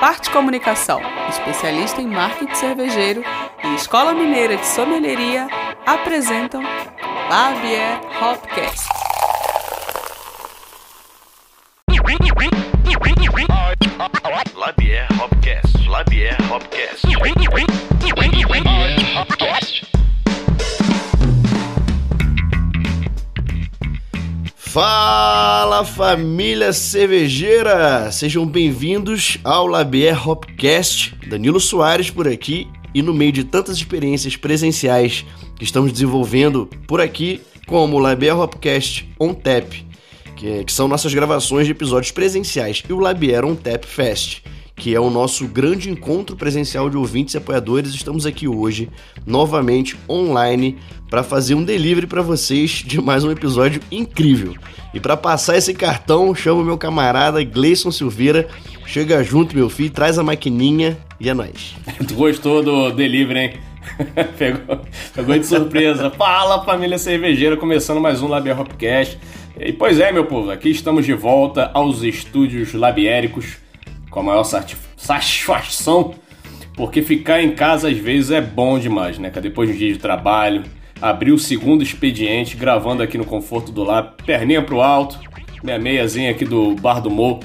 Parte 0.00 0.30
Comunicação, 0.30 1.00
especialista 1.30 2.02
em 2.02 2.06
marketing 2.06 2.54
cervejeiro 2.54 3.24
e 3.64 3.74
Escola 3.74 4.12
Mineira 4.12 4.56
de 4.56 4.66
Sommelieria 4.66 5.48
apresentam 5.86 6.62
Labier 7.30 7.98
Hopcast. 8.22 8.86
Labier 14.54 15.08
Hopcast. 15.18 15.88
Labier 15.88 16.36
Hopcast. 16.52 17.06
Fala 24.76 25.86
família 25.86 26.70
cervejeira! 26.70 28.12
Sejam 28.12 28.46
bem-vindos 28.46 29.38
ao 29.42 29.66
Labier 29.66 30.28
Hopcast. 30.28 31.14
Danilo 31.26 31.58
Soares 31.58 32.10
por 32.10 32.28
aqui 32.28 32.68
e 32.94 33.00
no 33.00 33.14
meio 33.14 33.32
de 33.32 33.42
tantas 33.42 33.78
experiências 33.78 34.36
presenciais 34.36 35.24
que 35.56 35.64
estamos 35.64 35.90
desenvolvendo 35.90 36.68
por 36.86 37.00
aqui, 37.00 37.40
como 37.66 37.96
o 37.96 37.98
Labier 37.98 38.38
Hopcast 38.38 39.10
On 39.18 39.32
Tap, 39.32 39.72
que, 40.36 40.64
que 40.64 40.70
são 40.70 40.86
nossas 40.86 41.14
gravações 41.14 41.64
de 41.64 41.72
episódios 41.72 42.12
presenciais, 42.12 42.82
e 42.86 42.92
o 42.92 43.00
Labier 43.00 43.46
On 43.46 43.54
Tap 43.54 43.82
Fest, 43.86 44.42
que 44.76 44.94
é 44.94 45.00
o 45.00 45.08
nosso 45.08 45.48
grande 45.48 45.90
encontro 45.90 46.36
presencial 46.36 46.90
de 46.90 46.98
ouvintes 46.98 47.34
e 47.34 47.38
apoiadores. 47.38 47.94
Estamos 47.94 48.26
aqui 48.26 48.46
hoje, 48.46 48.90
novamente 49.26 49.96
online, 50.08 50.76
para 51.08 51.22
fazer 51.22 51.54
um 51.54 51.64
delivery 51.64 52.06
para 52.06 52.20
vocês 52.20 52.84
de 52.86 53.00
mais 53.00 53.24
um 53.24 53.30
episódio 53.30 53.80
incrível. 53.90 54.54
E 54.92 55.00
para 55.00 55.16
passar 55.16 55.56
esse 55.56 55.72
cartão, 55.72 56.34
chamo 56.34 56.62
meu 56.62 56.76
camarada 56.76 57.42
Gleison 57.42 57.90
Silveira. 57.90 58.48
Chega 58.84 59.24
junto, 59.24 59.56
meu 59.56 59.70
filho, 59.70 59.90
traz 59.90 60.18
a 60.18 60.22
maquininha 60.22 60.98
e 61.18 61.30
é 61.30 61.34
nóis. 61.34 61.74
tu 62.06 62.14
gostou 62.14 62.62
do 62.62 62.90
delivery, 62.90 63.38
hein? 63.38 63.52
pegou, 64.36 64.80
pegou 65.14 65.38
de 65.38 65.46
surpresa. 65.46 66.10
Fala, 66.10 66.64
família 66.64 66.98
cervejeira, 66.98 67.56
começando 67.56 68.00
mais 68.00 68.20
um 68.20 68.28
Labier 68.28 68.60
Hopcast. 68.60 69.18
E 69.58 69.72
pois 69.72 69.98
é, 69.98 70.12
meu 70.12 70.26
povo, 70.26 70.50
aqui 70.50 70.68
estamos 70.68 71.06
de 71.06 71.14
volta 71.14 71.70
aos 71.72 72.02
estúdios 72.02 72.74
labiéricos 72.74 73.56
com 74.16 74.20
a 74.20 74.22
maior 74.22 74.44
satisfação, 74.96 76.14
porque 76.74 77.02
ficar 77.02 77.42
em 77.42 77.54
casa 77.54 77.90
às 77.90 77.98
vezes 77.98 78.30
é 78.30 78.40
bom 78.40 78.78
demais, 78.78 79.18
né? 79.18 79.28
Depois 79.28 79.68
de 79.68 79.74
um 79.74 79.78
dia 79.78 79.92
de 79.92 79.98
trabalho, 79.98 80.62
abrir 81.02 81.32
o 81.32 81.38
segundo 81.38 81.82
expediente, 81.82 82.56
gravando 82.56 83.02
aqui 83.02 83.18
no 83.18 83.26
conforto 83.26 83.70
do 83.70 83.84
lar, 83.84 84.14
perninha 84.24 84.62
pro 84.62 84.80
alto, 84.80 85.20
minha 85.62 85.78
meiazinha 85.78 86.30
aqui 86.30 86.46
do 86.46 86.74
Bar 86.76 87.00
do 87.00 87.10
Mo, 87.10 87.40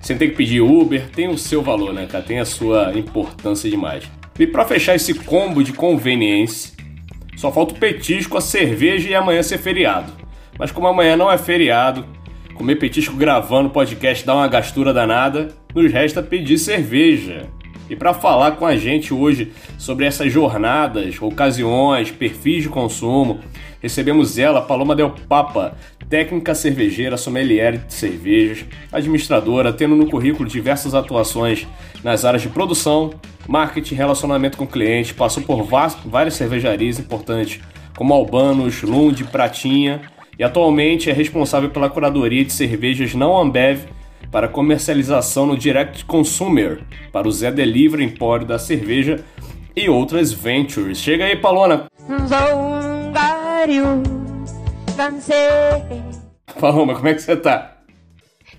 sem 0.00 0.18
ter 0.18 0.30
que 0.30 0.34
pedir 0.34 0.62
Uber, 0.62 1.08
tem 1.10 1.28
o 1.28 1.38
seu 1.38 1.62
valor, 1.62 1.94
né, 1.94 2.06
cara? 2.06 2.24
Tem 2.24 2.40
a 2.40 2.44
sua 2.44 2.92
importância 2.98 3.70
demais. 3.70 4.02
E 4.36 4.48
para 4.48 4.64
fechar 4.64 4.96
esse 4.96 5.14
combo 5.14 5.62
de 5.62 5.72
conveniência, 5.72 6.74
só 7.36 7.52
falta 7.52 7.72
o 7.72 7.78
petisco, 7.78 8.36
a 8.36 8.40
cerveja 8.40 9.08
e 9.08 9.14
amanhã 9.14 9.44
ser 9.44 9.58
feriado. 9.58 10.12
Mas 10.58 10.72
como 10.72 10.88
amanhã 10.88 11.16
não 11.16 11.30
é 11.30 11.38
feriado, 11.38 12.04
comer 12.54 12.74
petisco 12.74 13.14
gravando 13.14 13.70
podcast 13.70 14.26
dá 14.26 14.34
uma 14.34 14.48
gastura 14.48 14.92
danada, 14.92 15.54
nos 15.76 15.92
resta 15.92 16.22
pedir 16.22 16.56
cerveja. 16.56 17.50
E 17.88 17.94
para 17.94 18.14
falar 18.14 18.52
com 18.52 18.64
a 18.64 18.76
gente 18.76 19.12
hoje 19.12 19.52
sobre 19.78 20.06
essas 20.06 20.32
jornadas, 20.32 21.20
ocasiões, 21.20 22.10
perfis 22.10 22.62
de 22.62 22.68
consumo, 22.70 23.40
recebemos 23.80 24.38
ela, 24.38 24.62
Paloma 24.62 24.96
Del 24.96 25.14
Papa, 25.28 25.76
técnica 26.08 26.54
cervejeira, 26.54 27.18
sommelier 27.18 27.76
de 27.76 27.92
cervejas, 27.92 28.64
administradora, 28.90 29.70
tendo 29.70 29.94
no 29.94 30.10
currículo 30.10 30.48
diversas 30.48 30.94
atuações 30.94 31.66
nas 32.02 32.24
áreas 32.24 32.42
de 32.42 32.48
produção, 32.48 33.10
marketing, 33.46 33.94
relacionamento 33.96 34.56
com 34.56 34.66
clientes, 34.66 35.12
passou 35.12 35.42
por 35.42 35.62
várias 35.62 36.34
cervejarias 36.34 36.98
importantes 36.98 37.60
como 37.96 38.14
Albanos, 38.14 38.82
Lund, 38.82 39.24
Pratinha 39.24 40.00
e 40.38 40.42
atualmente 40.42 41.10
é 41.10 41.12
responsável 41.12 41.68
pela 41.68 41.90
curadoria 41.90 42.44
de 42.44 42.52
cervejas 42.52 43.14
não 43.14 43.36
Ambev 43.36 43.86
para 44.30 44.48
comercialização 44.48 45.46
no 45.46 45.56
Direct 45.56 46.04
Consumer, 46.04 46.80
para 47.12 47.28
o 47.28 47.32
Zé 47.32 47.50
Delivery 47.50 48.04
Empório 48.04 48.46
da 48.46 48.58
Cerveja 48.58 49.24
e 49.74 49.88
outras 49.88 50.32
ventures. 50.32 50.98
Chega 50.98 51.24
aí, 51.24 51.36
Palona! 51.36 51.86
Paloma, 56.60 56.94
como 56.94 57.08
é 57.08 57.14
que 57.14 57.22
você 57.22 57.36
tá? 57.36 57.76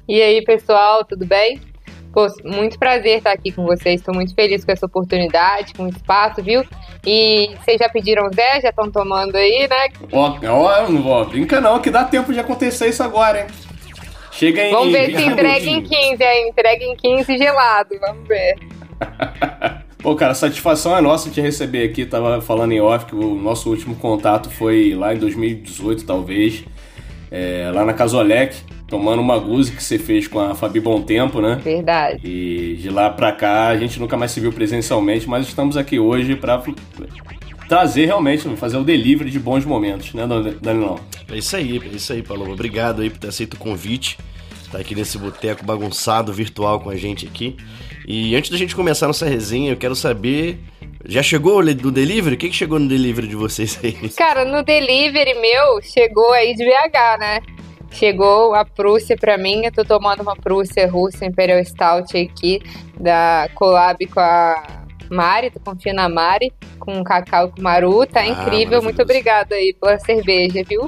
E 0.08 0.22
aí, 0.22 0.44
pessoal, 0.44 1.04
tudo 1.04 1.26
bem? 1.26 1.60
Pô, 2.14 2.26
muito 2.44 2.80
prazer 2.80 3.18
estar 3.18 3.32
aqui 3.32 3.52
com 3.52 3.64
vocês. 3.66 4.00
Estou 4.00 4.14
muito 4.14 4.34
feliz 4.34 4.64
com 4.64 4.72
essa 4.72 4.86
oportunidade, 4.86 5.74
com 5.74 5.84
o 5.84 5.90
espaço, 5.90 6.42
viu? 6.42 6.64
E 7.06 7.52
vocês 7.64 7.78
já 7.78 7.90
pediram 7.90 8.30
Zé? 8.34 8.62
Já 8.62 8.70
estão 8.70 8.90
tomando 8.90 9.36
aí, 9.36 9.68
né? 9.70 9.88
Ó, 10.12 10.38
ó, 10.48 10.90
não 10.90 11.02
vou, 11.02 11.26
brinca 11.26 11.62
não, 11.62 11.80
que 11.80 11.92
dá 11.92 12.04
tempo 12.04 12.34
de 12.34 12.40
acontecer 12.40 12.88
isso 12.88 13.04
agora, 13.04 13.42
hein? 13.42 13.48
Chega 14.38 14.64
em. 14.64 14.72
Vamos 14.72 14.94
ver 14.94 15.18
se 15.18 15.26
entrega 15.26 15.66
em 15.66 15.82
15, 15.82 16.24
é, 16.24 16.48
entrega 16.48 16.84
em 16.84 16.96
15 16.96 17.38
gelado, 17.38 17.90
vamos 18.00 18.28
ver. 18.28 18.56
Pô, 19.98 20.16
cara, 20.16 20.36
satisfação 20.36 20.96
é 20.96 21.02
nossa 21.02 21.32
te 21.32 21.42
receber 21.42 21.84
aqui. 21.84 22.06
Tava 22.06 22.40
falando 22.40 22.72
em 22.72 22.80
off 22.80 23.08
que 23.08 23.16
o 23.16 23.34
nosso 23.36 23.68
último 23.68 23.96
contato 23.96 24.50
foi 24.52 24.94
lá 24.94 25.14
em 25.14 25.18
2018, 25.18 26.06
talvez, 26.06 26.64
é, 27.32 27.72
lá 27.74 27.84
na 27.84 27.94
Casolec, 27.94 28.56
tomando 28.88 29.24
uma 29.24 29.40
guzi 29.40 29.72
que 29.72 29.84
você 29.84 29.98
fez 29.98 30.28
com 30.28 30.40
a 30.40 30.54
Fabi 30.54 30.80
Bom 30.80 31.02
Tempo, 31.02 31.42
né? 31.42 31.60
Verdade. 31.64 32.20
E 32.24 32.76
de 32.76 32.92
lá 32.92 33.10
pra 33.10 33.32
cá 33.32 33.70
a 33.70 33.78
gente 33.78 34.00
nunca 34.00 34.16
mais 34.16 34.32
se 34.32 34.40
viu 34.40 34.54
presencialmente, 34.54 35.28
mas 35.28 35.48
estamos 35.48 35.76
aqui 35.76 35.98
hoje 35.98 36.36
pra 36.36 36.62
trazer 37.68 38.06
realmente, 38.06 38.48
fazer 38.56 38.78
o 38.78 38.84
delivery 38.84 39.30
de 39.30 39.40
bons 39.40 39.66
momentos, 39.66 40.14
né, 40.14 40.26
Danilão? 40.62 41.00
É 41.30 41.38
isso 41.38 41.56
aí, 41.56 41.82
é 41.84 41.96
isso 41.96 42.14
aí, 42.14 42.24
Paulo. 42.24 42.52
Obrigado 42.52 43.02
aí 43.02 43.10
por 43.10 43.20
ter 43.20 43.28
aceito 43.28 43.56
o 43.56 43.58
convite. 43.58 44.18
Tá 44.72 44.80
aqui 44.80 44.96
nesse 44.96 45.18
boteco 45.18 45.66
bagunçado 45.66 46.34
virtual 46.34 46.80
com 46.80 46.90
a 46.90 46.96
gente 46.96 47.26
aqui. 47.26 47.56
E 48.08 48.36
antes 48.36 48.50
da 48.50 48.58
gente 48.58 48.76
começar 48.76 49.08
nossa 49.08 49.26
resenha, 49.26 49.72
eu 49.72 49.78
quero 49.78 49.96
saber. 49.96 50.60
Já 51.06 51.22
chegou 51.22 51.64
do 51.74 51.92
delivery? 51.92 52.36
O 52.36 52.38
que, 52.38 52.50
que 52.50 52.56
chegou 52.56 52.80
no 52.80 52.88
delivery 52.88 53.28
de 53.28 53.36
vocês 53.36 53.80
aí? 53.84 53.94
Cara, 54.18 54.44
no 54.44 54.64
delivery 54.64 55.36
meu, 55.36 55.82
chegou 55.82 56.32
aí 56.34 56.54
de 56.54 56.66
BH, 56.66 57.20
né? 57.20 57.40
Chegou 57.92 58.54
a 58.54 58.66
Prússia 58.66 59.16
pra 59.16 59.38
mim. 59.38 59.66
Eu 59.66 59.72
tô 59.72 59.86
tomando 59.86 60.22
uma 60.22 60.36
Prússia 60.36 60.90
russa 60.90 61.26
Imperial 61.26 61.64
Stout 61.64 62.18
aqui, 62.18 62.62
da 63.00 63.50
collab 63.56 64.06
com 64.08 64.20
a 64.20 64.87
Mari, 65.10 65.52
tô 65.52 65.60
confiando 65.60 66.02
na 66.02 66.10
Mari, 66.10 66.54
com 66.80 67.04
cacau 67.04 67.50
com 67.50 67.62
maru, 67.62 68.06
tá 68.06 68.22
ah, 68.22 68.28
incrível. 68.28 68.82
Muito 68.82 69.02
obrigada 69.02 69.56
aí 69.56 69.76
pela 69.80 70.00
cerveja, 70.00 70.64
viu? 70.68 70.88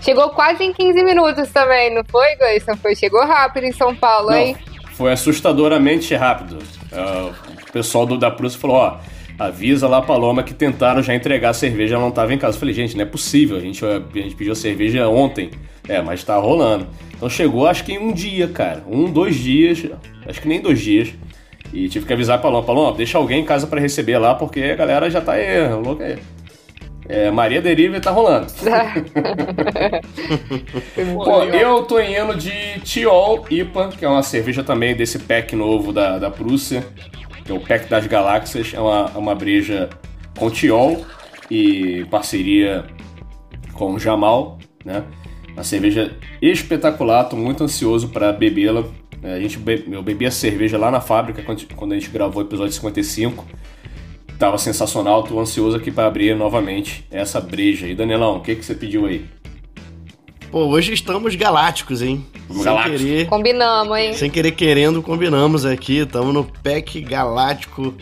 Chegou 0.00 0.28
quase 0.30 0.62
em 0.62 0.72
15 0.72 1.02
minutos 1.02 1.50
também, 1.50 1.94
não 1.94 2.04
foi, 2.04 2.36
Gleison? 2.36 2.76
Foi, 2.76 2.94
chegou 2.94 3.24
rápido 3.24 3.64
em 3.64 3.72
São 3.72 3.94
Paulo, 3.96 4.30
não, 4.30 4.36
hein? 4.36 4.56
Foi 4.92 5.10
assustadoramente 5.12 6.14
rápido. 6.14 6.58
Uh, 6.92 7.34
o 7.68 7.72
pessoal 7.72 8.04
do, 8.04 8.18
da 8.18 8.30
Prússia 8.30 8.60
falou, 8.60 8.76
ó, 8.76 8.98
avisa 9.38 9.88
lá 9.88 9.98
a 9.98 10.02
Paloma 10.02 10.42
que 10.42 10.52
tentaram 10.52 11.02
já 11.02 11.14
entregar 11.14 11.50
a 11.50 11.54
cerveja, 11.54 11.94
ela 11.94 12.02
não 12.02 12.10
estava 12.10 12.34
em 12.34 12.38
casa. 12.38 12.56
Eu 12.56 12.60
falei, 12.60 12.74
gente, 12.74 12.94
não 12.96 13.02
é 13.02 13.06
possível, 13.06 13.56
a 13.56 13.60
gente, 13.60 13.84
a 13.84 13.98
gente 14.14 14.36
pediu 14.36 14.52
a 14.52 14.56
cerveja 14.56 15.08
ontem. 15.08 15.50
É, 15.88 16.00
mas 16.00 16.24
tá 16.24 16.36
rolando. 16.36 16.86
Então 17.14 17.28
chegou 17.28 17.66
acho 17.66 17.84
que 17.84 17.92
em 17.92 17.98
um 17.98 18.12
dia, 18.12 18.48
cara. 18.48 18.82
Um, 18.88 19.10
dois 19.10 19.36
dias, 19.36 19.86
acho 20.26 20.40
que 20.40 20.48
nem 20.48 20.60
dois 20.60 20.80
dias. 20.80 21.12
E 21.74 21.88
tive 21.88 22.06
que 22.06 22.12
avisar 22.12 22.38
a 22.38 22.40
Paloma, 22.40 22.64
Paloma, 22.64 22.96
deixa 22.96 23.18
alguém 23.18 23.40
em 23.40 23.44
casa 23.44 23.66
para 23.66 23.80
receber 23.80 24.16
lá, 24.16 24.36
porque 24.36 24.62
a 24.62 24.76
galera 24.76 25.10
já 25.10 25.20
tá 25.20 25.32
aí, 25.32 25.68
louca 25.74 26.04
aí. 26.04 26.16
É, 27.08 27.32
Maria 27.32 27.60
Deriva 27.60 28.00
tá 28.00 28.12
rolando. 28.12 28.46
Pô, 31.16 31.42
eu 31.42 31.82
tô 31.82 32.00
indo 32.00 32.36
de 32.36 32.80
Tiol 32.80 33.44
IPA, 33.50 33.88
que 33.88 34.04
é 34.04 34.08
uma 34.08 34.22
cerveja 34.22 34.62
também 34.62 34.94
desse 34.94 35.18
pack 35.18 35.56
novo 35.56 35.92
da, 35.92 36.16
da 36.18 36.30
Prússia, 36.30 36.86
que 37.44 37.50
é 37.50 37.54
o 37.54 37.60
Pack 37.60 37.90
das 37.90 38.06
Galáxias. 38.06 38.72
É 38.72 38.80
uma, 38.80 39.10
é 39.14 39.18
uma 39.18 39.34
breja 39.34 39.90
com 40.38 40.48
Tiol 40.48 41.04
e 41.50 42.06
parceria 42.10 42.84
com 43.74 43.98
Jamal, 43.98 44.58
né? 44.84 45.02
Uma 45.52 45.64
cerveja 45.64 46.16
espetacular, 46.40 47.24
tô 47.24 47.36
muito 47.36 47.62
ansioso 47.64 48.08
para 48.08 48.32
bebê-la. 48.32 48.84
É, 49.24 49.34
a 49.34 49.40
gente 49.40 49.58
be 49.58 49.84
eu 49.90 50.02
bebi 50.02 50.26
a 50.26 50.30
cerveja 50.30 50.78
lá 50.78 50.90
na 50.90 51.00
fábrica 51.00 51.42
quando 51.74 51.92
a 51.92 51.94
gente 51.94 52.10
gravou 52.10 52.42
o 52.42 52.46
episódio 52.46 52.72
55 52.72 53.44
Tava 54.38 54.58
sensacional, 54.58 55.22
tô 55.22 55.38
ansioso 55.38 55.76
aqui 55.76 55.90
para 55.90 56.06
abrir 56.06 56.34
novamente 56.34 57.06
essa 57.10 57.40
breja. 57.40 57.86
E 57.86 57.94
Danielão, 57.94 58.36
o 58.36 58.40
que, 58.40 58.56
que 58.56 58.64
você 58.64 58.74
pediu 58.74 59.06
aí? 59.06 59.24
Pô, 60.50 60.66
hoje 60.66 60.92
estamos 60.92 61.36
galácticos, 61.36 62.02
hein? 62.02 62.26
Galáctico. 62.50 62.98
Sem 62.98 63.06
querer, 63.06 63.26
combinamos, 63.28 63.96
hein? 63.96 64.12
Sem 64.14 64.30
querer 64.30 64.52
querendo, 64.52 65.02
combinamos 65.02 65.64
aqui. 65.64 65.98
Estamos 65.98 66.34
no 66.34 66.44
pack 66.44 67.00
galáctico 67.00 67.94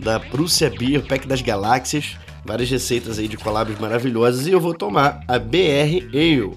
da 0.00 0.20
Prússia 0.20 0.70
Beer, 0.70 1.02
pack 1.06 1.26
das 1.26 1.40
galáxias. 1.40 2.16
Várias 2.44 2.70
receitas 2.70 3.18
aí 3.18 3.26
de 3.26 3.38
collabs 3.38 3.78
maravilhosas. 3.78 4.46
E 4.46 4.52
eu 4.52 4.60
vou 4.60 4.74
tomar 4.74 5.20
a 5.26 5.38
BR 5.38 6.06
Ale. 6.12 6.52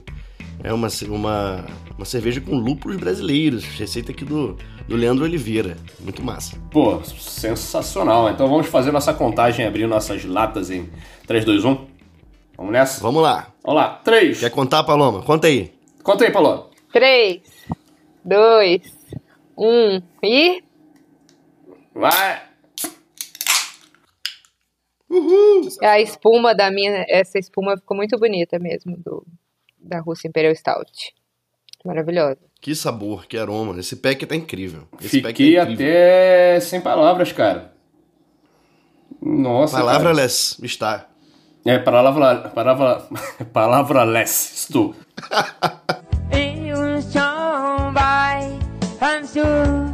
É 0.64 0.74
uma, 0.74 0.90
uma, 1.08 1.66
Uma 2.02 2.06
cerveja 2.06 2.42
com 2.42 2.56
lúpulos 2.56 2.98
brasileiros. 2.98 3.64
Receita 3.64 4.12
aqui 4.12 4.26
do, 4.26 4.58
do 4.88 4.96
Leandro 4.96 5.24
Oliveira. 5.24 5.78
Muito 6.00 6.24
massa. 6.24 6.58
Pô, 6.72 7.00
sensacional. 7.04 8.28
Então 8.28 8.48
vamos 8.50 8.66
fazer 8.66 8.92
nossa 8.92 9.14
contagem, 9.14 9.68
abrir 9.68 9.86
nossas 9.86 10.26
latas 10.26 10.72
em 10.72 10.90
3, 11.28 11.46
2, 11.46 11.64
1. 11.64 11.88
Vamos 12.58 12.72
nessa? 12.74 13.04
Vamos 13.04 13.22
lá. 13.22 13.54
Vamos 13.64 13.80
lá. 13.80 14.02
3. 14.04 14.40
Quer 14.40 14.50
contar, 14.50 14.84
Paloma? 14.84 15.22
Conta 15.22 15.46
aí. 15.46 15.72
Conta 16.02 16.24
aí, 16.26 16.32
Paloma. 16.32 16.72
3, 16.92 17.40
2, 18.26 18.82
1 19.56 20.02
e. 20.24 20.64
Vai. 21.94 22.42
Uhul! 25.08 25.70
A 25.84 26.00
espuma 26.00 26.56
da 26.56 26.72
minha. 26.72 27.06
Essa 27.08 27.38
espuma 27.38 27.78
ficou 27.78 27.96
muito 27.96 28.18
bonita 28.18 28.58
mesmo, 28.58 28.98
do, 28.98 29.24
da 29.78 30.00
Rússia 30.00 30.28
Imperial 30.28 30.56
Stout. 30.56 31.21
Maravilhosa. 31.86 32.38
Que 32.62 32.76
sabor, 32.76 33.26
que 33.26 33.38
aroma. 33.38 33.80
Esse 33.80 33.96
pack 33.96 34.26
tá 34.26 34.36
incrível. 34.36 34.88
Esse 35.02 35.22
pack 35.22 35.36
Fiquei 35.36 35.56
tá 35.56 35.64
incrível. 35.64 35.86
até 35.88 36.60
sem 36.60 36.80
palavras, 36.82 37.32
cara. 37.32 37.74
Nossa. 39.22 39.78
Palavra 39.78 40.10
cara. 40.10 40.16
less. 40.16 40.58
Está. 40.64 41.08
É, 41.66 41.80
palavra. 41.80 42.50
Palavra. 42.50 43.08
palavra 43.52 44.04
less. 44.04 44.54
Estou. 44.54 44.96
Eu 46.34 47.02
sou 49.34 49.91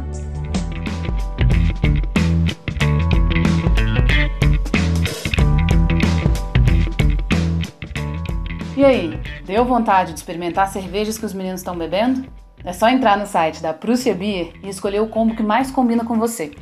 E 8.78 8.84
aí, 8.84 9.20
deu 9.44 9.64
vontade 9.64 10.12
de 10.12 10.20
experimentar 10.20 10.66
as 10.66 10.70
cervejas 10.70 11.18
que 11.18 11.26
os 11.26 11.34
meninos 11.34 11.58
estão 11.58 11.76
bebendo? 11.76 12.28
É 12.64 12.72
só 12.72 12.88
entrar 12.88 13.18
no 13.18 13.26
site 13.26 13.60
da 13.60 13.74
Prússia 13.74 14.14
Beer 14.14 14.52
e 14.62 14.68
escolher 14.68 15.00
o 15.00 15.08
combo 15.08 15.34
que 15.34 15.42
mais 15.42 15.68
combina 15.68 16.04
com 16.04 16.16
você. 16.16 16.52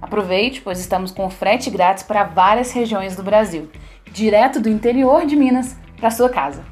Aproveite, 0.00 0.62
pois 0.62 0.80
estamos 0.80 1.10
com 1.10 1.28
frete 1.28 1.68
grátis 1.68 2.02
para 2.02 2.24
várias 2.24 2.72
regiões 2.72 3.14
do 3.14 3.22
Brasil, 3.22 3.70
direto 4.10 4.58
do 4.58 4.70
interior 4.70 5.26
de 5.26 5.36
Minas 5.36 5.76
para 6.00 6.10
sua 6.10 6.30
casa. 6.30 6.64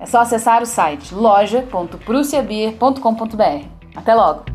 É 0.00 0.06
só 0.06 0.20
acessar 0.20 0.62
o 0.62 0.66
site 0.66 1.14
loja.prussiabeer.com.br. 1.14 3.66
Até 3.94 4.14
logo! 4.14 4.46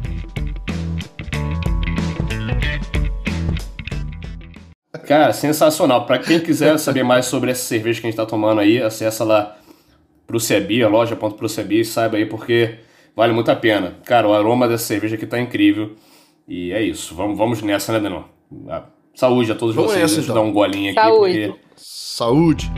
Cara, 5.08 5.32
sensacional. 5.32 6.08
Pra 6.08 6.18
quem 6.18 6.40
quiser 6.40 6.80
saber 6.80 7.04
mais 7.04 7.28
sobre 7.28 7.52
essa 7.52 7.64
cerveja 7.64 8.02
que 8.02 8.08
a 8.08 8.10
gente 8.10 8.18
tá 8.18 8.26
tomando 8.26 8.62
aí, 8.62 8.82
acessa 8.82 9.24
lá 9.24 9.61
Prussiabia, 10.32 10.88
loja.prussiabia 10.88 11.82
e 11.82 11.86
saiba 11.86 12.16
aí 12.16 12.26
porque 12.26 12.76
vale 13.14 13.34
muito 13.34 13.52
a 13.52 13.56
pena. 13.56 13.98
Cara, 14.06 14.30
o 14.30 14.34
aroma 14.34 14.66
dessa 14.66 14.86
cerveja 14.86 15.16
aqui 15.16 15.26
tá 15.26 15.38
incrível. 15.38 15.92
E 16.48 16.72
é 16.72 16.82
isso. 16.82 17.14
Vamos, 17.14 17.38
vamos 17.38 17.62
nessa, 17.62 17.92
né, 17.92 18.00
Danão? 18.00 18.24
Ah, 18.70 18.86
Saúde 19.14 19.52
a 19.52 19.56
todos 19.56 19.76
Vamos 19.76 19.92
vocês. 19.92 20.04
nessa, 20.04 20.16
Deixa 20.16 20.32
eu 20.32 20.34
então. 20.34 20.44
dar 20.46 20.50
um 20.50 20.54
golinho 20.54 20.92
aqui. 20.92 21.02
Saúde. 21.02 21.48
Porque... 21.48 21.60
Saúde. 21.76 22.72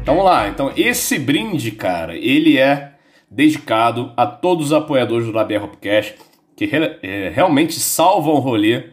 Então 0.00 0.14
vamos 0.16 0.24
lá. 0.30 0.48
Então 0.48 0.72
esse 0.76 1.18
brinde, 1.18 1.70
cara, 1.72 2.16
ele 2.16 2.58
é 2.58 2.92
dedicado 3.30 4.12
a 4.16 4.26
todos 4.26 4.66
os 4.66 4.72
apoiadores 4.72 5.26
do 5.26 5.32
Labier 5.32 5.62
Hopcast 5.62 6.14
que 6.56 6.64
re- 6.66 6.98
é, 7.02 7.28
realmente 7.28 7.74
salvam 7.78 8.34
o 8.34 8.38
rolê 8.38 8.84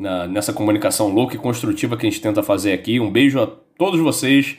na- 0.00 0.26
nessa 0.26 0.52
comunicação 0.52 1.08
louca 1.08 1.36
e 1.36 1.38
construtiva 1.38 1.96
que 1.96 2.06
a 2.06 2.10
gente 2.10 2.22
tenta 2.22 2.42
fazer 2.42 2.72
aqui. 2.72 2.98
Um 2.98 3.10
beijo 3.10 3.38
a 3.38 3.46
todos 3.46 4.00
vocês 4.00 4.56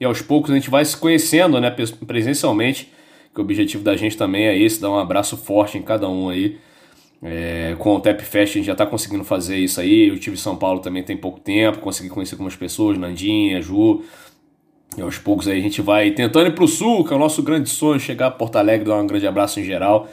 e 0.00 0.04
aos 0.04 0.22
poucos 0.22 0.52
a 0.52 0.54
gente 0.54 0.70
vai 0.70 0.84
se 0.84 0.96
conhecendo, 0.96 1.60
né, 1.60 1.74
presencialmente. 2.06 2.92
Que 3.34 3.40
o 3.40 3.44
objetivo 3.44 3.82
da 3.82 3.96
gente 3.96 4.16
também 4.16 4.46
é 4.46 4.56
esse, 4.56 4.80
dar 4.80 4.90
um 4.90 4.98
abraço 4.98 5.36
forte 5.36 5.76
em 5.76 5.82
cada 5.82 6.08
um 6.08 6.28
aí. 6.28 6.56
É, 7.22 7.74
com 7.78 7.96
o 7.96 8.00
Tap 8.00 8.20
Fest 8.20 8.52
a 8.52 8.58
gente 8.58 8.66
já 8.66 8.74
tá 8.74 8.86
conseguindo 8.86 9.24
fazer 9.24 9.58
isso 9.58 9.80
aí. 9.80 10.08
Eu 10.08 10.18
tive 10.18 10.36
em 10.36 10.38
São 10.38 10.54
Paulo 10.56 10.80
também 10.80 11.02
tem 11.02 11.16
pouco 11.16 11.40
tempo, 11.40 11.78
consegui 11.80 12.08
conhecer 12.08 12.34
algumas 12.34 12.54
pessoas, 12.54 12.96
Nandinha, 12.96 13.60
Ju, 13.60 14.02
e 14.96 15.02
aos 15.02 15.18
poucos 15.18 15.48
aí 15.48 15.58
a 15.58 15.62
gente 15.62 15.82
vai 15.82 16.12
tentando 16.12 16.46
ir 16.46 16.54
pro 16.54 16.68
sul, 16.68 17.04
que 17.04 17.12
é 17.12 17.16
o 17.16 17.18
nosso 17.18 17.42
grande 17.42 17.68
sonho, 17.68 17.98
chegar 17.98 18.28
a 18.28 18.30
Porto 18.30 18.56
Alegre, 18.56 18.86
dar 18.86 18.96
um 18.96 19.06
grande 19.06 19.26
abraço 19.26 19.58
em 19.58 19.64
geral. 19.64 20.08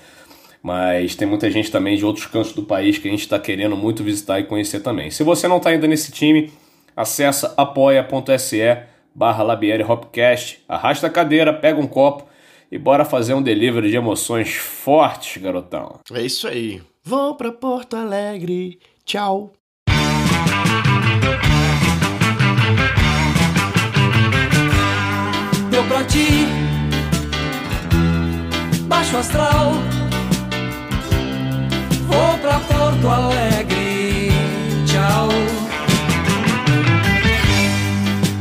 Mas 0.63 1.13
tem 1.13 1.27
muita 1.27 1.51
gente 1.51 1.69
também 1.69 1.98
de 1.98 2.06
outros 2.06 2.25
cantos 2.25 2.54
do 2.54 2.63
país 2.63 2.98
que 2.98 3.10
a 3.10 3.12
gente 3.12 3.19
está 3.19 3.38
querendo 3.38 3.75
muito 3.75 4.01
visitar 4.01 4.39
e 4.39 4.45
conhecer 4.45 4.80
também. 4.80 5.12
Se 5.12 5.21
você 5.21 5.45
não 5.45 5.57
está 5.57 5.71
ainda 5.71 5.86
nesse 5.86 6.10
time, 6.13 6.54
acessa 6.95 7.54
apoia.se 7.57 8.77
barra 9.13 9.44
Labieri 9.44 9.83
Hopcast, 9.83 10.63
arrasta 10.68 11.07
a 11.07 11.10
cadeira, 11.10 11.54
pega 11.54 11.80
um 11.80 11.86
copo 11.86 12.25
e 12.71 12.77
bora 12.77 13.04
fazer 13.04 13.33
um 13.33 13.42
delivery 13.42 13.89
de 13.89 13.98
emoções 13.98 14.54
fortes, 14.54 15.42
garotão. 15.42 16.00
É 16.13 16.21
isso 16.21 16.48
aí. 16.48 16.81
Vou 17.04 17.36
pra 17.36 17.51
Porto 17.51 17.95
Alegre. 17.95 18.80
Tchau. 19.06 19.51
deu 25.69 25.83
pra 25.86 26.04
ti 26.04 26.45
Baixo 28.88 29.18
astral 29.18 29.93
Vou 32.13 32.38
pra 32.39 32.60
Porto 32.60 33.07
Alegre 33.07 34.30
Tchau 34.86 35.30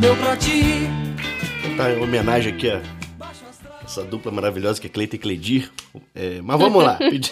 Deu 0.00 0.16
pra 0.16 0.36
ti 0.36 0.86
Tá 1.76 1.90
em 1.92 1.98
homenagem 2.02 2.52
aqui 2.52 2.68
a 2.70 2.82
essa 3.84 4.04
dupla 4.04 4.32
maravilhosa 4.32 4.80
que 4.80 4.86
é 4.86 4.90
Cleita 4.90 5.16
e 5.16 5.18
Cledir. 5.18 5.70
É, 6.14 6.40
mas 6.40 6.58
vamos 6.58 6.82
lá. 6.82 6.94
Pedi- 7.10 7.30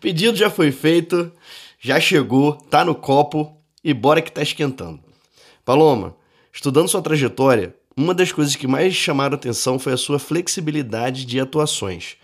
Pedido 0.00 0.36
já 0.36 0.48
foi 0.48 0.70
feito, 0.70 1.32
já 1.80 1.98
chegou, 1.98 2.52
tá 2.52 2.84
no 2.84 2.94
copo 2.94 3.56
e 3.82 3.92
bora 3.92 4.22
que 4.22 4.30
tá 4.30 4.40
esquentando. 4.40 5.00
Paloma, 5.64 6.14
estudando 6.52 6.86
sua 6.88 7.02
trajetória, 7.02 7.74
uma 7.96 8.14
das 8.14 8.30
coisas 8.30 8.54
que 8.54 8.68
mais 8.68 8.94
chamaram 8.94 9.34
atenção 9.34 9.80
foi 9.80 9.92
a 9.92 9.96
sua 9.96 10.20
flexibilidade 10.20 11.24
de 11.24 11.40
atuações. 11.40 12.16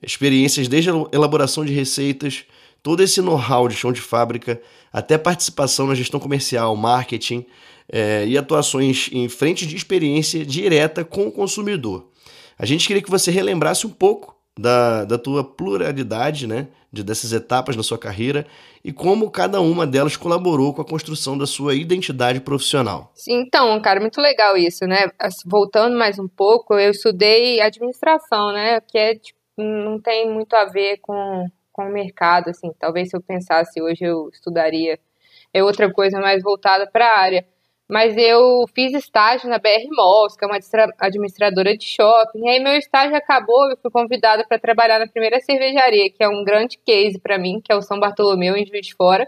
Experiências 0.00 0.68
desde 0.68 0.90
a 0.90 0.94
elaboração 1.12 1.64
de 1.64 1.72
receitas, 1.72 2.44
todo 2.82 3.02
esse 3.02 3.20
know-how 3.20 3.68
de 3.68 3.74
chão 3.74 3.92
de 3.92 4.00
fábrica, 4.00 4.60
até 4.92 5.18
participação 5.18 5.86
na 5.86 5.94
gestão 5.94 6.18
comercial, 6.18 6.74
marketing 6.76 7.44
eh, 7.90 8.26
e 8.26 8.38
atuações 8.38 9.08
em 9.12 9.28
frente 9.28 9.66
de 9.66 9.76
experiência 9.76 10.44
direta 10.44 11.04
com 11.04 11.26
o 11.26 11.32
consumidor. 11.32 12.08
A 12.58 12.66
gente 12.66 12.86
queria 12.86 13.02
que 13.02 13.10
você 13.10 13.30
relembrasse 13.30 13.86
um 13.86 13.90
pouco 13.90 14.36
da, 14.58 15.04
da 15.04 15.16
tua 15.16 15.44
pluralidade, 15.44 16.46
né, 16.46 16.66
de, 16.92 17.04
dessas 17.04 17.32
etapas 17.32 17.76
na 17.76 17.82
sua 17.82 17.98
carreira 17.98 18.46
e 18.84 18.92
como 18.92 19.30
cada 19.30 19.60
uma 19.60 19.86
delas 19.86 20.16
colaborou 20.16 20.74
com 20.74 20.82
a 20.82 20.84
construção 20.84 21.38
da 21.38 21.46
sua 21.46 21.74
identidade 21.74 22.40
profissional. 22.40 23.12
Sim, 23.14 23.42
Então, 23.46 23.80
cara, 23.80 24.00
muito 24.00 24.20
legal 24.20 24.56
isso, 24.56 24.84
né? 24.86 25.08
Assim, 25.18 25.48
Voltando 25.48 25.96
mais 25.96 26.18
um 26.18 26.28
pouco, 26.28 26.74
eu 26.74 26.90
estudei 26.90 27.60
administração, 27.60 28.52
né? 28.52 28.80
Que 28.80 28.98
é, 28.98 29.14
tipo, 29.14 29.38
não 29.56 30.00
tem 30.00 30.32
muito 30.32 30.54
a 30.54 30.64
ver 30.64 30.98
com, 31.00 31.46
com 31.78 31.84
o 31.88 31.92
mercado, 31.92 32.50
assim. 32.50 32.72
Talvez 32.76 33.08
se 33.08 33.16
eu 33.16 33.22
pensasse 33.22 33.80
hoje 33.80 34.04
eu 34.04 34.28
estudaria 34.32 34.98
é 35.54 35.62
outra 35.64 35.92
coisa 35.92 36.20
mais 36.20 36.42
voltada 36.42 36.86
para 36.90 37.06
a 37.06 37.18
área. 37.20 37.46
Mas 37.88 38.16
eu 38.18 38.66
fiz 38.74 38.92
estágio 38.94 39.48
na 39.48 39.58
BR 39.58 39.88
Malls, 39.96 40.36
que 40.36 40.44
é 40.44 40.48
uma 40.48 40.56
administra- 40.56 40.92
administradora 40.98 41.76
de 41.76 41.84
shopping. 41.86 42.40
E 42.46 42.50
aí 42.50 42.60
meu 42.60 42.74
estágio 42.74 43.16
acabou, 43.16 43.70
eu 43.70 43.76
fui 43.78 43.90
convidada 43.90 44.44
para 44.46 44.58
trabalhar 44.58 44.98
na 44.98 45.06
primeira 45.06 45.40
cervejaria, 45.40 46.10
que 46.10 46.22
é 46.22 46.28
um 46.28 46.44
grande 46.44 46.78
case 46.86 47.18
para 47.20 47.38
mim, 47.38 47.60
que 47.64 47.72
é 47.72 47.76
o 47.76 47.82
São 47.82 48.00
Bartolomeu 48.00 48.56
em 48.56 48.66
Juiz 48.66 48.88
de 48.88 48.94
Fora, 48.94 49.26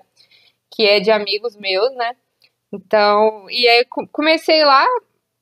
que 0.71 0.85
é 0.87 1.01
de 1.01 1.11
amigos 1.11 1.57
meus, 1.57 1.95
né? 1.97 2.17
Então, 2.73 3.47
e 3.51 3.69
aí 3.69 3.85
co- 3.87 4.09
comecei 4.13 4.65
lá 4.65 4.87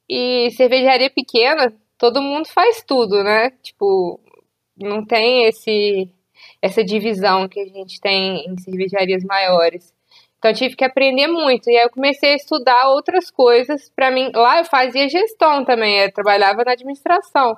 e 0.09 0.51
cervejaria 0.53 1.11
pequena, 1.11 1.73
todo 1.99 2.23
mundo 2.23 2.47
faz 2.49 2.83
tudo, 2.83 3.23
né? 3.25 3.51
Tipo, 3.63 4.21
não 4.77 5.05
tem 5.05 5.47
esse 5.47 6.11
essa 6.61 6.85
divisão 6.85 7.49
que 7.49 7.61
a 7.61 7.67
gente 7.67 8.01
tem 8.01 8.45
em 8.47 8.59
cervejarias 8.59 9.25
maiores. 9.25 9.93
Então 10.39 10.51
eu 10.51 10.57
tive 10.57 10.77
que 10.77 10.85
aprender 10.85 11.27
muito. 11.27 11.69
E 11.71 11.77
aí 11.77 11.85
eu 11.85 11.91
comecei 11.91 12.33
a 12.33 12.37
estudar 12.37 12.89
outras 12.89 13.31
coisas 13.31 13.91
para 13.95 14.11
mim. 14.11 14.31
Lá 14.35 14.59
eu 14.59 14.65
fazia 14.65 15.09
gestão 15.09 15.65
também, 15.65 15.99
eu 16.01 16.13
trabalhava 16.13 16.65
na 16.65 16.73
administração. 16.73 17.57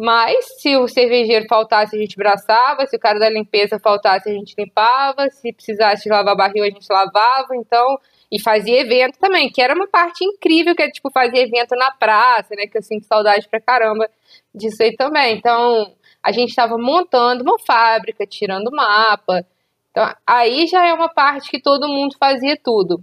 Mas 0.00 0.60
se 0.60 0.76
o 0.76 0.86
cervejeiro 0.86 1.46
faltasse, 1.48 1.96
a 1.96 1.98
gente 1.98 2.16
braçava, 2.16 2.86
se 2.86 2.96
o 2.96 3.00
cara 3.00 3.18
da 3.18 3.28
limpeza 3.28 3.80
faltasse, 3.80 4.28
a 4.28 4.32
gente 4.32 4.54
limpava, 4.56 5.28
se 5.28 5.52
precisasse 5.52 6.08
lavar 6.08 6.36
barril, 6.36 6.62
a 6.62 6.70
gente 6.70 6.86
lavava, 6.88 7.56
então, 7.56 7.98
e 8.30 8.40
fazia 8.40 8.80
evento 8.80 9.18
também, 9.18 9.50
que 9.50 9.60
era 9.60 9.74
uma 9.74 9.88
parte 9.88 10.24
incrível, 10.24 10.76
que 10.76 10.82
é 10.82 10.90
tipo 10.90 11.10
fazer 11.10 11.38
evento 11.38 11.74
na 11.74 11.90
praça, 11.90 12.54
né, 12.54 12.68
que 12.68 12.78
eu 12.78 12.82
sinto 12.82 13.06
saudade 13.06 13.48
pra 13.48 13.60
caramba 13.60 14.08
disso 14.54 14.80
aí 14.84 14.94
também. 14.94 15.36
Então, 15.36 15.92
a 16.28 16.32
gente 16.32 16.50
estava 16.50 16.76
montando 16.76 17.42
uma 17.42 17.58
fábrica, 17.58 18.26
tirando 18.26 18.70
mapa. 18.70 19.46
Então, 19.90 20.14
aí 20.26 20.66
já 20.66 20.86
é 20.86 20.92
uma 20.92 21.08
parte 21.08 21.50
que 21.50 21.58
todo 21.58 21.88
mundo 21.88 22.18
fazia 22.20 22.54
tudo. 22.54 23.02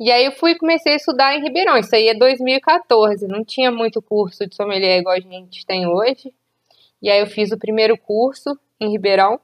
E 0.00 0.10
aí 0.10 0.24
eu 0.24 0.32
fui 0.32 0.52
e 0.52 0.58
comecei 0.58 0.94
a 0.94 0.96
estudar 0.96 1.34
em 1.34 1.42
Ribeirão. 1.42 1.76
Isso 1.76 1.94
aí 1.94 2.08
é 2.08 2.14
2014. 2.14 3.28
Não 3.28 3.44
tinha 3.44 3.70
muito 3.70 4.00
curso 4.00 4.46
de 4.46 4.56
sommelier 4.56 5.00
igual 5.00 5.16
a 5.16 5.20
gente 5.20 5.66
tem 5.66 5.86
hoje. 5.86 6.32
E 7.02 7.10
aí 7.10 7.20
eu 7.20 7.26
fiz 7.26 7.52
o 7.52 7.58
primeiro 7.58 7.98
curso 7.98 8.58
em 8.80 8.90
Ribeirão. 8.90 9.38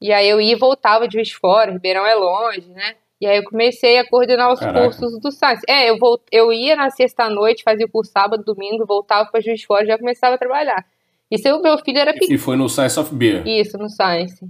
E 0.00 0.10
aí 0.14 0.26
eu 0.26 0.40
ia 0.40 0.54
e 0.54 0.58
voltava 0.58 1.06
de 1.06 1.18
Juiz 1.18 1.30
Fora. 1.30 1.72
Ribeirão 1.72 2.06
é 2.06 2.14
longe, 2.14 2.70
né? 2.70 2.96
E 3.20 3.26
aí 3.26 3.36
eu 3.36 3.44
comecei 3.44 3.98
a 3.98 4.08
coordenar 4.08 4.50
os 4.50 4.60
Caraca. 4.60 4.80
cursos 4.80 5.20
do 5.20 5.30
Science. 5.30 5.62
É, 5.68 5.90
eu, 5.90 5.98
volt... 5.98 6.22
eu 6.32 6.50
ia 6.50 6.74
na 6.74 6.88
sexta-noite, 6.88 7.62
fazia 7.62 7.84
o 7.84 7.90
curso 7.90 8.10
sábado, 8.10 8.42
domingo, 8.42 8.86
voltava 8.86 9.30
para 9.30 9.42
Juiz 9.42 9.62
Fora 9.62 9.84
e 9.84 9.88
já 9.88 9.98
começava 9.98 10.36
a 10.36 10.38
trabalhar. 10.38 10.86
Isso 11.34 11.48
o 11.56 11.62
meu 11.62 11.78
filho 11.78 11.98
era 11.98 12.12
pequeno. 12.12 12.34
E 12.34 12.38
foi 12.38 12.56
no 12.56 12.68
Science 12.68 12.98
of 13.00 13.14
Beer. 13.14 13.46
Isso, 13.46 13.78
no 13.78 13.88
Science. 13.88 14.44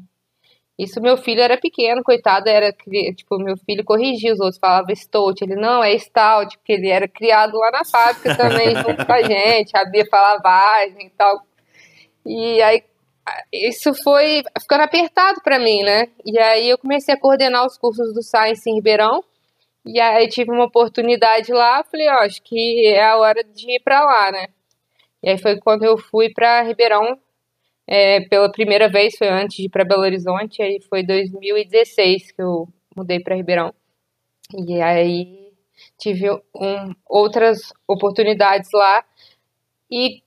Isso 0.78 1.00
meu 1.00 1.16
filho 1.16 1.40
era 1.40 1.56
pequeno, 1.56 2.02
coitado, 2.02 2.48
era 2.48 2.72
tipo, 2.72 3.38
meu 3.38 3.56
filho 3.58 3.84
corrigia 3.84 4.32
os 4.32 4.40
outros, 4.40 4.58
falava 4.58 4.92
stout, 4.94 5.44
ele 5.44 5.54
não, 5.54 5.84
é 5.84 5.96
stout, 5.98 6.56
porque 6.58 6.72
ele 6.72 6.88
era 6.88 7.06
criado 7.06 7.56
lá 7.58 7.70
na 7.70 7.84
fábrica 7.84 8.34
também 8.36 8.74
junto 8.82 9.04
com 9.06 9.12
a 9.12 9.22
gente, 9.22 9.70
sabia 9.70 10.04
falar 10.10 10.34
lavagem 10.34 11.06
e 11.06 11.10
tal. 11.10 11.42
E 12.26 12.60
aí 12.62 12.82
a- 13.24 13.42
isso 13.52 13.92
foi 14.02 14.42
ficando 14.60 14.82
apertado 14.82 15.40
pra 15.44 15.58
mim, 15.58 15.82
né? 15.82 16.08
E 16.24 16.38
aí 16.38 16.68
eu 16.70 16.78
comecei 16.78 17.14
a 17.14 17.20
coordenar 17.20 17.64
os 17.66 17.76
cursos 17.78 18.12
do 18.14 18.22
Science 18.22 18.68
em 18.68 18.74
Ribeirão. 18.74 19.22
E 19.84 20.00
aí 20.00 20.26
tive 20.28 20.50
uma 20.50 20.64
oportunidade 20.64 21.52
lá, 21.52 21.84
falei, 21.84 22.08
ó, 22.08 22.20
acho 22.20 22.40
que 22.42 22.86
é 22.86 23.04
a 23.04 23.16
hora 23.18 23.44
de 23.44 23.76
ir 23.76 23.80
pra 23.80 24.04
lá, 24.04 24.32
né? 24.32 24.46
E 25.22 25.30
aí 25.30 25.38
foi 25.38 25.58
quando 25.58 25.84
eu 25.84 25.96
fui 25.96 26.30
pra 26.32 26.62
Ribeirão 26.62 27.18
é, 27.86 28.20
pela 28.28 28.50
primeira 28.50 28.88
vez, 28.88 29.16
foi 29.16 29.28
antes 29.28 29.56
de 29.56 29.64
ir 29.64 29.68
para 29.68 29.84
Belo 29.84 30.02
Horizonte, 30.02 30.62
aí 30.62 30.80
foi 30.88 31.02
2016 31.04 32.32
que 32.32 32.42
eu 32.42 32.68
mudei 32.96 33.20
para 33.20 33.36
Ribeirão. 33.36 33.74
E 34.54 34.80
aí 34.80 35.52
tive 35.98 36.30
um, 36.30 36.94
outras 37.08 37.72
oportunidades 37.88 38.70
lá. 38.72 39.04
E 39.90 40.22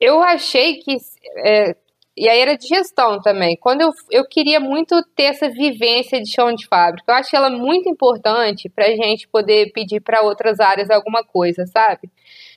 eu 0.00 0.22
achei 0.22 0.76
que. 0.78 0.96
é, 1.44 1.76
e 2.16 2.28
aí 2.28 2.40
era 2.40 2.56
de 2.56 2.66
gestão 2.66 3.20
também. 3.20 3.56
Quando 3.60 3.80
eu, 3.82 3.90
eu 4.10 4.26
queria 4.28 4.60
muito 4.60 5.02
ter 5.16 5.24
essa 5.24 5.48
vivência 5.48 6.20
de 6.20 6.30
chão 6.30 6.52
de 6.52 6.66
fábrica. 6.66 7.12
Eu 7.12 7.16
acho 7.16 7.34
ela 7.34 7.50
muito 7.50 7.88
importante 7.88 8.68
para 8.68 8.86
a 8.86 8.90
gente 8.96 9.28
poder 9.28 9.72
pedir 9.72 10.00
para 10.00 10.22
outras 10.22 10.60
áreas 10.60 10.90
alguma 10.90 11.24
coisa, 11.24 11.64
sabe? 11.66 12.10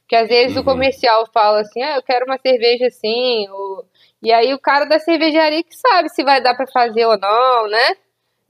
Porque 0.03 0.15
às 0.15 0.27
vezes 0.27 0.55
o 0.55 0.59
Uhum. 0.59 0.65
comercial 0.65 1.25
fala 1.33 1.61
assim, 1.61 1.81
ah, 1.81 1.95
eu 1.95 2.03
quero 2.03 2.25
uma 2.25 2.37
cerveja 2.37 2.87
assim, 2.87 3.47
ou... 3.49 3.85
e 4.21 4.31
aí 4.31 4.53
o 4.53 4.59
cara 4.59 4.85
da 4.85 4.99
cervejaria 4.99 5.63
que 5.63 5.75
sabe 5.75 6.09
se 6.09 6.23
vai 6.23 6.41
dar 6.41 6.55
para 6.55 6.67
fazer 6.67 7.05
ou 7.05 7.17
não, 7.17 7.67
né? 7.69 7.95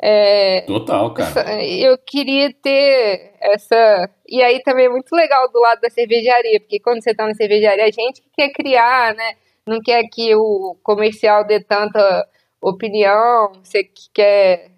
É, 0.01 0.61
Total, 0.61 1.13
cara. 1.13 1.63
eu 1.63 1.97
queria 1.97 2.51
ter 2.61 3.33
essa. 3.39 4.09
E 4.27 4.41
aí 4.41 4.61
também 4.63 4.87
é 4.87 4.89
muito 4.89 5.15
legal 5.15 5.49
do 5.51 5.59
lado 5.59 5.79
da 5.81 5.89
cervejaria, 5.89 6.59
porque 6.59 6.79
quando 6.79 7.01
você 7.03 7.13
tá 7.13 7.25
na 7.25 7.33
cervejaria, 7.35 7.85
a 7.85 7.91
gente 7.91 8.21
que 8.21 8.29
quer 8.35 8.49
criar, 8.51 9.13
né? 9.15 9.35
Não 9.65 9.79
quer 9.81 10.03
que 10.11 10.35
o 10.35 10.75
comercial 10.83 11.45
dê 11.45 11.61
tanta 11.63 12.27
opinião, 12.61 13.53
você 13.63 13.83
que 13.83 14.09
quer. 14.13 14.71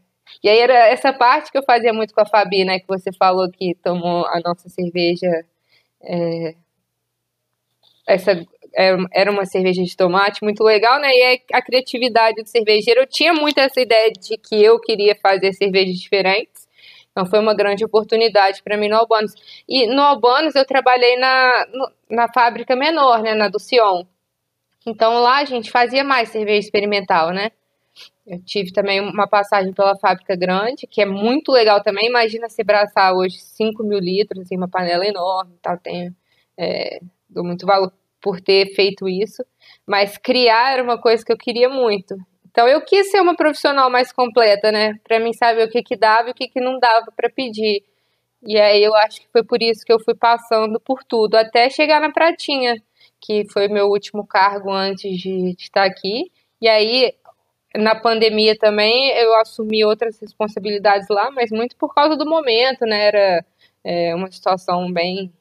E 0.43 0.49
aí 0.49 0.59
era 0.59 0.73
essa 0.89 1.11
parte 1.13 1.51
que 1.51 1.57
eu 1.57 1.63
fazia 1.63 1.93
muito 1.93 2.13
com 2.13 2.21
a 2.21 2.25
Fabi, 2.25 2.63
né? 2.65 2.79
Que 2.79 2.87
você 2.87 3.11
falou 3.13 3.49
que 3.49 3.73
tomou 3.83 4.25
a 4.27 4.39
nossa 4.43 4.69
cerveja. 4.69 5.43
é, 6.03 6.55
essa 8.07 8.31
era 8.75 8.97
era 9.13 9.31
uma 9.31 9.45
cerveja 9.45 9.81
de 9.81 9.95
tomate 9.95 10.43
muito 10.43 10.63
legal, 10.63 10.99
né? 10.99 11.09
E 11.09 11.41
a 11.53 11.61
criatividade 11.61 12.43
do 12.43 12.47
cervejeiro, 12.47 13.01
eu 13.01 13.07
tinha 13.07 13.33
muito 13.33 13.57
essa 13.57 13.79
ideia 13.79 14.11
de 14.11 14.37
que 14.37 14.61
eu 14.61 14.79
queria 14.79 15.15
fazer 15.15 15.53
cervejas 15.53 15.97
diferentes. 15.97 16.67
Então 17.11 17.25
foi 17.25 17.39
uma 17.39 17.55
grande 17.55 17.85
oportunidade 17.85 18.61
para 18.61 18.75
mim 18.77 18.89
no 18.89 18.97
Albanos. 18.97 19.33
E 19.67 19.87
no 19.87 20.01
Albanos 20.01 20.53
eu 20.55 20.65
trabalhei 20.65 21.15
na, 21.17 21.65
na 22.09 22.27
fábrica 22.33 22.75
menor, 22.75 23.23
né, 23.23 23.33
na 23.33 23.47
do 23.47 23.57
Sion. 23.57 24.03
Então 24.85 25.21
lá 25.21 25.37
a 25.37 25.45
gente 25.45 25.71
fazia 25.71 26.03
mais 26.03 26.29
cerveja 26.29 26.59
experimental, 26.59 27.31
né? 27.31 27.51
Eu 28.27 28.43
tive 28.43 28.73
também 28.73 28.99
uma 28.99 29.27
passagem 29.27 29.71
pela 29.73 29.95
fábrica 29.97 30.35
grande, 30.35 30.87
que 30.87 31.01
é 31.01 31.05
muito 31.05 31.51
legal 31.51 31.81
também. 31.81 32.07
Imagina 32.09 32.49
se 32.49 32.63
braçar 32.63 33.13
hoje 33.13 33.39
5 33.39 33.83
mil 33.83 33.99
litros, 33.99 34.41
assim, 34.41 34.57
uma 34.57 34.67
panela 34.67 35.05
enorme 35.05 35.53
e 35.55 35.59
tal. 35.61 35.77
Tenho, 35.77 36.13
é, 36.57 36.99
dou 37.29 37.43
muito 37.43 37.65
valor 37.65 37.91
por 38.21 38.41
ter 38.41 38.73
feito 38.73 39.07
isso. 39.07 39.43
Mas 39.85 40.17
criar 40.17 40.73
era 40.73 40.83
uma 40.83 40.99
coisa 40.99 41.23
que 41.23 41.31
eu 41.31 41.37
queria 41.37 41.69
muito. 41.69 42.15
Então 42.49 42.67
eu 42.67 42.81
quis 42.81 43.11
ser 43.11 43.21
uma 43.21 43.35
profissional 43.35 43.89
mais 43.89 44.11
completa, 44.11 44.71
né? 44.71 44.93
Pra 45.03 45.19
mim 45.19 45.33
saber 45.33 45.67
o 45.67 45.69
que 45.69 45.83
que 45.83 45.95
dava 45.97 46.29
e 46.29 46.31
o 46.31 46.33
que 46.33 46.47
que 46.47 46.61
não 46.61 46.79
dava 46.79 47.11
pra 47.15 47.29
pedir. 47.29 47.83
E 48.45 48.59
aí 48.59 48.83
eu 48.83 48.95
acho 48.95 49.21
que 49.21 49.27
foi 49.31 49.43
por 49.43 49.61
isso 49.61 49.83
que 49.85 49.91
eu 49.91 49.99
fui 49.99 50.15
passando 50.15 50.79
por 50.79 51.03
tudo, 51.03 51.35
até 51.35 51.69
chegar 51.69 51.99
na 51.99 52.11
Pratinha, 52.11 52.75
que 53.19 53.43
foi 53.51 53.67
meu 53.67 53.87
último 53.87 54.25
cargo 54.25 54.71
antes 54.71 55.17
de, 55.19 55.55
de 55.55 55.63
estar 55.63 55.83
aqui. 55.83 56.31
E 56.61 56.67
aí, 56.67 57.13
na 57.75 57.95
pandemia 57.95 58.55
também, 58.57 59.09
eu 59.17 59.35
assumi 59.35 59.83
outras 59.83 60.19
responsabilidades 60.19 61.07
lá, 61.09 61.31
mas 61.31 61.51
muito 61.51 61.75
por 61.77 61.93
causa 61.93 62.15
do 62.15 62.25
momento, 62.25 62.85
né? 62.85 63.07
Era 63.07 63.45
é, 63.83 64.15
uma 64.15 64.31
situação 64.31 64.91
bem 64.91 65.31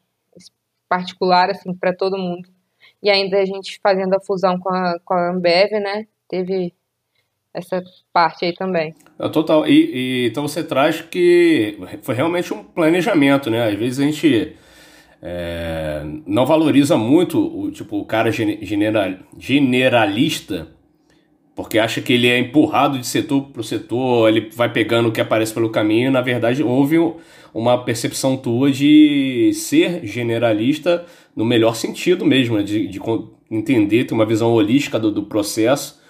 particular, 0.88 1.50
assim, 1.50 1.74
para 1.74 1.94
todo 1.94 2.18
mundo. 2.18 2.48
E 3.02 3.10
ainda 3.10 3.38
a 3.38 3.44
gente 3.44 3.78
fazendo 3.82 4.14
a 4.14 4.20
fusão 4.20 4.58
com 4.58 4.68
a, 4.70 4.98
com 5.04 5.14
a 5.14 5.30
Ambev, 5.30 5.72
né? 5.72 6.06
Teve 6.28 6.72
essa 7.52 7.82
parte 8.12 8.44
aí 8.44 8.54
também. 8.54 8.94
É, 9.18 9.28
Total. 9.28 9.66
E, 9.66 9.72
e- 9.72 10.26
então 10.28 10.46
você 10.48 10.64
traz 10.64 11.00
que 11.00 11.78
foi 12.02 12.14
realmente 12.14 12.52
um 12.52 12.64
planejamento, 12.64 13.50
né? 13.50 13.68
Às 13.68 13.74
vezes 13.74 14.00
a 14.00 14.02
gente 14.04 14.56
é, 15.22 16.02
não 16.26 16.44
valoriza 16.46 16.96
muito 16.96 17.38
o 17.40 17.70
tipo 17.70 17.98
o 17.98 18.04
cara 18.04 18.30
gene- 18.32 18.58
genera- 18.62 19.18
generalista 19.38 20.68
porque 21.54 21.78
acha 21.78 22.00
que 22.00 22.12
ele 22.12 22.28
é 22.28 22.38
empurrado 22.38 22.98
de 22.98 23.06
setor 23.06 23.42
para 23.52 23.60
o 23.60 23.64
setor, 23.64 24.28
ele 24.28 24.50
vai 24.54 24.72
pegando 24.72 25.08
o 25.08 25.12
que 25.12 25.20
aparece 25.20 25.54
pelo 25.54 25.70
caminho. 25.70 26.10
Na 26.10 26.20
verdade, 26.20 26.62
houve 26.62 26.98
um- 26.98 27.14
uma 27.52 27.84
percepção 27.84 28.36
tua 28.36 28.70
de 28.70 29.52
ser 29.54 30.04
generalista 30.04 31.04
no 31.36 31.44
melhor 31.44 31.76
sentido 31.76 32.24
mesmo, 32.24 32.56
né? 32.56 32.62
de, 32.62 32.88
de 32.88 33.00
entender, 33.50 34.04
ter 34.04 34.14
uma 34.14 34.26
visão 34.26 34.52
holística 34.52 34.98
do, 34.98 35.10
do 35.12 35.22
processo 35.24 36.02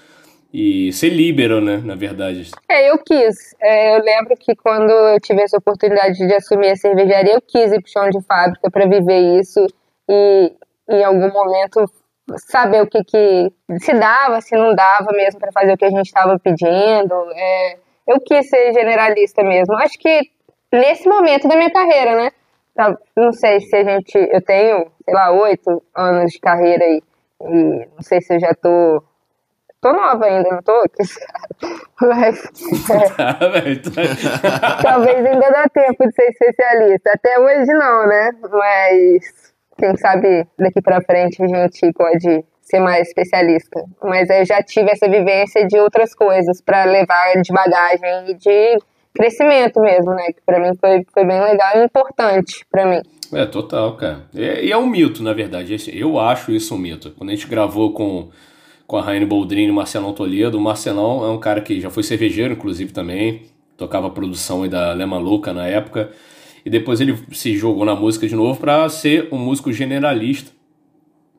e 0.53 0.93
ser 0.93 1.09
líbero, 1.11 1.61
né? 1.61 1.83
Na 1.85 1.95
verdade. 1.97 2.51
É, 2.69 2.91
eu 2.91 2.97
quis. 2.99 3.55
É, 3.61 3.97
eu 3.97 4.03
lembro 4.05 4.35
que 4.39 4.55
quando 4.55 4.91
eu 4.91 5.21
tive 5.21 5.43
essa 5.43 5.59
oportunidade 5.59 6.17
de 6.17 6.33
assumir 6.33 6.71
a 6.71 6.77
cervejaria, 6.77 7.35
eu 7.35 7.43
quis 7.43 7.73
ir 7.73 7.83
pro 7.83 7.91
chão 7.91 8.09
de 8.09 8.23
fábrica 8.23 8.71
para 8.71 8.87
viver 8.87 9.41
isso 9.41 9.67
e 10.09 10.53
em 10.89 11.03
algum 11.03 11.29
momento 11.33 11.85
saber 12.37 12.83
o 12.83 12.87
que, 12.87 13.03
que 13.05 13.53
se 13.81 13.93
dava, 13.95 14.41
se 14.41 14.57
não 14.57 14.75
dava 14.75 15.13
mesmo 15.13 15.39
para 15.41 15.53
fazer 15.53 15.73
o 15.73 15.77
que 15.77 15.85
a 15.85 15.91
gente 15.91 16.07
estava 16.07 16.39
pedindo. 16.39 17.15
É, 17.35 17.77
eu 18.09 18.21
quis 18.21 18.49
ser 18.49 18.73
generalista 18.73 19.43
mesmo. 19.43 19.75
Acho 19.77 19.99
que 19.99 20.31
nesse 20.73 21.09
momento 21.09 21.47
da 21.49 21.57
minha 21.57 21.71
carreira, 21.73 22.17
né? 22.17 22.31
Tá, 22.75 22.97
Não 23.17 23.33
sei 23.33 23.61
se 23.61 23.77
a 23.77 23.85
gente. 23.85 24.17
Eu 24.17 24.43
tenho, 24.43 24.91
sei 25.05 25.15
lá, 25.15 25.31
oito 25.31 25.83
anos 25.95 26.33
de 26.33 26.41
carreira 26.41 26.85
aí. 26.85 27.03
E 27.43 27.89
não 27.95 28.03
sei 28.03 28.21
se 28.21 28.35
eu 28.35 28.41
já 28.41 28.53
tô. 28.55 29.03
Tô 29.81 29.93
nova 29.93 30.25
ainda, 30.25 30.49
não 30.51 30.63
tô? 30.63 30.83
Mas. 32.01 32.43
é, 32.91 33.77
tá- 34.57 34.83
Talvez 34.83 35.25
ainda 35.27 35.51
dá 35.51 35.69
tempo 35.69 36.07
de 36.07 36.13
ser 36.15 36.31
especialista. 36.31 37.11
Até 37.15 37.39
hoje 37.39 37.71
não, 37.73 38.07
né? 38.07 38.31
Mas 38.51 39.44
quem 39.77 39.97
sabe 39.97 40.47
daqui 40.59 40.81
pra 40.81 41.03
frente 41.03 41.43
a 41.43 41.47
gente 41.47 41.93
pode 41.93 42.45
ser 42.61 42.81
mais 42.81 43.09
especialista. 43.09 43.85
Mas 44.03 44.29
eu 44.31 44.45
já 44.45 44.63
tive 44.63 44.91
essa 44.91 45.09
vivência 45.09 45.67
de 45.67 45.79
outras 45.79 46.15
coisas 46.15 46.61
pra 46.61 46.85
levar 46.85 47.41
de 47.43 47.53
bagagem 47.53 48.31
e 48.31 48.35
de 48.35 48.79
crescimento 49.15 49.81
mesmo, 49.81 50.13
né? 50.13 50.27
Que 50.33 50.41
pra 50.45 50.59
mim 50.59 50.75
foi, 50.81 51.05
foi 51.13 51.25
bem 51.25 51.41
legal 51.41 51.77
e 51.77 51.85
importante 51.85 52.67
pra 52.71 52.87
mim. 52.87 53.01
É, 53.33 53.47
total, 53.47 53.97
cara. 53.97 54.25
E, 54.35 54.67
e 54.67 54.73
é 54.73 54.77
um 54.77 54.87
mito, 54.87 55.23
na 55.23 55.33
verdade. 55.33 55.77
Eu 55.93 56.19
acho 56.19 56.51
isso 56.51 56.75
um 56.75 56.79
mito. 56.79 57.13
Quando 57.17 57.31
a 57.31 57.35
gente 57.35 57.47
gravou 57.47 57.93
com, 57.93 58.31
com 58.87 58.97
a 58.97 59.03
Raine 59.03 59.27
Boldrini 59.27 59.69
e 59.69 59.71
o 59.71 59.75
Marcelão 59.75 60.13
Toledo, 60.13 60.59
o 60.59 60.61
Marcelão 60.61 61.25
é 61.25 61.31
um 61.31 61.39
cara 61.39 61.61
que 61.61 61.81
já 61.81 61.91
foi 61.91 62.03
cervejeiro, 62.03 62.55
inclusive, 62.55 62.93
também. 62.93 63.43
Tocava 63.77 64.11
produção 64.11 64.63
aí 64.63 64.69
da 64.69 64.93
Lema 64.93 65.19
Louca 65.19 65.53
na 65.53 65.67
época. 65.67 66.11
E 66.65 66.71
depois 66.71 67.01
ele 67.01 67.17
se 67.33 67.57
jogou 67.57 67.85
na 67.85 67.95
música 67.95 68.27
de 68.27 68.35
novo 68.35 68.59
para 68.59 68.89
ser 68.89 69.29
um 69.31 69.39
músico 69.39 69.73
generalista. 69.73 70.51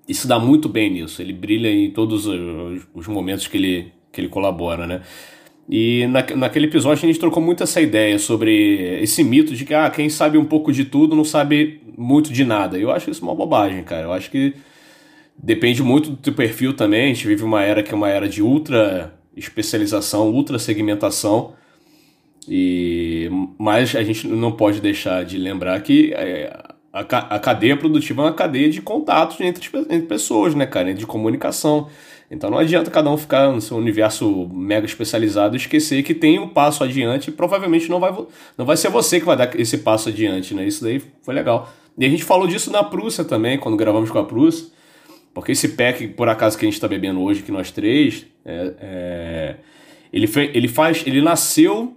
Se 0.07 0.27
dá 0.27 0.37
muito 0.37 0.69
bem 0.69 0.91
nisso. 0.91 1.21
Ele 1.21 1.33
brilha 1.33 1.67
em 1.67 1.89
todos 1.89 2.27
os, 2.27 2.83
os 2.93 3.07
momentos 3.07 3.47
que 3.47 3.57
ele, 3.57 3.91
que 4.11 4.21
ele 4.21 4.29
colabora, 4.29 4.85
né? 4.85 5.01
E 5.67 6.05
na, 6.07 6.23
naquele 6.35 6.67
episódio 6.67 7.03
a 7.03 7.07
gente 7.07 7.19
trocou 7.19 7.41
muito 7.41 7.63
essa 7.63 7.81
ideia 7.81 8.19
sobre 8.19 9.01
esse 9.01 9.23
mito 9.23 9.55
de 9.55 9.65
que 9.65 9.73
ah, 9.73 9.89
quem 9.89 10.09
sabe 10.09 10.37
um 10.37 10.45
pouco 10.45 10.71
de 10.71 10.85
tudo 10.85 11.15
não 11.15 11.25
sabe 11.25 11.81
muito 11.97 12.31
de 12.31 12.43
nada. 12.43 12.77
Eu 12.77 12.91
acho 12.91 13.09
isso 13.09 13.23
uma 13.23 13.33
bobagem, 13.33 13.83
cara. 13.83 14.03
Eu 14.03 14.13
acho 14.13 14.29
que 14.29 14.53
depende 15.35 15.81
muito 15.81 16.11
do 16.11 16.17
teu 16.17 16.33
perfil 16.33 16.73
também. 16.75 17.05
A 17.05 17.07
gente 17.07 17.27
vive 17.27 17.43
uma 17.43 17.63
era 17.63 17.81
que 17.81 17.91
é 17.91 17.95
uma 17.95 18.09
era 18.09 18.29
de 18.29 18.43
ultra 18.43 19.17
especialização, 19.35 20.29
ultra 20.29 20.59
segmentação. 20.59 21.53
E, 22.47 23.29
mas 23.57 23.95
a 23.95 24.03
gente 24.03 24.27
não 24.27 24.51
pode 24.51 24.79
deixar 24.79 25.25
de 25.25 25.37
lembrar 25.37 25.79
que 25.81 26.13
é, 26.13 26.55
a, 26.93 26.99
a 27.01 27.39
cadeia 27.39 27.75
produtiva 27.75 28.21
é 28.21 28.25
uma 28.25 28.33
cadeia 28.33 28.69
de 28.69 28.81
contatos 28.81 29.39
entre, 29.41 29.69
entre 29.77 30.07
pessoas, 30.07 30.55
né, 30.55 30.65
cara? 30.65 30.93
De 30.93 31.05
comunicação. 31.05 31.87
Então 32.29 32.49
não 32.49 32.57
adianta 32.57 32.89
cada 32.89 33.09
um 33.11 33.17
ficar 33.17 33.51
no 33.51 33.61
seu 33.61 33.77
universo 33.77 34.49
mega 34.51 34.85
especializado 34.85 35.55
e 35.55 35.57
esquecer 35.57 36.03
que 36.03 36.13
tem 36.13 36.39
um 36.39 36.47
passo 36.47 36.83
adiante 36.83 37.29
e 37.29 37.33
provavelmente 37.33 37.89
não 37.89 37.99
vai, 37.99 38.11
não 38.57 38.65
vai 38.65 38.77
ser 38.77 38.89
você 38.89 39.19
que 39.19 39.25
vai 39.25 39.37
dar 39.37 39.59
esse 39.59 39.79
passo 39.79 40.09
adiante, 40.09 40.53
né? 40.53 40.65
Isso 40.65 40.83
daí 40.83 41.01
foi 41.21 41.33
legal. 41.33 41.71
E 41.97 42.05
a 42.05 42.09
gente 42.09 42.23
falou 42.23 42.47
disso 42.47 42.71
na 42.71 42.83
Prússia 42.83 43.23
também, 43.23 43.57
quando 43.57 43.77
gravamos 43.77 44.09
com 44.09 44.19
a 44.19 44.23
Prússia, 44.25 44.67
porque 45.33 45.51
esse 45.51 45.69
pack, 45.69 46.07
por 46.09 46.27
acaso, 46.29 46.57
que 46.57 46.65
a 46.65 46.67
gente 46.67 46.75
está 46.75 46.87
bebendo 46.87 47.21
hoje, 47.21 47.43
que 47.43 47.51
nós 47.51 47.69
três, 47.69 48.25
é, 48.43 48.73
é, 48.79 49.55
ele, 50.11 50.27
fe, 50.27 50.49
ele 50.53 50.67
faz, 50.67 51.03
ele 51.05 51.21
nasceu 51.21 51.95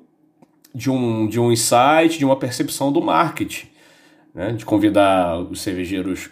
de 0.74 0.90
um, 0.90 1.26
de 1.26 1.40
um 1.40 1.50
insight, 1.50 2.18
de 2.18 2.24
uma 2.24 2.36
percepção 2.36 2.92
do 2.92 3.00
marketing, 3.00 3.66
né? 4.34 4.52
de 4.52 4.64
convidar 4.64 5.38
os 5.40 5.60
cervejeiros 5.60 6.30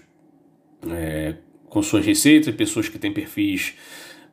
é, 0.88 1.34
com 1.68 1.82
suas 1.82 2.04
receitas, 2.04 2.54
pessoas 2.54 2.88
que 2.88 2.98
têm 2.98 3.12
perfis 3.12 3.74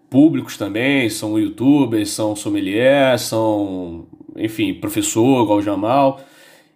públicos 0.09 0.57
também, 0.57 1.09
são 1.09 1.39
youtubers, 1.39 2.11
são 2.11 2.35
sommeliers, 2.35 3.21
são, 3.21 4.05
enfim, 4.35 4.73
professor, 4.75 5.43
igual 5.43 5.57
o 5.57 5.61
Jamal, 5.61 6.21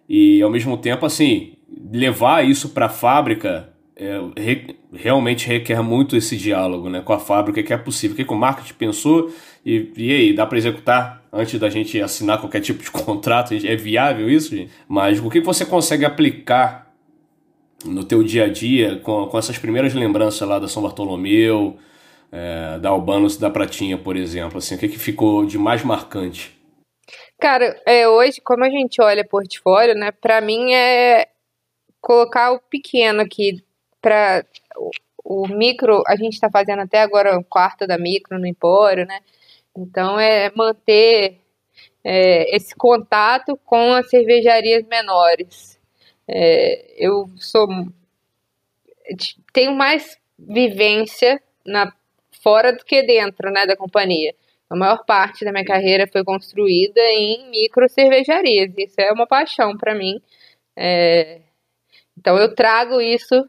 e 0.08 0.42
ao 0.42 0.50
mesmo 0.50 0.76
tempo, 0.76 1.06
assim, 1.06 1.52
levar 1.92 2.44
isso 2.44 2.70
para 2.70 2.86
a 2.86 2.88
fábrica 2.88 3.72
é, 3.94 4.20
re, 4.36 4.76
realmente 4.92 5.46
requer 5.46 5.82
muito 5.82 6.16
esse 6.16 6.36
diálogo 6.36 6.88
né, 6.88 7.00
com 7.00 7.12
a 7.12 7.18
fábrica, 7.18 7.62
que 7.62 7.72
é 7.72 7.76
possível, 7.76 8.14
o 8.14 8.16
que, 8.16 8.24
que 8.24 8.32
o 8.32 8.36
marketing 8.36 8.74
pensou? 8.74 9.30
E, 9.64 9.92
e 9.96 10.12
aí, 10.12 10.32
dá 10.32 10.46
para 10.46 10.58
executar 10.58 11.17
antes 11.32 11.58
da 11.58 11.70
gente 11.70 12.00
assinar 12.00 12.40
qualquer 12.40 12.60
tipo 12.60 12.82
de 12.82 12.90
contrato? 12.92 13.54
É 13.54 13.76
viável 13.76 14.28
isso, 14.28 14.54
gente? 14.54 14.72
Mas 14.86 15.18
o 15.20 15.30
que 15.30 15.40
você 15.40 15.64
consegue 15.64 16.04
aplicar 16.04 16.92
no 17.84 18.04
teu 18.04 18.22
dia 18.22 18.44
a 18.44 18.48
dia 18.48 18.98
com, 19.00 19.26
com 19.26 19.38
essas 19.38 19.58
primeiras 19.58 19.94
lembranças 19.94 20.46
lá 20.48 20.58
da 20.58 20.68
São 20.68 20.82
Bartolomeu, 20.82 21.78
é, 22.32 22.78
da 22.78 22.88
Albanos 22.88 23.36
e 23.36 23.40
da 23.40 23.50
Pratinha, 23.50 23.96
por 23.96 24.16
exemplo? 24.16 24.58
Assim, 24.58 24.74
o 24.74 24.78
que, 24.78 24.88
que 24.88 24.98
ficou 24.98 25.46
de 25.46 25.58
mais 25.58 25.82
marcante? 25.82 26.56
Cara, 27.40 27.80
é, 27.86 28.08
hoje, 28.08 28.40
como 28.40 28.64
a 28.64 28.70
gente 28.70 29.00
olha 29.00 29.24
portfólio, 29.24 29.94
né, 29.94 30.10
para 30.10 30.40
mim 30.40 30.72
é 30.72 31.28
colocar 32.00 32.52
o 32.52 32.58
pequeno 32.58 33.20
aqui 33.20 33.62
para 34.00 34.44
o, 34.76 34.90
o 35.24 35.48
micro, 35.48 36.02
a 36.06 36.16
gente 36.16 36.34
está 36.34 36.50
fazendo 36.50 36.80
até 36.80 37.00
agora 37.00 37.38
o 37.38 37.44
quarto 37.44 37.86
da 37.86 37.98
micro 37.98 38.38
no 38.38 38.46
Empório, 38.46 39.06
né? 39.06 39.20
Então 39.78 40.18
é 40.18 40.50
manter 40.56 41.38
é, 42.02 42.56
esse 42.56 42.74
contato 42.74 43.56
com 43.64 43.92
as 43.92 44.10
cervejarias 44.10 44.84
menores. 44.86 45.78
É, 46.26 46.94
eu 46.96 47.28
sou 47.36 47.68
tenho 49.52 49.74
mais 49.74 50.18
vivência 50.38 51.40
na 51.64 51.92
fora 52.42 52.72
do 52.72 52.84
que 52.84 53.02
dentro, 53.02 53.50
né, 53.50 53.66
da 53.66 53.76
companhia. 53.76 54.34
A 54.68 54.76
maior 54.76 55.04
parte 55.04 55.44
da 55.44 55.52
minha 55.52 55.64
carreira 55.64 56.06
foi 56.06 56.22
construída 56.24 57.00
em 57.00 57.48
micro 57.50 57.88
cervejarias. 57.88 58.72
Isso 58.76 59.00
é 59.00 59.12
uma 59.12 59.26
paixão 59.26 59.76
para 59.76 59.94
mim. 59.94 60.20
É, 60.76 61.40
então 62.16 62.36
eu 62.36 62.54
trago 62.54 63.00
isso 63.00 63.48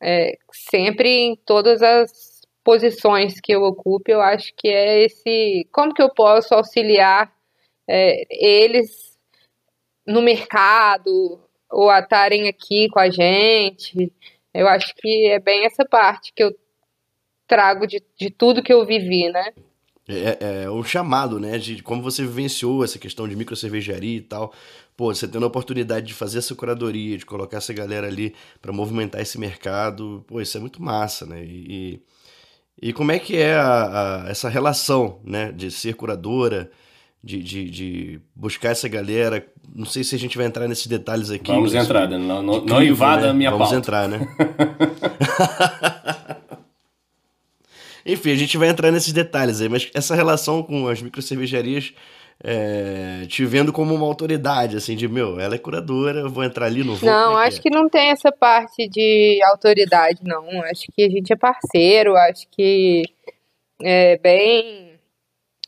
é, 0.00 0.38
sempre 0.50 1.08
em 1.08 1.36
todas 1.36 1.82
as 1.82 2.37
posições 2.68 3.40
que 3.40 3.50
eu 3.50 3.62
ocupo, 3.62 4.10
eu 4.10 4.20
acho 4.20 4.52
que 4.54 4.68
é 4.68 5.02
esse. 5.02 5.66
Como 5.72 5.94
que 5.94 6.02
eu 6.02 6.12
posso 6.12 6.54
auxiliar 6.54 7.32
é, 7.88 8.26
eles 8.30 9.18
no 10.06 10.20
mercado 10.20 11.40
ou 11.70 11.88
a 11.88 12.00
estarem 12.00 12.46
aqui 12.46 12.90
com 12.90 12.98
a 12.98 13.08
gente? 13.08 14.12
Eu 14.52 14.68
acho 14.68 14.94
que 14.96 15.28
é 15.28 15.40
bem 15.40 15.64
essa 15.64 15.82
parte 15.82 16.30
que 16.36 16.44
eu 16.44 16.54
trago 17.46 17.86
de, 17.86 18.04
de 18.18 18.28
tudo 18.28 18.62
que 18.62 18.74
eu 18.74 18.84
vivi, 18.84 19.30
né? 19.32 19.54
É, 20.06 20.64
é 20.64 20.70
o 20.70 20.84
chamado, 20.84 21.40
né? 21.40 21.56
De 21.56 21.82
como 21.82 22.02
você 22.02 22.20
vivenciou 22.20 22.84
essa 22.84 22.98
questão 22.98 23.26
de 23.26 23.34
micro 23.34 23.56
cervejaria 23.56 24.18
e 24.18 24.20
tal. 24.20 24.52
Pô, 24.94 25.14
você 25.14 25.26
tendo 25.26 25.44
a 25.44 25.48
oportunidade 25.48 26.04
de 26.04 26.12
fazer 26.12 26.40
essa 26.40 26.54
curadoria, 26.54 27.16
de 27.16 27.24
colocar 27.24 27.56
essa 27.56 27.72
galera 27.72 28.08
ali 28.08 28.34
para 28.60 28.74
movimentar 28.74 29.22
esse 29.22 29.38
mercado, 29.38 30.22
pô, 30.28 30.38
isso 30.38 30.58
é 30.58 30.60
muito 30.60 30.82
massa, 30.82 31.24
né? 31.24 31.42
E, 31.42 31.94
e 31.94 32.02
como 32.94 33.12
é 33.12 33.18
que 33.18 33.36
é 33.36 33.54
a, 33.54 34.24
a, 34.24 34.30
essa 34.30 34.48
relação, 34.48 35.18
né, 35.24 35.50
de 35.50 35.70
ser 35.70 35.94
curadora, 35.94 36.70
de, 37.22 37.42
de, 37.42 37.70
de, 37.70 38.20
buscar 38.34 38.70
essa 38.70 38.88
galera? 38.88 39.46
Não 39.74 39.84
sei 39.84 40.04
se 40.04 40.14
a 40.14 40.18
gente 40.18 40.36
vai 40.36 40.46
entrar 40.46 40.68
nesses 40.68 40.86
detalhes 40.86 41.30
aqui. 41.30 41.50
Vamos 41.50 41.74
entrar, 41.74 42.08
não, 42.08 42.42
não, 42.42 42.64
não 42.64 42.82
invada 42.82 43.22
né? 43.22 43.30
a 43.30 43.34
minha 43.34 43.50
Vamos 43.50 43.68
pauta. 43.68 43.78
entrar, 43.78 44.08
né? 44.08 44.26
Enfim, 48.06 48.30
a 48.30 48.36
gente 48.36 48.56
vai 48.56 48.68
entrar 48.68 48.90
nesses 48.90 49.12
detalhes 49.12 49.60
aí, 49.60 49.68
mas 49.68 49.90
essa 49.92 50.14
relação 50.14 50.62
com 50.62 50.88
as 50.88 51.02
microcervejarias 51.02 51.92
é, 52.42 53.26
te 53.26 53.44
vendo 53.44 53.72
como 53.72 53.94
uma 53.94 54.06
autoridade, 54.06 54.76
assim, 54.76 54.94
de 54.94 55.08
meu, 55.08 55.40
ela 55.40 55.56
é 55.56 55.58
curadora, 55.58 56.20
eu 56.20 56.30
vou 56.30 56.44
entrar 56.44 56.66
ali, 56.66 56.84
no 56.84 56.94
vou. 56.94 57.10
Não, 57.10 57.38
é 57.40 57.46
acho 57.46 57.60
que, 57.60 57.68
que 57.68 57.74
não 57.74 57.88
tem 57.88 58.10
essa 58.10 58.30
parte 58.30 58.88
de 58.88 59.40
autoridade, 59.42 60.20
não. 60.22 60.62
Acho 60.62 60.84
que 60.92 61.02
a 61.02 61.10
gente 61.10 61.32
é 61.32 61.36
parceiro, 61.36 62.16
acho 62.16 62.46
que 62.50 63.02
é 63.82 64.16
bem. 64.18 64.98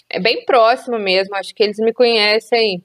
É 0.09 0.21
bem 0.21 0.45
próximo 0.45 0.99
mesmo. 0.99 1.37
Acho 1.37 1.55
que 1.55 1.63
eles 1.63 1.79
me 1.79 1.93
conhecem 1.93 2.85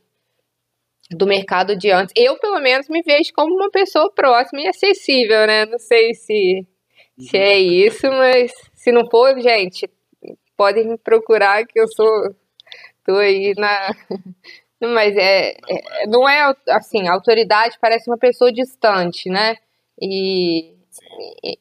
do 1.11 1.27
mercado 1.27 1.75
de 1.75 1.91
antes. 1.91 2.13
Eu, 2.15 2.37
pelo 2.39 2.59
menos, 2.59 2.87
me 2.89 3.01
vejo 3.03 3.31
como 3.33 3.53
uma 3.53 3.69
pessoa 3.69 4.11
próxima 4.11 4.61
e 4.61 4.67
acessível, 4.67 5.45
né? 5.45 5.65
Não 5.65 5.79
sei 5.79 6.13
se, 6.13 6.65
se 7.19 7.37
é 7.37 7.57
isso, 7.59 8.07
mas 8.07 8.51
se 8.73 8.91
não 8.91 9.09
for, 9.09 9.39
gente, 9.39 9.89
podem 10.57 10.87
me 10.87 10.97
procurar 10.97 11.65
que 11.65 11.79
eu 11.79 11.87
sou 11.87 12.35
tô 13.05 13.15
aí 13.17 13.53
na. 13.57 13.89
Mas 14.81 15.15
é, 15.15 15.51
é, 15.51 16.07
não 16.07 16.27
é 16.27 16.53
assim, 16.69 17.07
a 17.07 17.13
autoridade 17.13 17.77
parece 17.79 18.09
uma 18.09 18.17
pessoa 18.17 18.51
distante, 18.51 19.29
né? 19.29 19.55
E, 20.01 20.75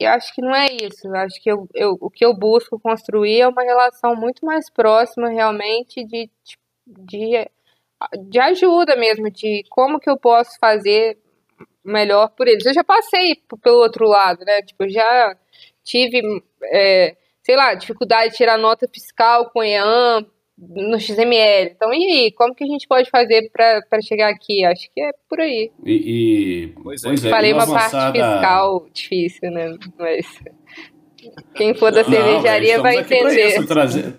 eu 0.01 0.11
acho 0.11 0.35
que 0.35 0.43
não 0.43 0.55
é 0.55 0.67
isso. 0.67 1.07
Eu 1.07 1.15
acho 1.17 1.43
que 1.43 1.51
eu, 1.51 1.69
eu, 1.75 1.97
o 2.01 2.11
que 2.11 2.25
eu 2.25 2.35
busco 2.35 2.79
construir 2.79 3.41
é 3.41 3.49
uma 3.49 3.63
relação 3.63 4.15
muito 4.17 4.45
mais 4.45 4.69
próxima, 4.71 5.29
realmente, 5.29 6.05
de, 6.05 6.31
de, 6.87 7.49
de 8.29 8.39
ajuda 8.39 8.97
mesmo, 8.97 9.31
de 9.31 9.65
como 9.71 10.01
que 10.01 10.11
eu 10.11 10.19
posso 10.19 10.59
fazer 10.59 11.19
melhor 11.85 12.29
por 12.31 12.49
eles. 12.49 12.65
Eu 12.67 12.75
já 12.75 12.85
passei 12.85 13.37
pelo 13.63 13.79
outro 13.79 14.07
lado, 14.07 14.45
né? 14.45 14.63
Tipo, 14.63 14.89
já 14.89 15.37
tive, 15.85 16.23
é, 16.65 17.17
sei 17.43 17.57
lá, 17.57 17.75
dificuldade 17.75 18.31
de 18.33 18.37
tirar 18.37 18.59
nota 18.59 18.89
fiscal 18.93 19.51
com 19.51 19.63
EAM, 19.63 20.27
no 20.59 20.99
XML. 20.99 21.73
Então, 21.75 21.93
e 21.93 22.05
aí? 22.05 22.33
Como 22.33 22.55
que 22.55 22.65
a 22.65 22.67
gente 22.67 22.87
pode 22.87 23.11
fazer 23.11 23.51
para 23.53 24.01
chegar 24.03 24.29
aqui? 24.29 24.65
Acho 24.65 24.89
que 24.95 25.01
é 25.01 25.11
por 25.29 25.41
aí. 25.41 25.71
E, 25.85 25.93
e 25.93 26.67
pois 26.83 27.05
é. 27.05 27.13
é, 27.15 27.17
Falei 27.17 27.53
uma 27.53 27.65
uma 27.65 27.75
parte 27.75 27.97
avançada- 27.97 28.33
fiscal 28.35 28.87
difícil, 28.93 29.51
né? 29.51 29.77
Mas 29.99 30.27
quem 31.55 31.75
for 31.75 31.91
da 31.91 32.03
Não, 32.03 32.11
cervejaria 32.11 32.81
vai 32.81 32.97
estamos 33.01 33.13
aqui 33.13 33.21
pra 33.23 33.33
entender. 33.33 33.49
isso, 33.49 33.67
trazer- 33.67 34.15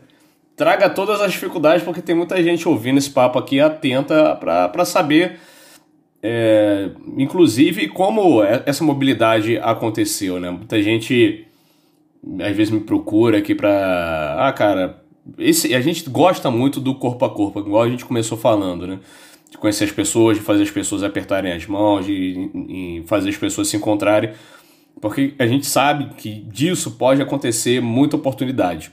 Traga 0.58 0.90
todas 0.90 1.20
as 1.20 1.34
dificuldades, 1.34 1.84
porque 1.84 2.02
tem 2.02 2.16
muita 2.16 2.42
gente 2.42 2.66
ouvindo 2.68 2.98
esse 2.98 3.10
papo 3.10 3.38
aqui 3.38 3.60
atenta 3.60 4.34
para 4.38 4.86
saber, 4.86 5.38
é, 6.24 6.90
inclusive, 7.18 7.90
como 7.90 8.42
é- 8.42 8.64
essa 8.66 8.82
mobilidade 8.82 9.58
aconteceu, 9.58 10.40
né? 10.40 10.50
Muita 10.50 10.82
gente 10.82 11.46
às 12.40 12.56
vezes 12.56 12.72
me 12.72 12.80
procura 12.80 13.38
aqui 13.38 13.54
pra. 13.54 14.38
Ah, 14.40 14.54
cara, 14.54 15.04
esse, 15.38 15.74
a 15.74 15.82
gente 15.82 16.10
gosta 16.10 16.52
muito 16.52 16.80
do 16.80 16.96
corpo 16.96 17.26
a 17.26 17.30
corpo, 17.30 17.60
igual 17.60 17.84
a 17.84 17.90
gente 17.90 18.06
começou 18.06 18.38
falando, 18.38 18.86
né? 18.86 19.00
De 19.50 19.58
conhecer 19.58 19.86
as 19.86 19.92
pessoas, 19.92 20.38
de 20.38 20.44
fazer 20.44 20.64
as 20.64 20.72
pessoas 20.72 21.04
apertarem 21.04 21.52
as 21.52 21.66
mãos, 21.66 22.06
de, 22.06 22.50
de 22.54 23.04
fazer 23.08 23.30
as 23.30 23.38
pessoas 23.38 23.68
se 23.68 23.78
encontrarem. 23.78 24.32
Porque 25.02 25.34
a 25.40 25.48
gente 25.48 25.66
sabe 25.66 26.14
que 26.16 26.32
disso 26.32 26.92
pode 26.92 27.22
acontecer 27.22 27.82
muita 27.82 28.16
oportunidade. 28.16 28.92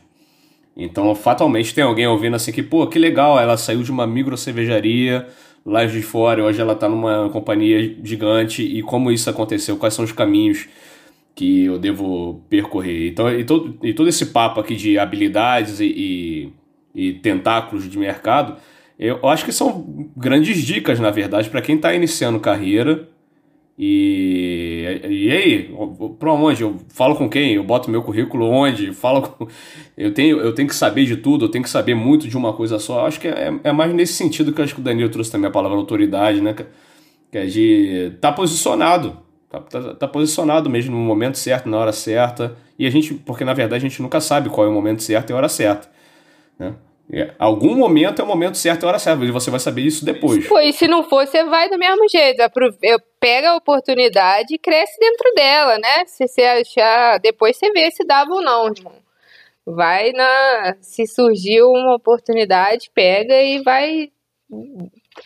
Então, 0.76 1.14
fatalmente, 1.14 1.74
tem 1.74 1.84
alguém 1.84 2.06
ouvindo 2.06 2.34
assim 2.34 2.50
que, 2.50 2.62
pô, 2.62 2.86
que 2.86 2.98
legal, 2.98 3.38
ela 3.38 3.56
saiu 3.56 3.82
de 3.82 3.90
uma 3.90 4.06
micro 4.06 4.36
cervejaria 4.36 5.28
lá 5.64 5.84
de 5.84 6.02
fora, 6.02 6.42
hoje 6.42 6.60
ela 6.60 6.74
tá 6.74 6.88
numa 6.88 7.28
companhia 7.30 7.96
gigante, 8.02 8.62
e 8.62 8.82
como 8.82 9.12
isso 9.12 9.30
aconteceu, 9.30 9.76
quais 9.76 9.94
são 9.94 10.04
os 10.04 10.12
caminhos 10.12 10.66
que 11.34 11.64
eu 11.64 11.78
devo 11.78 12.42
percorrer. 12.48 13.08
Então, 13.08 13.30
e 13.30 13.44
todo, 13.44 13.78
e 13.82 13.94
todo 13.94 14.08
esse 14.08 14.26
papo 14.26 14.60
aqui 14.60 14.76
de 14.76 14.98
habilidades 14.98 15.80
e, 15.80 16.52
e, 16.94 17.08
e 17.08 17.12
tentáculos 17.14 17.88
de 17.90 17.98
mercado, 17.98 18.56
eu 18.98 19.26
acho 19.28 19.44
que 19.44 19.52
são 19.52 20.10
grandes 20.16 20.62
dicas, 20.62 21.00
na 21.00 21.10
verdade, 21.10 21.50
para 21.50 21.62
quem 21.62 21.76
está 21.76 21.94
iniciando 21.94 22.38
carreira 22.38 23.08
E, 23.78 25.00
e 25.08 25.30
aí, 25.30 25.74
para 26.18 26.32
onde? 26.32 26.62
Eu 26.62 26.76
falo 26.88 27.16
com 27.16 27.28
quem? 27.28 27.54
Eu 27.54 27.64
boto 27.64 27.90
meu 27.90 28.02
currículo 28.02 28.46
onde? 28.46 28.92
Falo 28.92 29.22
com... 29.22 29.48
eu, 29.96 30.12
tenho, 30.12 30.38
eu 30.38 30.54
tenho 30.54 30.68
que 30.68 30.74
saber 30.74 31.06
de 31.06 31.16
tudo, 31.16 31.46
eu 31.46 31.48
tenho 31.48 31.64
que 31.64 31.70
saber 31.70 31.94
muito 31.94 32.28
de 32.28 32.36
uma 32.36 32.52
coisa 32.52 32.78
só. 32.78 33.00
Eu 33.00 33.06
acho 33.06 33.18
que 33.18 33.28
é, 33.28 33.52
é 33.64 33.72
mais 33.72 33.92
nesse 33.94 34.12
sentido 34.12 34.52
que 34.52 34.60
acho 34.62 34.74
que 34.74 34.80
o 34.80 34.84
Danilo 34.84 35.08
trouxe 35.08 35.32
também 35.32 35.48
a 35.48 35.52
palavra 35.52 35.78
autoridade, 35.78 36.40
né? 36.40 36.54
Que 37.30 37.38
é 37.38 37.46
de 37.46 38.12
estar 38.14 38.30
tá 38.30 38.32
posicionado. 38.32 39.21
Tá, 39.52 39.60
tá, 39.60 39.94
tá, 39.94 40.08
posicionado 40.08 40.70
mesmo 40.70 40.96
no 40.96 41.02
momento 41.02 41.36
certo, 41.36 41.68
na 41.68 41.76
hora 41.76 41.92
certa. 41.92 42.56
E 42.78 42.86
a 42.86 42.90
gente, 42.90 43.12
porque 43.12 43.44
na 43.44 43.52
verdade 43.52 43.84
a 43.84 43.88
gente 43.88 44.00
nunca 44.00 44.18
sabe 44.18 44.48
qual 44.48 44.66
é 44.66 44.70
o 44.70 44.72
momento 44.72 45.02
certo 45.02 45.28
e 45.28 45.32
a 45.34 45.36
hora 45.36 45.48
certa. 45.48 45.90
Né? 46.58 46.74
É, 47.12 47.34
algum 47.38 47.74
momento 47.74 48.22
é 48.22 48.24
o 48.24 48.26
momento 48.26 48.56
certo 48.56 48.82
e 48.82 48.86
a 48.86 48.88
hora 48.88 48.98
certa, 48.98 49.22
e 49.22 49.30
você 49.30 49.50
vai 49.50 49.60
saber 49.60 49.82
isso 49.82 50.06
depois. 50.06 50.48
Pô, 50.48 50.58
e 50.58 50.72
se 50.72 50.88
não 50.88 51.02
for, 51.02 51.26
você 51.26 51.44
vai 51.44 51.68
do 51.68 51.76
mesmo 51.76 52.08
jeito. 52.08 52.38
Pega 53.20 53.50
a 53.50 53.56
oportunidade 53.56 54.54
e 54.54 54.58
cresce 54.58 54.98
dentro 54.98 55.30
dela, 55.34 55.76
né? 55.76 56.06
Se 56.06 56.26
você 56.26 56.44
achar. 56.44 57.18
Depois 57.18 57.54
você 57.54 57.70
vê 57.72 57.90
se 57.90 58.06
dava 58.06 58.32
ou 58.32 58.42
não, 58.42 58.68
irmão. 58.68 58.94
Vai 59.66 60.12
na. 60.12 60.76
Se 60.80 61.06
surgiu 61.06 61.68
uma 61.68 61.94
oportunidade, 61.94 62.90
pega 62.94 63.34
e 63.42 63.62
vai 63.62 64.10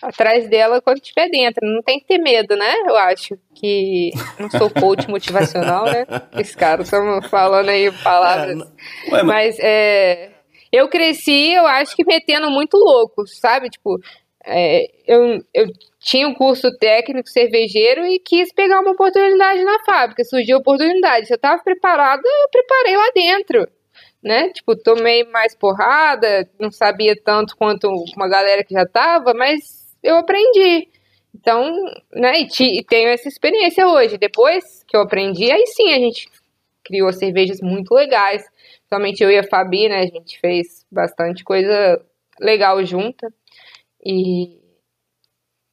atrás 0.02 0.48
dela 0.48 0.80
quando 0.80 0.98
estiver 0.98 1.28
dentro. 1.28 1.66
Não 1.66 1.82
tem 1.82 1.98
que 1.98 2.06
ter 2.06 2.18
medo, 2.18 2.56
né? 2.56 2.74
Eu 2.86 2.96
acho 2.96 3.38
que. 3.54 4.10
Não 4.38 4.50
sou 4.50 4.70
coach 4.70 5.06
motivacional, 5.10 5.86
né? 5.86 6.06
Esse 6.38 6.56
cara 6.56 6.82
estamos 6.82 7.26
falando 7.28 7.68
aí 7.68 7.90
palavras. 8.02 8.60
É, 8.60 9.12
Ué, 9.12 9.22
mas... 9.22 9.24
mas 9.24 9.58
é 9.60 10.30
eu 10.72 10.88
cresci, 10.88 11.52
eu 11.52 11.66
acho 11.66 11.94
que 11.96 12.04
metendo 12.04 12.50
muito 12.50 12.76
louco, 12.76 13.26
sabe? 13.26 13.70
Tipo, 13.70 13.98
é, 14.44 14.86
eu, 15.06 15.40
eu 15.54 15.66
tinha 16.00 16.28
um 16.28 16.34
curso 16.34 16.70
técnico 16.78 17.28
cervejeiro 17.28 18.06
e 18.06 18.18
quis 18.18 18.52
pegar 18.52 18.80
uma 18.80 18.92
oportunidade 18.92 19.64
na 19.64 19.82
fábrica. 19.84 20.24
Surgiu 20.24 20.56
a 20.56 20.60
oportunidade. 20.60 21.26
Se 21.26 21.34
eu 21.34 21.38
tava 21.38 21.62
preparada, 21.62 22.22
eu 22.24 22.48
preparei 22.50 22.96
lá 22.96 23.10
dentro. 23.14 23.68
Né? 24.22 24.50
Tipo, 24.50 24.76
tomei 24.76 25.24
mais 25.24 25.54
porrada, 25.54 26.48
não 26.58 26.70
sabia 26.70 27.14
tanto 27.14 27.56
quanto 27.56 27.88
uma 28.16 28.28
galera 28.28 28.64
que 28.64 28.74
já 28.74 28.84
tava, 28.84 29.32
mas 29.32 29.75
eu 30.02 30.16
aprendi. 30.16 30.88
Então, 31.34 31.70
né, 32.12 32.40
e, 32.40 32.46
te, 32.46 32.64
e 32.64 32.84
tenho 32.84 33.08
essa 33.08 33.28
experiência 33.28 33.86
hoje. 33.86 34.16
Depois 34.16 34.82
que 34.86 34.96
eu 34.96 35.02
aprendi, 35.02 35.50
aí 35.50 35.66
sim 35.66 35.92
a 35.92 35.98
gente 35.98 36.28
criou 36.84 37.12
cervejas 37.12 37.60
muito 37.60 37.92
legais. 37.92 38.44
Somente 38.88 39.22
eu 39.22 39.30
e 39.30 39.38
a 39.38 39.44
Fabi, 39.44 39.88
né? 39.88 40.00
A 40.00 40.06
gente 40.06 40.38
fez 40.40 40.86
bastante 40.90 41.44
coisa 41.44 42.00
legal 42.40 42.84
junta. 42.84 43.32
E, 44.04 44.58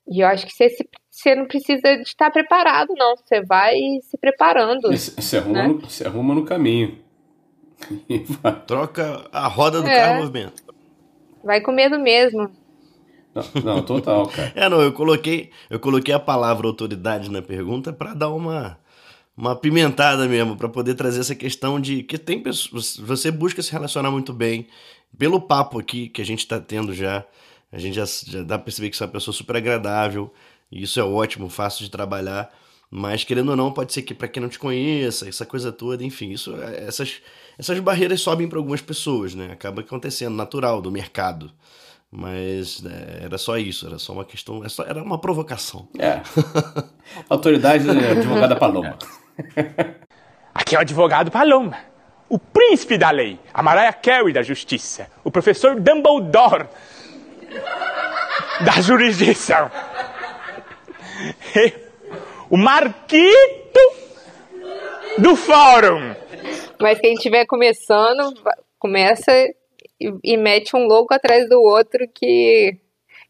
e 0.08 0.22
eu 0.22 0.28
acho 0.28 0.46
que 0.48 0.54
você, 0.54 0.76
você 1.10 1.36
não 1.36 1.46
precisa 1.46 1.98
de 1.98 2.04
estar 2.04 2.32
preparado, 2.32 2.94
não. 2.98 3.16
Você 3.16 3.42
vai 3.42 3.76
se 4.02 4.18
preparando. 4.18 4.92
Você 4.92 5.38
arruma, 5.38 5.54
né? 5.54 5.68
no, 5.68 5.80
você 5.80 6.06
arruma 6.06 6.36
no 6.36 6.46
caminho. 6.46 7.00
Troca 8.66 9.28
a 9.32 9.48
roda 9.48 9.82
do 9.82 9.88
é. 9.88 9.96
carro 9.96 10.22
movimento. 10.22 10.64
Vai 11.44 11.62
com 11.62 11.72
medo 11.72 12.00
mesmo. 12.00 12.50
Não, 13.34 13.76
não, 13.76 13.82
total, 13.82 14.28
cara. 14.28 14.52
é, 14.56 14.70
não, 14.70 14.82
eu 14.82 14.94
coloquei, 14.94 15.50
eu 15.70 15.80
coloquei 15.80 16.14
a 16.14 16.20
palavra 16.20 16.68
autoridade 16.68 17.30
na 17.30 17.42
pergunta 17.42 17.92
para 17.92 18.14
dar 18.14 18.30
uma 18.30 18.78
uma 19.36 19.56
pimentada 19.56 20.28
mesmo 20.28 20.56
para 20.56 20.70
poder 20.70 20.94
trazer 20.94 21.20
essa 21.20 21.34
questão 21.34 21.80
de 21.80 22.04
que 22.04 22.20
tem 22.20 22.40
pessoas, 22.40 22.98
você 22.98 23.32
busca 23.32 23.64
se 23.64 23.72
relacionar 23.72 24.12
muito 24.12 24.32
bem 24.32 24.68
pelo 25.18 25.42
papo 25.42 25.80
aqui 25.80 26.08
que 26.08 26.22
a 26.22 26.26
gente 26.26 26.40
está 26.40 26.60
tendo 26.60 26.94
já, 26.94 27.26
a 27.72 27.80
gente 27.80 27.96
já, 27.96 28.06
já 28.06 28.44
dá 28.44 28.58
para 28.58 28.66
perceber 28.66 28.92
que 28.92 28.98
você 28.98 29.04
é 29.04 29.08
uma 29.08 29.12
pessoa 29.12 29.34
super 29.34 29.56
agradável 29.56 30.32
e 30.72 30.84
isso 30.84 31.00
é 31.00 31.04
ótimo, 31.04 31.50
fácil 31.50 31.84
de 31.84 31.90
trabalhar, 31.90 32.52
mas 32.92 33.24
querendo 33.24 33.50
ou 33.50 33.56
não 33.56 33.72
pode 33.72 33.92
ser 33.92 34.04
que 34.04 34.14
para 34.14 34.28
quem 34.28 34.42
não 34.42 34.50
te 34.50 34.60
conheça 34.60 35.28
essa 35.28 35.46
coisa 35.46 35.72
toda, 35.72 36.04
enfim, 36.04 36.30
isso 36.30 36.56
essas 36.62 37.22
essas 37.58 37.80
barreiras 37.80 38.22
sobem 38.22 38.48
para 38.48 38.58
algumas 38.58 38.82
pessoas, 38.82 39.36
né? 39.36 39.52
Acaba 39.52 39.82
acontecendo 39.82 40.36
natural 40.36 40.82
do 40.82 40.92
mercado. 40.92 41.52
Mas 42.16 42.84
é, 42.86 43.26
era 43.26 43.40
só 43.40 43.58
isso, 43.58 43.88
era 43.88 43.98
só 43.98 44.14
uma 44.14 44.24
questão, 44.24 44.62
era 44.88 45.02
uma 45.02 45.20
provocação. 45.20 45.88
É. 45.98 46.22
Autoridade 47.28 47.90
advogada 47.90 48.56
Paloma. 48.56 49.00
Aqui 50.54 50.76
é 50.76 50.78
o 50.78 50.82
advogado 50.82 51.32
Paloma, 51.32 51.76
o 52.30 52.38
príncipe 52.38 53.00
da 53.00 53.10
lei, 53.10 53.40
a 53.52 53.64
Mariah 53.64 53.94
Carey 53.94 54.32
da 54.32 54.44
justiça, 54.44 55.08
o 55.24 55.32
professor 55.32 55.80
Dumbledore 55.80 56.68
da 58.64 58.80
jurisdição, 58.80 59.72
o 62.48 62.58
Marquito 62.58 63.80
do 65.18 65.36
fórum. 65.36 66.14
Mas 66.80 67.00
quem 67.00 67.16
estiver 67.16 67.48
começando, 67.48 68.36
começa 68.78 69.32
e, 70.00 70.14
e 70.24 70.38
mete 70.38 70.76
um 70.76 70.86
louco 70.86 71.14
atrás 71.14 71.48
do 71.48 71.62
outro 71.62 72.08
que 72.14 72.80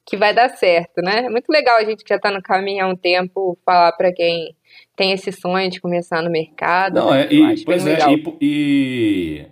que 0.05 0.17
vai 0.17 0.33
dar 0.33 0.49
certo, 0.49 1.01
né? 1.01 1.25
É 1.25 1.29
muito 1.29 1.49
legal 1.49 1.77
a 1.77 1.83
gente 1.83 2.03
que 2.03 2.09
já 2.09 2.17
está 2.17 2.29
no 2.29 2.41
caminho 2.41 2.83
há 2.83 2.87
um 2.89 2.95
tempo 2.95 3.57
falar 3.65 3.93
para 3.93 4.11
quem 4.11 4.53
tem 4.95 5.13
esse 5.13 5.31
sonho 5.31 5.69
de 5.69 5.79
começar 5.79 6.21
no 6.21 6.29
mercado. 6.29 6.95
Não, 6.95 7.11
né? 7.11 7.23
é, 7.23 7.33
e, 7.33 7.63
pois 7.63 7.87
é, 7.87 7.97
e, 8.09 8.23
e, 8.41 9.45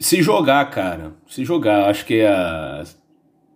se 0.00 0.22
jogar, 0.22 0.64
cara, 0.70 1.12
se 1.28 1.44
jogar, 1.44 1.90
acho 1.90 2.06
que 2.06 2.22
a, 2.22 2.82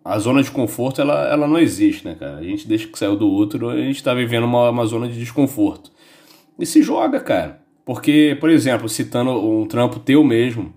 a 0.05 0.19
zona 0.19 0.43
de 0.43 0.51
conforto, 0.51 1.01
ela, 1.01 1.29
ela 1.29 1.49
não 1.49 1.59
existe, 1.59 2.05
né, 2.05 2.15
cara? 2.15 2.37
A 2.37 2.43
gente, 2.43 2.69
desde 2.69 2.89
que 2.89 2.99
saiu 2.99 3.17
do 3.17 3.29
útero, 3.29 3.71
a 3.71 3.77
gente 3.77 4.03
tá 4.03 4.13
vivendo 4.13 4.45
uma, 4.45 4.71
uma 4.71 4.87
zona 4.87 5.09
de 5.09 5.19
desconforto. 5.19 5.91
E 6.59 6.67
se 6.67 6.83
joga, 6.83 7.21
cara. 7.21 7.61
Porque, 7.85 8.37
por 8.41 8.51
exemplo, 8.51 8.89
citando 8.89 9.31
um 9.31 9.67
trampo 9.67 10.01
teu 10.01 10.23
mesmo, 10.25 10.75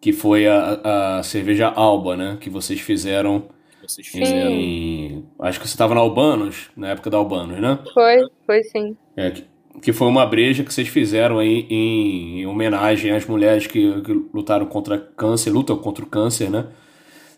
que 0.00 0.12
foi 0.12 0.46
a, 0.46 1.18
a 1.18 1.22
cerveja 1.22 1.68
Alba, 1.68 2.16
né, 2.16 2.38
que 2.40 2.48
vocês 2.48 2.80
fizeram... 2.80 3.44
Vocês 3.82 4.06
fizeram. 4.06 4.50
Em, 4.50 5.24
acho 5.40 5.58
que 5.58 5.66
você 5.66 5.74
estava 5.74 5.94
na 5.94 6.00
Albanos, 6.00 6.70
na 6.76 6.90
época 6.90 7.10
da 7.10 7.16
Albanos, 7.16 7.58
né? 7.60 7.78
Foi, 7.92 8.18
foi 8.46 8.62
sim. 8.62 8.96
É, 9.16 9.30
que, 9.30 9.44
que 9.82 9.92
foi 9.92 10.06
uma 10.06 10.24
breja 10.26 10.62
que 10.62 10.72
vocês 10.72 10.86
fizeram 10.86 11.38
aí 11.38 11.66
em, 11.68 12.40
em 12.40 12.46
homenagem 12.46 13.10
às 13.10 13.26
mulheres 13.26 13.66
que, 13.66 14.00
que, 14.02 14.12
lutaram 14.32 14.66
contra 14.66 14.98
câncer, 14.98 15.50
lutam 15.50 15.76
contra 15.76 16.04
o 16.04 16.08
câncer, 16.08 16.50
né? 16.50 16.66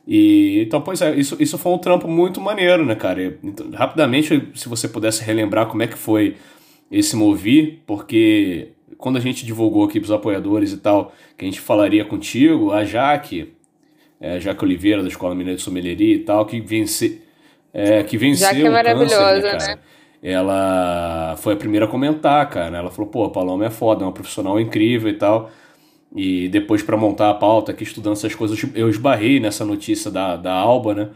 E 0.07 0.61
então, 0.67 0.81
pois 0.81 1.01
é, 1.01 1.15
isso, 1.15 1.37
isso 1.41 1.57
foi 1.57 1.73
um 1.73 1.79
trampo 1.79 2.09
muito 2.09 2.41
maneiro, 2.41 2.85
né, 2.85 2.97
cara? 2.97 3.23
E, 3.23 3.39
então, 3.43 3.71
rapidamente, 3.71 4.51
se 4.55 4.69
você 4.69 4.89
pudesse 4.89 5.25
relembrar 5.25 5.67
como 5.67 5.83
é 5.83 5.87
que 5.87 5.97
foi 5.97 6.37
esse 6.91 7.17
Movi, 7.17 7.83
porque 7.87 8.73
quando 9.03 9.17
a 9.17 9.21
gente 9.21 9.45
divulgou 9.45 9.85
aqui 9.85 9.99
pros 9.99 10.13
apoiadores 10.13 10.73
e 10.73 10.77
tal, 10.77 11.13
que 11.37 11.45
a 11.45 11.49
gente 11.49 11.59
falaria 11.59 12.05
contigo, 12.05 12.71
a 12.71 12.85
Jaque, 12.85 13.53
é, 14.21 14.39
Jaque 14.39 14.65
Oliveira, 14.65 15.03
da 15.03 15.09
Escola 15.09 15.35
Mineira 15.35 15.57
de 15.57 15.63
Sommelieria 15.63 16.15
e 16.15 16.21
tal, 16.21 16.47
que, 16.47 16.61
vence, 16.61 17.21
é, 17.75 18.05
que 18.05 18.17
venceu 18.17 18.47
Jaque 18.47 18.65
é 18.65 18.71
maravilhosa, 18.71 19.39
o 19.39 19.43
câncer, 19.43 19.69
né, 19.71 19.75
né? 19.75 19.81
ela 20.23 21.35
foi 21.39 21.55
a 21.55 21.57
primeira 21.57 21.87
a 21.87 21.89
comentar, 21.89 22.49
cara. 22.49 22.79
Ela 22.79 22.93
falou, 22.93 23.11
pô, 23.11 23.25
a 23.25 23.31
Paloma 23.31 23.67
é 23.67 23.71
foda, 23.71 24.05
é 24.05 24.07
uma 24.07 24.13
profissional 24.13 24.61
incrível 24.61 25.11
e 25.11 25.15
tal. 25.15 25.51
E 26.15 26.49
depois, 26.49 26.81
para 26.81 26.97
montar 26.97 27.29
a 27.31 27.35
pauta, 27.35 27.73
aqui 27.73 27.83
estudando 27.83 28.13
essas 28.13 28.37
coisas, 28.37 28.57
eu 28.73 28.89
esbarrei 28.89 29.41
nessa 29.41 29.65
notícia 29.65 30.13
da, 30.13 30.37
da 30.37 30.53
Alba, 30.53 30.95
né? 30.95 31.09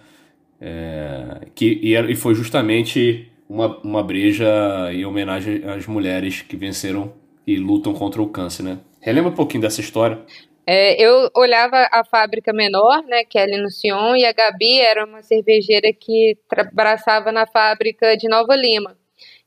É, 0.60 1.46
que, 1.54 1.78
e, 1.82 1.94
e 1.94 2.16
foi 2.16 2.34
justamente 2.34 3.30
uma, 3.48 3.78
uma 3.84 4.02
breja 4.02 4.48
em 4.92 5.04
homenagem 5.04 5.62
às 5.64 5.86
mulheres 5.86 6.42
que 6.42 6.56
venceram 6.56 7.12
e 7.46 7.56
lutam 7.56 7.94
contra 7.94 8.20
o 8.20 8.28
câncer, 8.28 8.62
né? 8.62 8.78
Relembra 9.00 9.30
um 9.30 9.34
pouquinho 9.34 9.62
dessa 9.62 9.80
história. 9.80 10.24
É, 10.66 11.00
eu 11.00 11.30
olhava 11.36 11.88
a 11.92 12.04
fábrica 12.04 12.52
menor, 12.52 13.04
né, 13.04 13.22
que 13.24 13.38
é 13.38 13.42
ali 13.42 13.56
no 13.56 13.70
Sion, 13.70 14.16
e 14.16 14.24
a 14.24 14.32
Gabi 14.32 14.80
era 14.80 15.04
uma 15.04 15.22
cervejeira 15.22 15.92
que 15.92 16.36
abraçava 16.50 17.30
na 17.30 17.46
fábrica 17.46 18.16
de 18.16 18.28
Nova 18.28 18.56
Lima. 18.56 18.98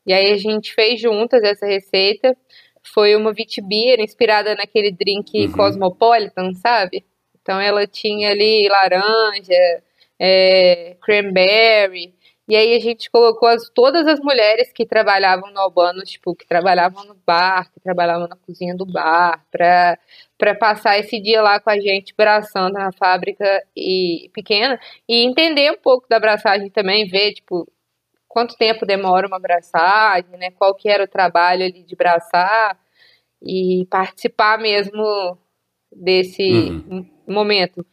E 0.07 0.13
aí 0.13 0.31
a 0.31 0.37
gente 0.37 0.73
fez 0.73 1.01
juntas 1.01 1.43
essa 1.43 1.65
receita. 1.65 2.35
Foi 2.93 3.15
uma 3.17 3.33
Vitibir 3.33 3.99
inspirada 3.99 4.55
naquele 4.55 4.91
drink 4.91 5.45
uhum. 5.47 5.51
Cosmopolitan, 5.51 6.53
sabe? 6.53 7.05
Então 7.41 7.59
ela 7.59 7.85
tinha 7.85 8.29
ali 8.29 8.69
laranja, 8.69 9.83
é, 10.17 10.95
cranberry, 11.01 12.13
e 12.49 12.55
aí 12.55 12.75
a 12.75 12.79
gente 12.79 13.11
colocou 13.11 13.47
as, 13.47 13.69
todas 13.69 14.07
as 14.07 14.19
mulheres 14.19 14.73
que 14.73 14.83
trabalhavam 14.83 15.51
no 15.51 15.59
Albano, 15.59 16.01
tipo, 16.01 16.35
que 16.35 16.47
trabalhavam 16.47 17.05
no 17.05 17.13
bar, 17.13 17.71
que 17.71 17.79
trabalhavam 17.79 18.27
na 18.27 18.35
cozinha 18.35 18.75
do 18.75 18.87
bar, 18.87 19.45
pra, 19.51 19.99
pra 20.35 20.55
passar 20.55 20.97
esse 20.97 21.21
dia 21.21 21.43
lá 21.43 21.59
com 21.59 21.69
a 21.69 21.79
gente, 21.79 22.11
braçando 22.17 22.73
na 22.73 22.91
fábrica 22.91 23.63
e 23.77 24.31
pequena, 24.33 24.79
e 25.07 25.23
entender 25.23 25.71
um 25.71 25.77
pouco 25.77 26.09
da 26.09 26.17
abraçagem 26.17 26.71
também, 26.71 27.07
ver, 27.07 27.33
tipo, 27.33 27.71
quanto 28.27 28.57
tempo 28.57 28.83
demora 28.83 29.27
uma 29.27 29.37
abraçagem, 29.37 30.31
né? 30.31 30.49
Qual 30.49 30.73
que 30.73 30.89
era 30.89 31.03
o 31.03 31.07
trabalho 31.07 31.63
ali 31.63 31.83
de 31.83 31.95
braçar 31.95 32.79
e 33.41 33.85
participar 33.91 34.57
mesmo 34.57 35.37
desse 35.91 36.41
uhum. 36.43 37.05
momento. 37.27 37.85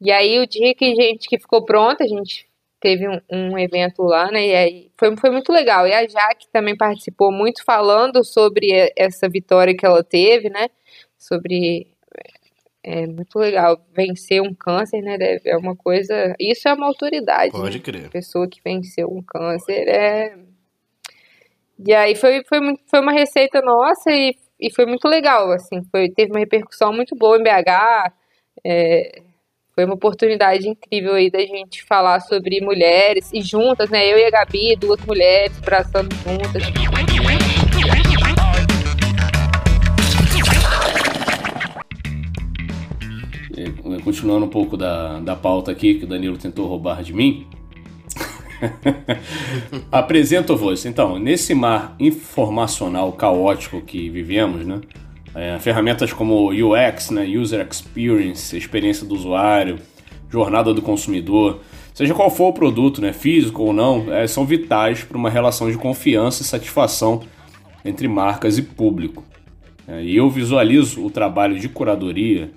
E 0.00 0.12
aí 0.12 0.38
o 0.38 0.46
dia 0.46 0.74
que 0.74 0.84
a 0.84 0.94
gente 0.94 1.28
que 1.28 1.38
ficou 1.38 1.64
pronta, 1.64 2.04
a 2.04 2.06
gente 2.06 2.46
teve 2.80 3.08
um, 3.08 3.20
um 3.30 3.58
evento 3.58 4.02
lá, 4.02 4.30
né? 4.30 4.46
E 4.46 4.54
aí 4.54 4.90
foi, 4.98 5.16
foi 5.16 5.30
muito 5.30 5.52
legal. 5.52 5.86
E 5.86 5.92
a 5.92 6.06
Jaque 6.06 6.48
também 6.52 6.76
participou 6.76 7.32
muito 7.32 7.64
falando 7.64 8.24
sobre 8.24 8.92
essa 8.96 9.28
vitória 9.28 9.76
que 9.76 9.86
ela 9.86 10.04
teve, 10.04 10.50
né? 10.50 10.68
Sobre 11.18 11.88
é 12.82 13.04
muito 13.04 13.36
legal 13.36 13.84
vencer 13.92 14.40
um 14.40 14.54
câncer, 14.54 15.02
né? 15.02 15.16
É 15.44 15.56
uma 15.56 15.74
coisa. 15.74 16.36
Isso 16.38 16.68
é 16.68 16.72
uma 16.72 16.86
autoridade. 16.86 17.50
Pode 17.50 17.78
né? 17.78 17.82
crer. 17.82 18.10
Pessoa 18.10 18.48
que 18.48 18.60
venceu 18.64 19.08
um 19.10 19.20
câncer 19.22 19.88
é. 19.88 20.36
E 21.84 21.92
aí 21.92 22.14
foi, 22.14 22.44
foi, 22.44 22.60
foi 22.88 23.00
uma 23.00 23.12
receita 23.12 23.60
nossa 23.60 24.10
e, 24.10 24.36
e 24.60 24.72
foi 24.72 24.86
muito 24.86 25.08
legal, 25.08 25.50
assim. 25.50 25.82
Foi, 25.90 26.08
teve 26.10 26.30
uma 26.30 26.38
repercussão 26.38 26.92
muito 26.92 27.16
boa 27.16 27.36
em 27.36 27.42
BH. 27.42 28.12
é, 28.64 29.22
foi 29.76 29.84
uma 29.84 29.92
oportunidade 29.92 30.66
incrível 30.66 31.12
aí 31.12 31.30
da 31.30 31.40
gente 31.40 31.84
falar 31.84 32.20
sobre 32.20 32.62
mulheres 32.62 33.30
e 33.30 33.42
juntas, 33.42 33.90
né? 33.90 34.10
Eu 34.10 34.16
e 34.16 34.24
a 34.24 34.30
Gabi, 34.30 34.74
duas 34.74 34.98
mulheres, 35.04 35.60
braçando 35.60 36.16
juntas. 36.24 36.62
Continuando 44.02 44.46
um 44.46 44.48
pouco 44.48 44.78
da, 44.78 45.20
da 45.20 45.36
pauta 45.36 45.72
aqui 45.72 45.96
que 45.96 46.04
o 46.04 46.08
Danilo 46.08 46.38
tentou 46.38 46.66
roubar 46.66 47.02
de 47.02 47.12
mim. 47.12 47.46
Apresento-vos. 49.92 50.86
Então, 50.86 51.18
nesse 51.18 51.54
mar 51.54 51.94
informacional 52.00 53.12
caótico 53.12 53.82
que 53.82 54.08
vivemos, 54.08 54.64
né? 54.64 54.80
É, 55.36 55.58
ferramentas 55.58 56.14
como 56.14 56.50
UX, 56.50 57.10
né? 57.10 57.24
User 57.26 57.66
Experience, 57.70 58.56
experiência 58.56 59.06
do 59.06 59.14
usuário, 59.14 59.78
jornada 60.30 60.72
do 60.72 60.80
consumidor, 60.80 61.60
seja 61.92 62.14
qual 62.14 62.30
for 62.30 62.48
o 62.48 62.52
produto, 62.54 63.02
né? 63.02 63.12
Físico 63.12 63.62
ou 63.62 63.72
não, 63.74 64.12
é, 64.12 64.26
são 64.26 64.46
vitais 64.46 65.04
para 65.04 65.16
uma 65.16 65.28
relação 65.28 65.70
de 65.70 65.76
confiança 65.76 66.42
e 66.42 66.46
satisfação 66.46 67.22
entre 67.84 68.08
marcas 68.08 68.56
e 68.56 68.62
público. 68.62 69.22
É, 69.86 70.02
e 70.02 70.16
eu 70.16 70.30
visualizo 70.30 71.04
o 71.04 71.10
trabalho 71.10 71.58
de 71.60 71.68
curadoria 71.68 72.50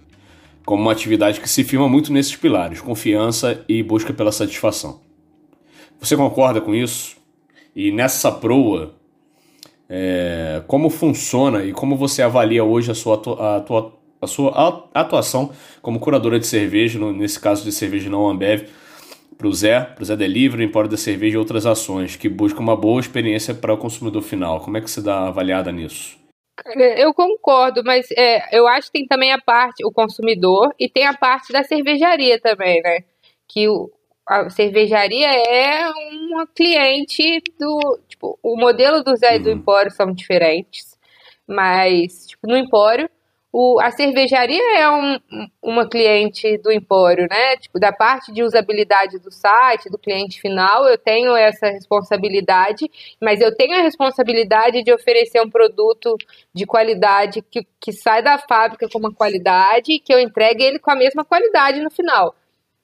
como 0.66 0.84
uma 0.84 0.94
atividade 0.94 1.42
que 1.42 1.50
se 1.50 1.66
firma 1.66 1.90
muito 1.90 2.14
nesses 2.14 2.36
pilares, 2.36 2.80
confiança 2.80 3.64
e 3.68 3.84
busca 3.84 4.14
pela 4.14 4.32
satisfação. 4.32 5.02
Você 6.00 6.16
concorda 6.16 6.62
com 6.62 6.74
isso? 6.74 7.18
E 7.76 7.92
nessa 7.92 8.32
proa, 8.32 8.96
é, 9.90 10.62
como 10.68 10.90
funciona 10.90 11.64
e 11.64 11.72
como 11.74 11.96
você 11.96 12.22
avalia 12.22 12.64
hoje 12.64 12.92
a 12.92 12.96
sua, 12.96 13.16
atu- 13.16 13.34
a 13.42 13.56
atua- 13.58 13.94
a 14.22 14.28
sua 14.28 14.84
atuação 14.94 15.52
como 15.82 16.00
curadora 16.00 16.40
de 16.40 16.46
cerveja, 16.46 17.00
no- 17.00 17.12
nesse 17.12 17.40
caso 17.40 17.64
de 17.64 17.72
cerveja 17.72 18.10
não 18.10 18.30
Ambev, 18.30 18.68
para 19.38 19.48
o 19.48 19.54
Zé, 19.54 19.80
para 19.80 20.02
o 20.02 20.06
Zé 20.06 20.16
Delivery, 20.18 20.66
Empório 20.66 20.90
da 20.90 20.98
Cerveja 20.98 21.36
e 21.36 21.38
outras 21.38 21.66
ações 21.66 22.18
que 22.18 22.28
buscam 22.28 22.60
uma 22.60 22.76
boa 22.76 23.00
experiência 23.00 23.54
para 23.54 23.74
o 23.74 23.78
consumidor 23.78 24.22
final. 24.22 24.60
Como 24.60 24.76
é 24.78 24.82
que 24.82 24.92
você 24.92 25.02
dá 25.02 25.28
avaliada 25.28 25.72
nisso? 25.72 26.20
Eu 26.98 27.14
concordo, 27.14 27.82
mas 27.86 28.12
é, 28.18 28.56
eu 28.56 28.68
acho 28.68 28.88
que 28.92 29.00
tem 29.00 29.08
também 29.08 29.32
a 29.32 29.40
parte, 29.40 29.86
o 29.86 29.92
consumidor, 29.94 30.74
e 30.78 30.90
tem 30.90 31.06
a 31.06 31.14
parte 31.14 31.54
da 31.54 31.64
cervejaria 31.64 32.38
também, 32.38 32.82
né? 32.82 33.00
Que 33.48 33.70
o, 33.70 33.90
a 34.30 34.50
cervejaria 34.50 35.28
é 35.28 35.90
uma 35.90 36.48
cliente 36.48 37.42
do. 37.60 38.00
Tipo, 38.08 38.40
o 38.44 38.56
modelo 38.58 39.04
do 39.04 39.16
Zé 39.16 39.38
e 39.38 39.40
do 39.40 39.50
Empório 39.50 39.92
são 39.92 40.12
diferentes, 40.14 40.98
mas, 41.48 42.28
tipo, 42.28 42.48
no 42.48 42.56
Empório, 42.58 43.10
o, 43.52 43.80
a 43.82 43.90
cervejaria 43.90 44.62
é 44.80 44.88
um- 44.92 45.16
um- 45.32 45.48
uma 45.64 45.90
cliente 45.90 46.58
do 46.60 46.72
Empório, 46.72 47.28
né? 47.30 47.58
Tipo, 47.58 47.80
da 47.80 47.92
parte 47.92 48.32
de 48.32 48.44
usabilidade 48.44 49.18
do 49.20 49.32
site, 49.32 49.90
do 49.90 49.98
cliente 49.98 50.40
final, 50.40 50.88
eu 50.88 50.98
tenho 51.00 51.36
essa 51.36 51.68
responsabilidade, 51.68 52.90
mas 53.20 53.42
eu 53.42 53.56
tenho 53.56 53.74
a 53.80 53.82
responsabilidade 53.82 54.84
de 54.84 54.94
oferecer 54.94 55.42
um 55.42 55.50
produto 55.50 56.16
de 56.54 56.66
qualidade 56.68 57.42
que, 57.42 57.66
que 57.82 57.92
sai 57.92 58.22
da 58.22 58.38
fábrica 58.38 58.88
com 58.88 59.00
uma 59.00 59.14
qualidade 59.14 59.94
e 59.94 60.00
que 60.00 60.14
eu 60.14 60.20
entregue 60.20 60.64
ele 60.64 60.78
com 60.80 60.92
a 60.92 60.96
mesma 60.96 61.26
qualidade 61.26 61.80
no 61.82 61.90
final. 61.90 62.36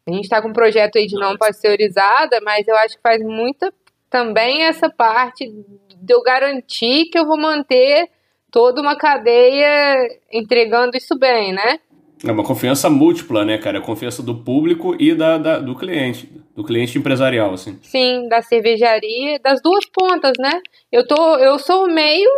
A 0.07 0.11
gente 0.11 0.25
está 0.25 0.41
com 0.41 0.49
um 0.49 0.53
projeto 0.53 0.97
aí 0.97 1.07
de 1.07 1.15
não 1.15 1.35
pasteurizada, 1.35 2.39
mas 2.41 2.67
eu 2.67 2.75
acho 2.77 2.95
que 2.95 3.01
faz 3.01 3.21
muita 3.23 3.73
também 4.09 4.63
essa 4.63 4.89
parte 4.89 5.47
de 5.47 6.13
eu 6.13 6.21
garantir 6.21 7.05
que 7.05 7.17
eu 7.17 7.25
vou 7.25 7.37
manter 7.37 8.07
toda 8.51 8.81
uma 8.81 8.95
cadeia 8.95 10.07
entregando 10.31 10.95
isso 10.95 11.17
bem, 11.17 11.51
né? 11.53 11.79
É 12.23 12.31
uma 12.31 12.43
confiança 12.43 12.89
múltipla, 12.89 13.43
né, 13.43 13.57
cara? 13.57 13.79
A 13.79 13.81
confiança 13.81 14.21
do 14.23 14.43
público 14.43 14.95
e 15.01 15.13
da, 15.15 15.37
da- 15.37 15.59
do 15.59 15.75
cliente, 15.75 16.27
do 16.55 16.63
cliente 16.63 16.97
empresarial, 16.97 17.53
assim. 17.53 17.77
Sim, 17.81 18.27
da 18.29 18.41
cervejaria, 18.41 19.39
das 19.39 19.61
duas 19.61 19.85
pontas, 19.87 20.33
né? 20.39 20.61
Eu 20.91 21.05
tô, 21.05 21.37
eu 21.37 21.57
sou 21.59 21.85
o 21.85 21.91
meio 21.91 22.29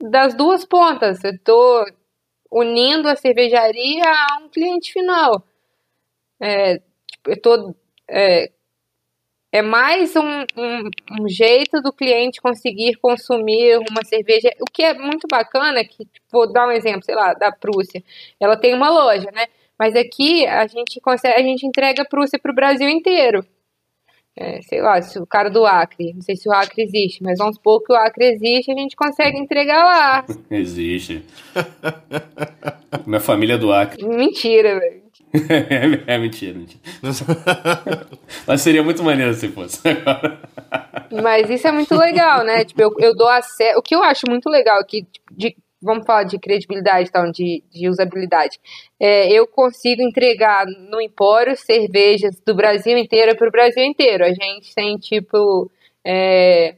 das 0.00 0.34
duas 0.34 0.64
pontas. 0.64 1.22
Eu 1.24 1.38
tô 1.42 1.84
unindo 2.50 3.08
a 3.08 3.16
cervejaria 3.16 4.02
a 4.04 4.38
um 4.42 4.48
cliente 4.48 4.92
final. 4.92 5.44
É, 6.40 6.80
eu 7.26 7.40
tô, 7.40 7.74
é, 8.08 8.50
é 9.52 9.60
mais 9.60 10.16
um, 10.16 10.44
um, 10.56 10.90
um 11.20 11.28
jeito 11.28 11.80
do 11.82 11.92
cliente 11.92 12.40
conseguir 12.40 12.94
consumir 12.96 13.78
uma 13.78 14.02
cerveja. 14.04 14.50
O 14.60 14.64
que 14.64 14.82
é 14.82 14.94
muito 14.94 15.26
bacana, 15.30 15.80
é 15.80 15.84
que, 15.84 16.08
vou 16.30 16.50
dar 16.50 16.66
um 16.66 16.72
exemplo, 16.72 17.04
sei 17.04 17.14
lá, 17.14 17.34
da 17.34 17.52
Prússia. 17.52 18.02
Ela 18.40 18.56
tem 18.56 18.74
uma 18.74 18.88
loja, 18.88 19.30
né? 19.30 19.46
Mas 19.78 19.94
aqui 19.94 20.46
a 20.46 20.66
gente 20.66 21.00
consegue, 21.00 21.34
a 21.34 21.42
gente 21.42 21.66
entrega 21.66 22.02
a 22.02 22.06
Prússia 22.06 22.38
para 22.38 22.50
o 22.50 22.54
Brasil 22.54 22.88
inteiro. 22.88 23.44
É, 24.34 24.62
sei 24.62 24.80
lá, 24.80 25.02
se 25.02 25.18
o 25.18 25.26
cara 25.26 25.50
do 25.50 25.66
Acre, 25.66 26.14
não 26.14 26.22
sei 26.22 26.36
se 26.36 26.48
o 26.48 26.52
Acre 26.52 26.82
existe, 26.82 27.22
mas 27.22 27.36
vamos 27.36 27.56
supor 27.56 27.82
que 27.82 27.92
o 27.92 27.96
Acre 27.96 28.32
existe, 28.32 28.72
a 28.72 28.74
gente 28.74 28.96
consegue 28.96 29.38
entregar 29.38 29.84
lá. 29.84 30.24
Existe. 30.50 31.22
Minha 33.06 33.20
família 33.20 33.54
é 33.54 33.58
do 33.58 33.70
Acre. 33.70 34.02
Mentira, 34.06 34.80
velho. 34.80 35.01
é, 36.06 36.18
mentira, 36.18 36.58
mentira. 36.58 36.80
Mas 38.46 38.60
seria 38.60 38.82
muito 38.82 39.02
maneiro 39.02 39.32
se 39.34 39.48
fosse. 39.48 39.80
Mas 41.22 41.48
isso 41.50 41.66
é 41.66 41.72
muito 41.72 41.94
legal, 41.94 42.44
né? 42.44 42.64
Tipo, 42.64 42.82
eu, 42.82 42.90
eu 42.98 43.14
dou 43.16 43.28
acesso. 43.28 43.78
O 43.78 43.82
que 43.82 43.94
eu 43.94 44.02
acho 44.02 44.22
muito 44.28 44.48
legal 44.48 44.78
aqui, 44.80 45.04
tipo, 45.04 45.34
de, 45.34 45.56
vamos 45.80 46.04
falar 46.06 46.24
de 46.24 46.38
credibilidade, 46.38 47.08
então, 47.08 47.30
de, 47.30 47.62
de 47.72 47.88
usabilidade. 47.88 48.58
É, 49.00 49.30
eu 49.32 49.46
consigo 49.46 50.02
entregar 50.02 50.66
no 50.66 51.00
Empório 51.00 51.56
cervejas 51.56 52.40
do 52.46 52.54
Brasil 52.54 52.96
inteiro 52.96 53.36
para 53.36 53.48
o 53.48 53.52
Brasil 53.52 53.84
inteiro. 53.84 54.24
A 54.24 54.32
gente 54.32 54.74
tem, 54.74 54.96
tipo, 54.96 55.70
é, 56.04 56.76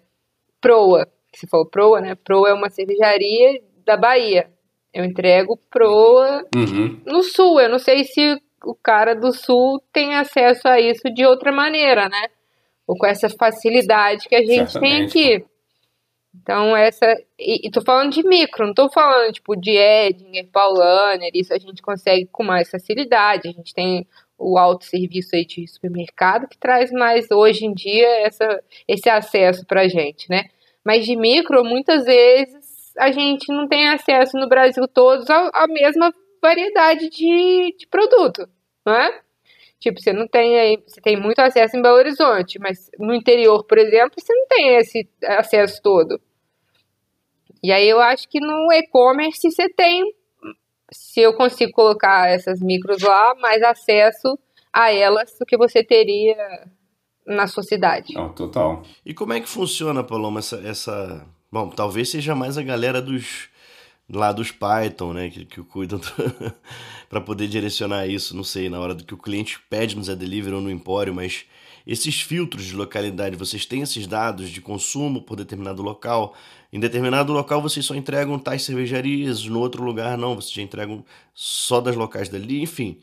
Proa. 0.60 1.08
Você 1.34 1.46
falou 1.46 1.66
Proa, 1.66 2.00
né? 2.00 2.14
Proa 2.14 2.50
é 2.50 2.54
uma 2.54 2.70
cervejaria 2.70 3.60
da 3.84 3.96
Bahia. 3.96 4.48
Eu 4.92 5.04
entrego 5.04 5.58
Proa 5.68 6.44
Uhum. 6.54 7.00
no 7.04 7.22
sul. 7.24 7.60
Eu 7.60 7.68
não 7.68 7.80
sei 7.80 8.04
se 8.04 8.40
o 8.64 8.74
cara 8.74 9.14
do 9.14 9.32
sul 9.32 9.82
tem 9.92 10.14
acesso 10.14 10.66
a 10.68 10.80
isso 10.80 11.12
de 11.12 11.24
outra 11.24 11.52
maneira, 11.52 12.08
né? 12.08 12.28
Ou 12.86 12.96
com 12.96 13.06
essa 13.06 13.28
facilidade 13.28 14.28
que 14.28 14.34
a 14.34 14.40
gente 14.40 14.72
Certamente. 14.72 15.12
tem 15.12 15.36
aqui. 15.36 15.44
Então, 16.34 16.76
essa. 16.76 17.06
E, 17.38 17.66
e 17.66 17.70
tô 17.70 17.80
falando 17.80 18.12
de 18.12 18.26
micro, 18.26 18.66
não 18.66 18.74
tô 18.74 18.90
falando, 18.90 19.32
tipo, 19.32 19.54
de 19.54 19.76
Edinger, 19.76 20.48
Paulaner, 20.52 21.30
isso 21.32 21.54
a 21.54 21.58
gente 21.58 21.80
consegue 21.80 22.26
com 22.26 22.42
mais 22.42 22.68
facilidade. 22.70 23.48
A 23.48 23.52
gente 23.52 23.72
tem 23.72 24.06
o 24.36 24.58
autosserviço 24.58 25.36
aí 25.36 25.46
de 25.46 25.66
supermercado 25.68 26.48
que 26.48 26.58
traz 26.58 26.90
mais, 26.90 27.30
hoje 27.30 27.64
em 27.64 27.72
dia, 27.72 28.08
essa, 28.26 28.62
esse 28.88 29.08
acesso 29.08 29.64
pra 29.64 29.88
gente, 29.88 30.28
né? 30.28 30.46
Mas 30.84 31.04
de 31.04 31.16
micro, 31.16 31.64
muitas 31.64 32.04
vezes, 32.04 32.92
a 32.98 33.10
gente 33.12 33.50
não 33.52 33.68
tem 33.68 33.88
acesso 33.88 34.36
no 34.36 34.48
Brasil 34.48 34.86
todos 34.88 35.30
à, 35.30 35.50
à 35.54 35.66
mesma 35.68 36.12
variedade 36.44 37.08
de, 37.08 37.74
de 37.78 37.86
produto, 37.86 38.46
não 38.84 38.92
é? 38.92 39.20
Tipo, 39.80 39.98
você 39.98 40.12
não 40.12 40.28
tem 40.28 40.58
aí, 40.58 40.82
você 40.86 41.00
tem 41.00 41.16
muito 41.16 41.38
acesso 41.38 41.76
em 41.76 41.82
Belo 41.82 41.96
Horizonte, 41.96 42.58
mas 42.58 42.90
no 42.98 43.14
interior, 43.14 43.64
por 43.64 43.78
exemplo, 43.78 44.12
você 44.18 44.34
não 44.34 44.46
tem 44.46 44.76
esse 44.76 45.08
acesso 45.22 45.80
todo. 45.82 46.20
E 47.62 47.72
aí 47.72 47.88
eu 47.88 47.98
acho 47.98 48.28
que 48.28 48.40
no 48.40 48.70
e-commerce 48.72 49.50
você 49.50 49.70
tem, 49.70 50.14
se 50.92 51.20
eu 51.20 51.34
consigo 51.34 51.72
colocar 51.72 52.28
essas 52.28 52.60
micros 52.60 53.02
lá, 53.02 53.34
mais 53.36 53.62
acesso 53.62 54.38
a 54.70 54.92
elas 54.92 55.34
do 55.38 55.46
que 55.46 55.56
você 55.56 55.82
teria 55.82 56.36
na 57.26 57.46
sua 57.46 57.62
cidade. 57.62 58.12
Não, 58.14 58.32
total. 58.32 58.82
E 59.04 59.14
como 59.14 59.32
é 59.32 59.40
que 59.40 59.48
funciona, 59.48 60.04
Paloma, 60.04 60.40
essa, 60.40 60.56
essa... 60.66 61.26
Bom, 61.50 61.70
talvez 61.70 62.10
seja 62.10 62.34
mais 62.34 62.58
a 62.58 62.62
galera 62.62 63.00
dos 63.00 63.48
lá 64.08 64.32
dos 64.32 64.50
Python, 64.50 65.12
né, 65.12 65.30
que, 65.30 65.44
que 65.44 65.62
cuidam 65.62 66.00
para 67.08 67.20
poder 67.20 67.48
direcionar 67.48 68.06
isso, 68.06 68.36
não 68.36 68.44
sei, 68.44 68.68
na 68.68 68.78
hora 68.78 68.94
do 68.94 69.04
que 69.04 69.14
o 69.14 69.18
cliente 69.18 69.58
pede 69.68 69.96
no 69.96 70.04
Zé 70.04 70.14
Delivery 70.14 70.54
ou 70.54 70.60
no 70.60 70.70
Empório, 70.70 71.14
mas 71.14 71.44
esses 71.86 72.20
filtros 72.20 72.64
de 72.64 72.74
localidade, 72.74 73.36
vocês 73.36 73.66
têm 73.66 73.82
esses 73.82 74.06
dados 74.06 74.48
de 74.50 74.60
consumo 74.60 75.22
por 75.22 75.36
determinado 75.36 75.82
local? 75.82 76.34
Em 76.72 76.80
determinado 76.80 77.32
local 77.32 77.60
vocês 77.60 77.84
só 77.84 77.94
entregam 77.94 78.38
tais 78.38 78.62
cervejarias, 78.62 79.44
no 79.44 79.60
outro 79.60 79.82
lugar 79.84 80.16
não, 80.16 80.34
vocês 80.34 80.56
entregam 80.58 81.04
só 81.34 81.80
das 81.80 81.94
locais 81.94 82.28
dali, 82.28 82.62
enfim. 82.62 83.00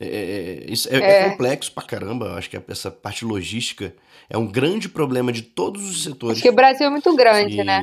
É, 0.00 0.06
é- 0.06 0.64
isso 0.70 0.88
é, 0.88 0.96
É. 0.98 1.20
é 1.26 1.30
complexo 1.30 1.72
pra 1.72 1.82
caramba. 1.84 2.34
Acho 2.34 2.48
que 2.50 2.58
essa 2.68 2.90
parte 2.90 3.24
logística 3.24 3.94
é 4.28 4.36
um 4.38 4.46
grande 4.46 4.88
problema 4.88 5.32
de 5.32 5.42
todos 5.42 5.88
os 5.88 6.02
setores. 6.02 6.36
Acho 6.38 6.42
que 6.42 6.50
o 6.50 6.54
Brasil 6.54 6.86
é 6.86 6.90
muito 6.90 7.14
grande, 7.14 7.60
e... 7.60 7.64
né? 7.64 7.80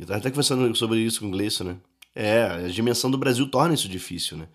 Eu 0.00 0.06
tava 0.06 0.18
até 0.18 0.30
conversando 0.30 0.74
sobre 0.74 0.98
isso 1.00 1.20
com 1.20 1.26
o 1.26 1.30
Gleison, 1.30 1.64
né? 1.64 1.76
É, 2.14 2.42
a 2.64 2.68
dimensão 2.68 3.10
do 3.10 3.18
Brasil 3.18 3.46
torna 3.50 3.74
isso 3.74 3.88
difícil, 3.88 4.38
né? 4.38 4.48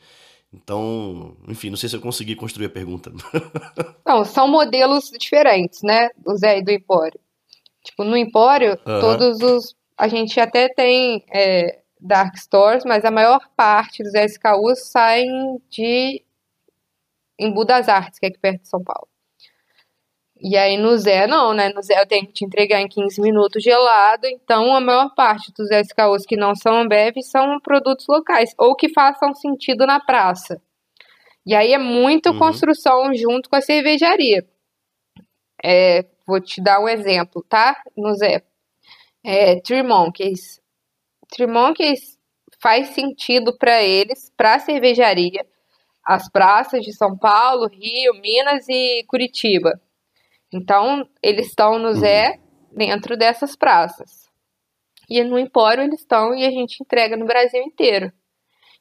Então, 0.53 1.37
enfim, 1.47 1.69
não 1.69 1.77
sei 1.77 1.87
se 1.87 1.95
eu 1.95 2.01
consegui 2.01 2.35
construir 2.35 2.65
a 2.65 2.69
pergunta. 2.69 3.09
Não, 4.05 4.25
são 4.25 4.49
modelos 4.49 5.09
diferentes, 5.17 5.81
né? 5.81 6.09
Do 6.17 6.35
Zé 6.35 6.57
e 6.57 6.63
do 6.63 6.71
Empório. 6.71 7.17
Tipo, 7.83 8.03
no 8.03 8.17
Empório, 8.17 8.77
Aham. 8.85 8.99
todos 8.99 9.39
os. 9.39 9.75
A 9.97 10.09
gente 10.09 10.37
até 10.41 10.67
tem 10.67 11.23
é, 11.33 11.79
Dark 12.01 12.35
Stores, 12.35 12.83
mas 12.83 13.05
a 13.05 13.11
maior 13.11 13.39
parte 13.55 14.03
dos 14.03 14.13
SKUs 14.13 14.89
saem 14.91 15.57
de 15.69 16.21
Embu 17.45 17.65
das 17.65 17.89
Artes, 17.89 18.19
que 18.19 18.25
é 18.25 18.30
aqui 18.30 18.39
perto 18.39 18.62
de 18.62 18.69
São 18.69 18.84
Paulo. 18.84 19.08
E 20.43 20.58
aí 20.58 20.75
no 20.75 20.97
Zé, 20.97 21.27
não, 21.27 21.54
né? 21.54 21.69
No 21.69 21.82
Zé 21.84 22.01
eu 22.01 22.08
tenho 22.08 22.25
que 22.25 22.34
te 22.34 22.45
entregar 22.45 22.82
em 22.82 22.88
15 22.88 23.21
minutos 23.21 23.62
gelado, 23.63 24.25
então 24.25 24.75
a 24.75 24.82
maior 24.82 25.13
parte 25.13 25.51
dos 25.56 25.69
SKUs 25.69 26.25
que 26.25 26.36
não 26.36 26.56
são 26.56 26.73
Ambev 26.82 27.15
são 27.21 27.60
produtos 27.60 28.06
locais, 28.08 28.49
ou 28.58 28.75
que 28.75 28.89
façam 28.89 29.34
sentido 29.36 29.86
na 29.86 29.99
praça. 29.99 30.60
E 31.45 31.54
aí 31.56 31.73
é 31.73 31.77
muito 31.77 32.30
Uhum. 32.30 32.38
construção 32.39 33.13
junto 33.13 33.49
com 33.49 33.56
a 33.56 33.62
cervejaria. 33.62 34.43
É, 35.63 36.06
vou 36.25 36.41
te 36.41 36.62
dar 36.62 36.80
um 36.80 36.89
exemplo, 36.89 37.43
tá? 37.47 37.75
No 37.95 38.13
Zé. 38.15 38.41
É, 39.23 39.60
Three 39.62 39.84
Monkeys. 39.84 40.60
Three 41.32 41.47
Monkeys 41.47 42.17
faz 42.60 42.89
sentido 42.89 43.56
para 43.58 43.82
eles, 43.84 44.32
para 44.36 44.56
a 44.56 44.60
cervejaria, 44.60 45.45
as 46.13 46.30
praças 46.30 46.84
de 46.84 46.93
São 46.93 47.17
Paulo, 47.17 47.67
Rio, 47.67 48.13
Minas 48.21 48.67
e 48.67 49.04
Curitiba. 49.08 49.80
Então, 50.54 51.08
eles 51.24 51.47
estão 51.47 51.80
no 51.80 51.93
Zé 51.93 52.38
dentro 52.71 53.15
dessas 53.15 53.56
praças. 53.56 54.30
E 55.10 55.24
no 55.24 55.39
Empório 55.39 55.84
eles 55.84 56.02
estão 56.02 56.34
e 56.34 56.45
a 56.45 56.52
gente 56.52 56.82
entrega 56.82 57.17
no 57.17 57.26
Brasil 57.26 57.62
inteiro. 57.62 58.12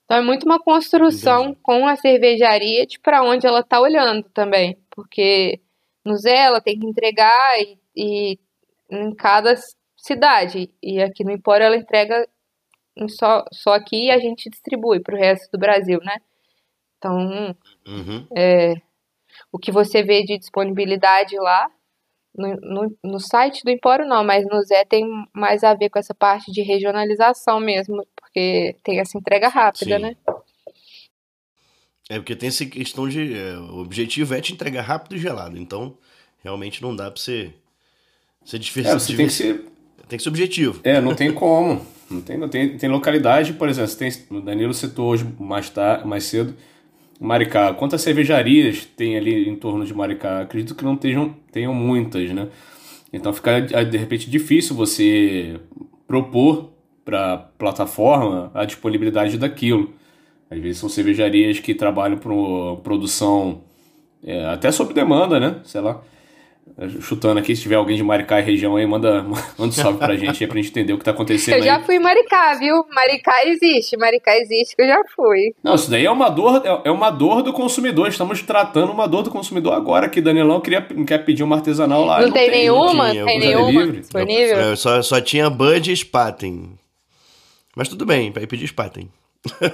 Então 0.05 0.17
é 0.17 0.23
muito 0.23 0.45
uma 0.45 0.59
construção 0.59 1.55
com 1.63 1.87
a 1.87 1.97
cervejaria 1.97 2.87
de 2.87 2.99
para 2.99 3.23
onde 3.23 3.47
ela 3.47 3.61
está 3.61 3.81
olhando 3.81 4.29
também. 4.31 4.77
Porque 4.91 5.61
no 6.05 6.17
Zé 6.17 6.37
ela 6.37 6.61
tem 6.61 6.79
que 6.79 6.87
entregar 6.87 7.61
e, 7.61 7.79
e 7.97 8.39
em 8.91 9.15
cada 9.15 9.55
cidade. 9.97 10.73
E 10.83 11.03
aqui 11.03 11.25
no 11.25 11.31
Empório 11.33 11.65
ela 11.65 11.77
entrega 11.77 12.29
só, 13.09 13.45
só 13.53 13.75
aqui 13.75 14.07
e 14.07 14.11
a 14.11 14.19
gente 14.19 14.51
distribui 14.51 15.01
para 15.01 15.15
o 15.15 15.19
resto 15.19 15.51
do 15.53 15.59
Brasil, 15.59 15.99
né? 16.03 16.17
Então, 17.01 17.57
Uhum. 17.87 18.27
o 19.51 19.59
que 19.59 19.73
você 19.73 20.03
vê 20.03 20.23
de 20.23 20.39
disponibilidade 20.39 21.35
lá, 21.39 21.67
no, 22.37 22.57
no, 22.57 22.97
no 23.03 23.19
site 23.19 23.65
do 23.65 23.71
Empório 23.71 24.07
não, 24.07 24.23
mas 24.23 24.47
no 24.47 24.63
Zé 24.63 24.85
tem 24.85 25.05
mais 25.33 25.65
a 25.65 25.75
ver 25.75 25.89
com 25.89 25.99
essa 25.99 26.15
parte 26.15 26.53
de 26.53 26.63
regionalização 26.63 27.59
mesmo, 27.59 28.07
porque 28.15 28.77
tem 28.85 29.01
essa 29.01 29.19
entrega 29.19 29.49
rápida, 29.49 29.97
Sim. 29.97 30.03
né? 30.03 30.17
É 32.09 32.19
porque 32.19 32.37
tem 32.37 32.49
essa 32.49 32.67
questão 32.67 33.09
de. 33.09 33.37
é, 33.37 33.57
o 33.57 33.79
objetivo 33.79 34.35
é 34.35 34.41
te 34.41 34.53
entregar 34.53 34.83
rápido 34.83 35.17
e 35.17 35.19
gelado. 35.19 35.57
Então, 35.57 35.97
realmente 36.43 36.83
não 36.83 36.95
dá 36.95 37.11
pra 37.11 37.21
você. 37.21 37.55
Ser 38.45 38.57
É, 38.57 38.93
você 38.93 39.17
tem 39.17 39.27
que 39.27 39.33
ser. 39.33 39.65
Tem 40.09 40.17
que 40.17 40.23
ser 40.23 40.29
objetivo. 40.29 40.81
É, 40.83 41.01
não 41.01 41.15
tem 41.15 41.33
como. 41.33 41.87
Não 42.11 42.21
tem, 42.21 42.37
não 42.37 42.49
tem, 42.49 42.77
tem 42.77 42.91
localidade, 42.91 43.53
por 43.53 43.69
exemplo, 43.69 43.89
você 43.89 44.11
tem, 44.11 44.37
o 44.37 44.41
Danilo 44.41 44.75
citou 44.75 45.11
hoje 45.11 45.25
mais, 45.39 45.71
tarde, 45.71 46.05
mais 46.05 46.25
cedo 46.25 46.57
Maricá. 47.21 47.75
Quantas 47.75 48.01
cervejarias 48.01 48.87
tem 48.97 49.17
ali 49.17 49.47
em 49.47 49.55
torno 49.55 49.85
de 49.85 49.93
Maricá? 49.93 50.41
Acredito 50.41 50.75
que 50.75 50.83
não 50.83 50.97
tenham, 50.97 51.37
tenham 51.53 51.75
muitas, 51.75 52.31
né? 52.33 52.49
Então 53.13 53.31
fica 53.33 53.61
de 53.61 53.99
repente 53.99 54.31
difícil 54.31 54.75
você 54.75 55.61
propor 56.07 56.71
para 57.05 57.37
plataforma 57.59 58.51
a 58.55 58.65
disponibilidade 58.65 59.37
daquilo. 59.37 59.93
Às 60.51 60.59
vezes 60.59 60.79
são 60.79 60.89
cervejarias 60.89 61.61
que 61.61 61.75
trabalham 61.75 62.17
para 62.17 62.33
produção 62.83 63.63
é, 64.25 64.47
até 64.47 64.73
sob 64.73 64.95
demanda, 64.95 65.39
né? 65.39 65.61
Sei 65.65 65.81
lá. 65.81 66.03
Chutando 67.01 67.39
aqui, 67.39 67.55
se 67.55 67.61
tiver 67.61 67.75
alguém 67.75 67.95
de 67.95 68.03
Maricá 68.03 68.41
e 68.41 68.43
região 68.43 68.75
aí, 68.77 68.87
manda, 68.87 69.21
manda 69.23 69.43
um 69.59 69.71
salve 69.71 69.99
pra 69.99 70.17
gente 70.17 70.43
aí 70.43 70.49
pra 70.49 70.57
gente 70.57 70.71
entender 70.71 70.95
o 70.95 70.99
que 70.99 71.05
tá 71.05 71.11
acontecendo 71.11 71.57
Eu 71.59 71.63
já 71.63 71.77
aí. 71.77 71.85
fui 71.85 71.97
em 71.97 71.99
Maricá, 71.99 72.55
viu? 72.55 72.87
Maricá 72.95 73.45
existe, 73.47 73.99
Maricá 73.99 74.35
existe 74.39 74.75
que 74.77 74.81
eu 74.83 74.87
já 74.87 75.03
fui. 75.15 75.55
Não, 75.63 75.75
isso 75.75 75.91
daí 75.91 76.07
é 76.07 76.11
uma 76.11 76.31
dor, 76.31 76.63
é- 76.65 76.89
é 76.89 76.91
uma 76.91 77.11
dor 77.11 77.43
do 77.43 77.53
consumidor. 77.53 78.09
Estamos 78.09 78.41
tratando 78.43 78.93
uma 78.93 79.07
dor 79.07 79.23
do 79.23 79.31
consumidor 79.31 79.75
agora 79.75 80.09
que 80.09 80.23
Danilão 80.23 80.59
queria, 80.61 80.81
quer 81.07 81.19
pedir 81.19 81.43
um 81.45 81.53
artesanal 81.53 82.03
lá. 82.05 82.23
não, 82.23 82.31
tem, 82.33 82.51
nenhuma? 82.51 83.11
tinha, 83.11 83.25
tem 83.27 83.37
eu 83.43 83.43
gostaria 83.43 83.57
nenhuma 83.57 83.83
livre. 83.83 84.01
disponível? 84.01 84.59
É, 84.61 84.77
só, 84.77 85.03
só 85.03 85.21
tinha 85.21 85.51
Bud 85.51 85.93
e 85.93 85.97
Spaten. 85.97 86.79
Mas 87.77 87.89
tudo 87.89 88.07
bem, 88.07 88.31
vai 88.31 88.47
pedir 88.47 88.67
Spaten. 88.69 89.11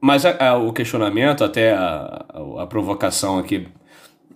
mas 0.00 0.26
a- 0.26 0.48
a- 0.50 0.58
o 0.58 0.72
questionamento, 0.72 1.42
até 1.44 1.72
a, 1.72 2.24
a- 2.28 2.62
a 2.62 2.66
provocação 2.66 3.38
aqui 3.38 3.66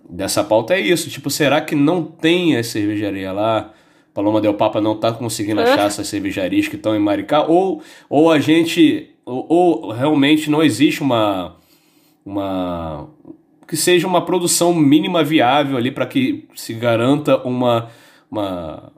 dessa 0.09 0.43
pauta 0.43 0.73
é 0.73 0.79
isso. 0.79 1.09
Tipo, 1.09 1.29
será 1.29 1.61
que 1.61 1.75
não 1.75 2.03
tem 2.03 2.57
a 2.57 2.63
cervejaria 2.63 3.31
lá? 3.31 3.71
Paloma 4.13 4.41
Del 4.41 4.55
Papa 4.55 4.81
não 4.81 4.95
tá 4.97 5.11
conseguindo 5.11 5.61
achar 5.61 5.85
essas 5.85 6.07
cervejarias 6.07 6.67
que 6.67 6.75
estão 6.75 6.95
em 6.95 6.99
Maricá? 6.99 7.43
Ou, 7.43 7.81
ou 8.09 8.31
a 8.31 8.39
gente. 8.39 9.11
Ou, 9.25 9.45
ou 9.47 9.91
realmente 9.91 10.49
não 10.49 10.63
existe 10.63 11.01
uma. 11.01 11.55
uma 12.25 13.07
que 13.67 13.77
seja 13.77 14.07
uma 14.07 14.25
produção 14.25 14.73
mínima 14.73 15.23
viável 15.23 15.77
ali 15.77 15.91
para 15.91 16.05
que 16.07 16.47
se 16.55 16.73
garanta 16.73 17.37
uma. 17.47 17.89
uma 18.31 18.91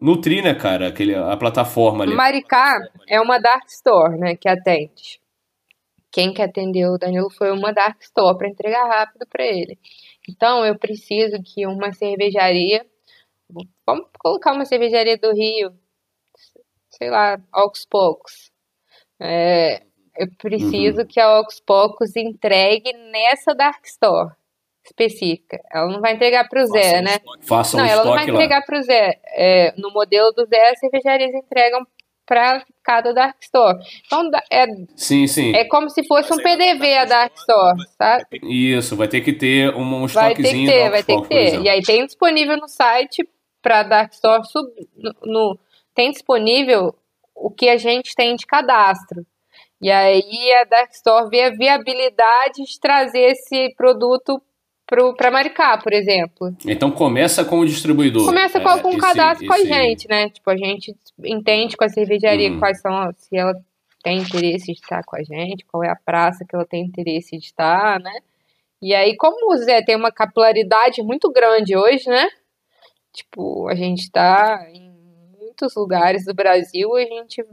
nutrir, 0.00 0.42
né, 0.42 0.54
cara, 0.54 0.88
aquele, 0.88 1.14
a 1.14 1.36
plataforma 1.36 2.04
ali. 2.04 2.14
Maricá 2.14 2.78
é 3.06 3.20
uma 3.20 3.38
dark 3.38 3.66
store, 3.68 4.18
né, 4.18 4.36
que 4.36 4.48
atende. 4.48 5.20
Quem 6.10 6.32
que 6.32 6.42
atendeu 6.42 6.92
o 6.92 6.98
Danilo 6.98 7.30
foi 7.30 7.52
uma 7.52 7.72
dark 7.72 8.00
store 8.02 8.36
para 8.36 8.48
entregar 8.48 8.88
rápido 8.88 9.26
para 9.28 9.44
ele. 9.44 9.78
Então 10.28 10.64
eu 10.64 10.76
preciso 10.76 11.40
que 11.42 11.66
uma 11.66 11.92
cervejaria, 11.92 12.84
vamos 13.86 14.06
colocar 14.18 14.52
uma 14.52 14.64
cervejaria 14.64 15.16
do 15.16 15.32
Rio, 15.32 15.72
sei 16.90 17.10
lá, 17.10 17.40
aos 17.52 17.86
poucos. 17.86 18.50
É, 19.20 19.82
eu 20.16 20.28
preciso 20.38 21.06
que 21.06 21.20
a 21.20 21.26
aos 21.26 21.60
poucos 21.60 22.16
entregue 22.16 22.92
nessa 22.92 23.54
dark 23.54 23.84
store 23.84 24.32
específica. 24.88 25.60
Ela 25.72 25.88
não 25.88 26.00
vai 26.00 26.14
entregar 26.14 26.48
para 26.48 26.62
o 26.62 26.66
Zé, 26.66 27.00
né? 27.02 27.18
Faça 27.42 27.76
um 27.76 27.80
Não, 27.80 27.86
ela 27.86 28.04
não 28.04 28.10
vai 28.12 28.20
estoque 28.24 28.36
entregar 28.36 28.64
para 28.64 28.78
o 28.78 28.82
Zé. 28.82 29.18
É, 29.34 29.74
no 29.76 29.90
modelo 29.92 30.32
do 30.32 30.44
Zé, 30.46 30.70
as 30.70 30.78
cervejarias 30.78 31.32
entregam 31.34 31.86
para 32.26 32.62
cada 32.82 33.14
Dark 33.14 33.36
Store. 33.40 33.78
Então, 34.04 34.30
é, 34.50 34.66
Sim, 34.96 35.26
sim. 35.26 35.54
é 35.56 35.64
como 35.64 35.88
se 35.88 36.06
fosse 36.06 36.30
um 36.32 36.36
PDV 36.36 36.98
a 36.98 37.04
Dark 37.06 37.34
Store, 37.36 37.78
sabe? 37.96 38.24
Isso, 38.42 38.96
vai 38.96 39.08
ter 39.08 39.22
que 39.22 39.32
ter 39.32 39.74
um, 39.74 39.80
um 40.02 40.06
Vai 40.06 40.34
ter 40.34 40.34
que 40.34 40.42
estoquezinho 40.42 40.70
ter, 40.70 40.90
vai 40.90 41.02
ter 41.02 41.22
que 41.22 41.28
ter. 41.28 41.60
E 41.62 41.68
aí 41.70 41.80
tem 41.82 42.04
disponível 42.04 42.56
no 42.58 42.68
site 42.68 43.26
para 43.62 43.82
Dark 43.82 44.12
Store, 44.12 44.42
sub, 44.46 44.68
no, 44.96 45.14
no- 45.24 45.58
tem 45.94 46.10
disponível 46.10 46.94
o 47.34 47.50
que 47.50 47.68
a 47.68 47.76
gente 47.78 48.14
tem 48.14 48.36
de 48.36 48.46
cadastro. 48.46 49.24
E 49.80 49.90
aí 49.90 50.52
a 50.60 50.64
Dark 50.64 50.90
Store 50.92 51.28
vê 51.30 51.40
a 51.42 51.50
viabilidade 51.50 52.62
de 52.64 52.78
trazer 52.80 53.30
esse 53.30 53.72
produto 53.76 54.42
para 55.16 55.30
Maricá, 55.30 55.76
por 55.78 55.92
exemplo. 55.92 56.54
Então 56.66 56.90
começa 56.90 57.44
com 57.44 57.58
o 57.60 57.66
distribuidor. 57.66 58.24
Começa 58.26 58.58
com 58.60 58.68
É, 58.68 58.72
algum 58.72 58.88
esse- 58.90 58.98
cadastro 59.00 59.46
com 59.46 59.52
a 59.52 59.58
esse- 59.58 59.68
gente, 59.68 60.08
né? 60.08 60.30
Tipo, 60.30 60.50
a 60.50 60.56
gente 60.56 60.96
entende 61.24 61.76
com 61.76 61.84
a 61.84 61.88
cervejaria 61.88 62.50
Uhum. 62.50 62.58
quais 62.58 62.80
são, 62.80 63.12
se 63.16 63.36
ela 63.36 63.54
tem 64.02 64.18
interesse 64.18 64.66
de 64.66 64.72
estar 64.80 65.02
com 65.04 65.16
a 65.16 65.22
gente, 65.22 65.64
qual 65.66 65.82
é 65.84 65.90
a 65.90 65.96
praça 65.96 66.44
que 66.48 66.54
ela 66.54 66.64
tem 66.64 66.84
interesse 66.84 67.36
de 67.36 67.44
estar, 67.44 68.00
né? 68.00 68.12
E 68.80 68.94
aí, 68.94 69.16
como 69.16 69.52
o 69.52 69.56
Zé 69.58 69.82
tem 69.82 69.96
uma 69.96 70.10
capilaridade 70.12 71.02
muito 71.02 71.30
grande 71.30 71.76
hoje, 71.76 72.08
né? 72.08 72.28
Tipo, 73.12 73.68
a 73.68 73.74
gente 73.74 74.10
tá 74.10 74.66
em 74.72 74.90
muitos 75.38 75.74
lugares 75.74 76.24
do 76.24 76.32
Brasil, 76.32 76.94
a 76.96 77.00
gente 77.02 77.44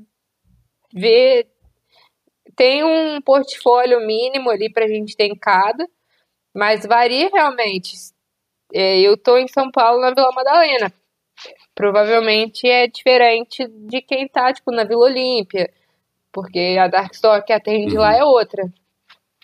vê. 0.93 1.47
Tem 2.55 2.83
um 2.83 3.19
portfólio 3.21 3.99
mínimo 4.05 4.49
ali 4.49 4.71
pra 4.71 4.87
gente 4.87 5.15
ter 5.17 5.25
em 5.25 5.35
cada, 5.35 5.85
mas 6.55 6.85
varia 6.85 7.29
realmente. 7.31 7.97
É, 8.73 9.01
eu 9.01 9.17
tô 9.17 9.37
em 9.37 9.47
São 9.47 9.69
Paulo, 9.69 9.99
na 9.99 10.11
Vila 10.11 10.31
Madalena. 10.31 10.91
Provavelmente 11.75 12.65
é 12.67 12.87
diferente 12.87 13.67
de 13.67 14.01
quem 14.01 14.27
tá, 14.27 14.53
tipo, 14.53 14.71
na 14.71 14.85
Vila 14.85 15.05
Olímpia, 15.05 15.69
porque 16.31 16.77
a 16.79 16.87
Dark 16.87 17.13
Store 17.13 17.43
que 17.43 17.51
atende 17.51 17.97
lá 17.97 18.15
é 18.15 18.23
outra. 18.23 18.63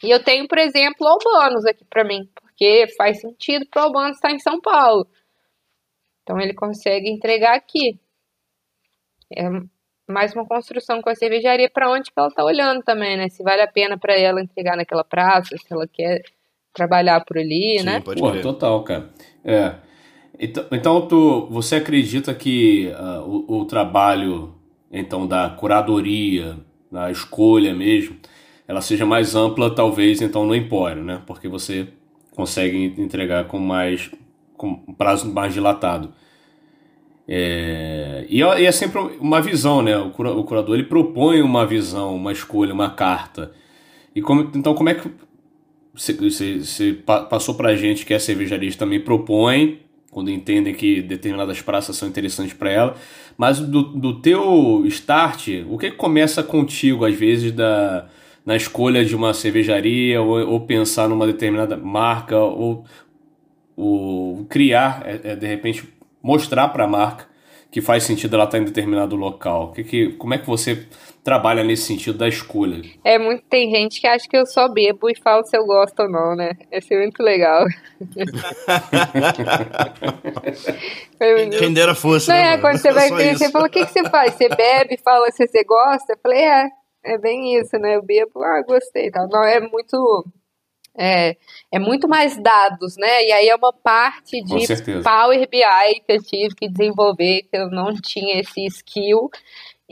E 0.02 0.10
eu 0.10 0.24
tenho, 0.24 0.48
por 0.48 0.58
exemplo, 0.58 1.06
Albanos 1.06 1.66
aqui 1.66 1.84
pra 1.86 2.06
mim, 2.06 2.30
porque 2.34 2.88
faz 2.98 3.20
sentido 3.20 3.68
pro 3.70 3.84
Albanos 3.84 4.16
estar 4.16 4.32
em 4.32 4.40
São 4.40 4.62
Paulo. 4.62 5.06
Então 6.24 6.40
ele 6.40 6.54
consegue 6.54 7.10
entregar 7.10 7.56
aqui. 7.56 8.00
É 9.36 9.44
mais 10.08 10.34
uma 10.34 10.46
construção 10.46 11.02
com 11.02 11.10
a 11.10 11.16
cervejaria 11.16 11.70
para 11.70 11.90
onde 11.90 12.12
que 12.12 12.20
ela 12.20 12.28
está 12.28 12.44
olhando 12.44 12.84
também, 12.84 13.18
né? 13.18 13.30
Se 13.30 13.44
vale 13.44 13.62
a 13.62 13.68
pena 13.68 13.98
para 13.98 14.18
ela 14.18 14.42
entregar 14.42 14.76
naquela 14.76 15.04
praça, 15.04 15.56
se 15.58 15.72
ela 15.72 15.88
quer 15.88 16.22
trabalhar 16.74 17.24
por 17.26 17.38
ali, 17.38 17.78
Sim, 17.80 17.86
né? 17.86 18.00
pode 18.02 18.22
Pô, 18.22 18.30
crer. 18.32 18.44
total, 18.44 18.84
cara. 18.84 19.10
É. 19.44 19.76
Então, 20.40 20.66
então 20.72 21.08
tu, 21.08 21.48
você 21.50 21.76
acredita 21.76 22.34
que 22.34 22.92
ah, 22.96 23.22
o, 23.26 23.60
o 23.62 23.66
trabalho 23.66 24.56
então 24.92 25.28
da 25.28 25.50
curadoria, 25.50 26.58
da 26.92 27.12
escolha 27.12 27.74
mesmo, 27.74 28.16
ela 28.68 28.82
seja 28.82 29.06
mais 29.06 29.36
ampla 29.36 29.74
talvez 29.74 30.22
então 30.22 30.46
no 30.46 30.56
empório, 30.56 31.04
né? 31.04 31.22
Porque 31.28 31.48
você 31.48 31.88
consegue 32.36 32.94
entregar 32.98 33.46
com 33.46 33.60
mais 33.60 34.10
com 34.58 34.80
um 34.88 34.94
prazo 34.94 35.32
mais 35.32 35.54
dilatado. 35.54 36.14
É, 37.28 38.26
e, 38.30 38.42
é- 38.42 38.62
e 38.62 38.66
é 38.66 38.72
sempre 38.72 39.00
uma 39.20 39.42
visão, 39.42 39.82
né? 39.82 39.98
O, 39.98 40.10
cura- 40.12 40.32
o 40.34 40.44
curador 40.44 40.76
ele 40.76 40.84
propõe 40.86 41.42
uma 41.42 41.66
visão, 41.66 42.16
uma 42.16 42.32
escolha, 42.32 42.74
uma 42.74 42.90
carta. 42.90 43.52
E 44.16 44.22
como, 44.22 44.52
então 44.56 44.74
como 44.76 44.90
é 44.90 44.96
que 44.96 45.10
você, 46.02 46.14
você, 46.14 46.60
você 46.60 46.94
pa- 46.94 47.26
passou 47.26 47.54
pra 47.54 47.76
gente 47.76 48.06
que 48.06 48.14
a 48.14 48.20
cervejaria 48.20 48.74
também 48.74 49.00
propõe, 49.00 49.80
quando 50.10 50.32
entendem 50.32 50.74
que 50.74 51.02
determinadas 51.02 51.62
praças 51.62 51.96
são 51.96 52.10
interessantes 52.10 52.54
para 52.54 52.72
ela, 52.72 52.96
mas 53.38 53.60
do, 53.60 53.84
do 53.84 54.20
teu 54.20 54.84
start, 54.88 55.50
o 55.70 55.78
que, 55.78 55.92
começa 55.92 56.42
contigo, 56.42 57.06
às 57.06 57.14
vezes, 57.16 57.52
da, 57.52 58.08
na 58.44 58.56
escolha 58.56 59.06
de 59.06 59.16
uma 59.16 59.32
cervejaria, 59.34 60.20
ou, 60.20 60.40
ou 60.50 60.62
pensar 60.62 61.08
numa 61.08 61.28
determinada 61.28 61.78
marca, 61.78 62.38
ou, 62.38 62.84
ou 63.78 64.44
criar, 64.46 65.04
é, 65.06 65.32
é, 65.32 65.36
de 65.36 65.46
repente, 65.46 65.84
mostrar 66.22 66.70
para 66.70 66.86
a 66.86 66.88
marca 66.88 67.28
que 67.72 67.80
faz 67.80 68.04
sentido 68.04 68.36
ela 68.36 68.46
estar 68.46 68.58
em 68.58 68.66
determinado 68.66 69.16
local? 69.16 69.72
Que 69.72 69.84
que, 69.84 70.08
como 70.14 70.34
é 70.34 70.38
que 70.40 70.48
você 70.48 70.88
trabalha 71.24 71.64
nesse 71.64 71.84
sentido 71.84 72.18
da 72.18 72.28
escolha? 72.28 72.82
É 73.04 73.20
muito, 73.20 73.44
tem 73.44 73.70
gente 73.70 74.02
que 74.02 74.08
acha 74.08 74.28
que 74.28 74.36
eu 74.36 74.46
só 74.46 74.68
bebo 74.68 75.10
e 75.10 75.16
falo 75.16 75.44
se 75.46 75.56
eu 75.56 75.66
gosto 75.66 76.02
ou 76.02 76.10
não, 76.10 76.36
né? 76.36 76.54
Isso 76.72 76.94
é 76.94 76.98
muito 76.98 77.22
legal. 77.22 77.66
Quem 81.60 81.74
dera 81.74 81.94
fosse, 81.94 82.30
Não 82.30 82.36
né, 82.36 82.42
é, 82.42 82.50
mano? 82.52 82.62
quando 82.62 82.78
você 82.78 82.92
vai 82.92 83.10
conhecer, 83.10 83.46
isso. 83.46 83.52
fala, 83.52 83.68
o 83.68 83.70
que, 83.70 83.86
que 83.86 83.92
você 83.92 84.10
faz? 84.10 84.34
Você 84.34 84.50
bebe, 84.50 84.98
fala 85.04 85.30
se 85.32 85.48
você 85.48 85.64
gosta? 85.64 86.14
Eu 86.14 86.20
falei, 86.22 86.40
é, 86.40 86.68
é 87.06 87.18
bem 87.18 87.60
isso, 87.60 87.78
né? 87.78 87.96
Eu 87.96 88.04
bebo, 88.04 88.44
ah, 88.44 88.64
gostei 88.68 89.12
tal. 89.12 89.28
Não, 89.30 89.44
é 89.44 89.60
muito... 89.60 90.26
É, 90.98 91.38
é 91.72 91.80
muito 91.80 92.06
mais 92.06 92.38
dados, 92.38 92.98
né? 92.98 93.24
E 93.24 93.32
aí 93.32 93.48
é 93.48 93.56
uma 93.56 93.72
parte 93.72 94.44
de. 94.44 95.02
Power 95.02 95.50
BI 95.50 96.02
que 96.06 96.12
eu 96.12 96.22
tive 96.22 96.54
que 96.54 96.68
desenvolver, 96.68 97.44
que 97.44 97.56
eu 97.56 97.70
não 97.70 97.94
tinha 97.94 98.42
esse 98.42 98.66
skill. 98.66 99.30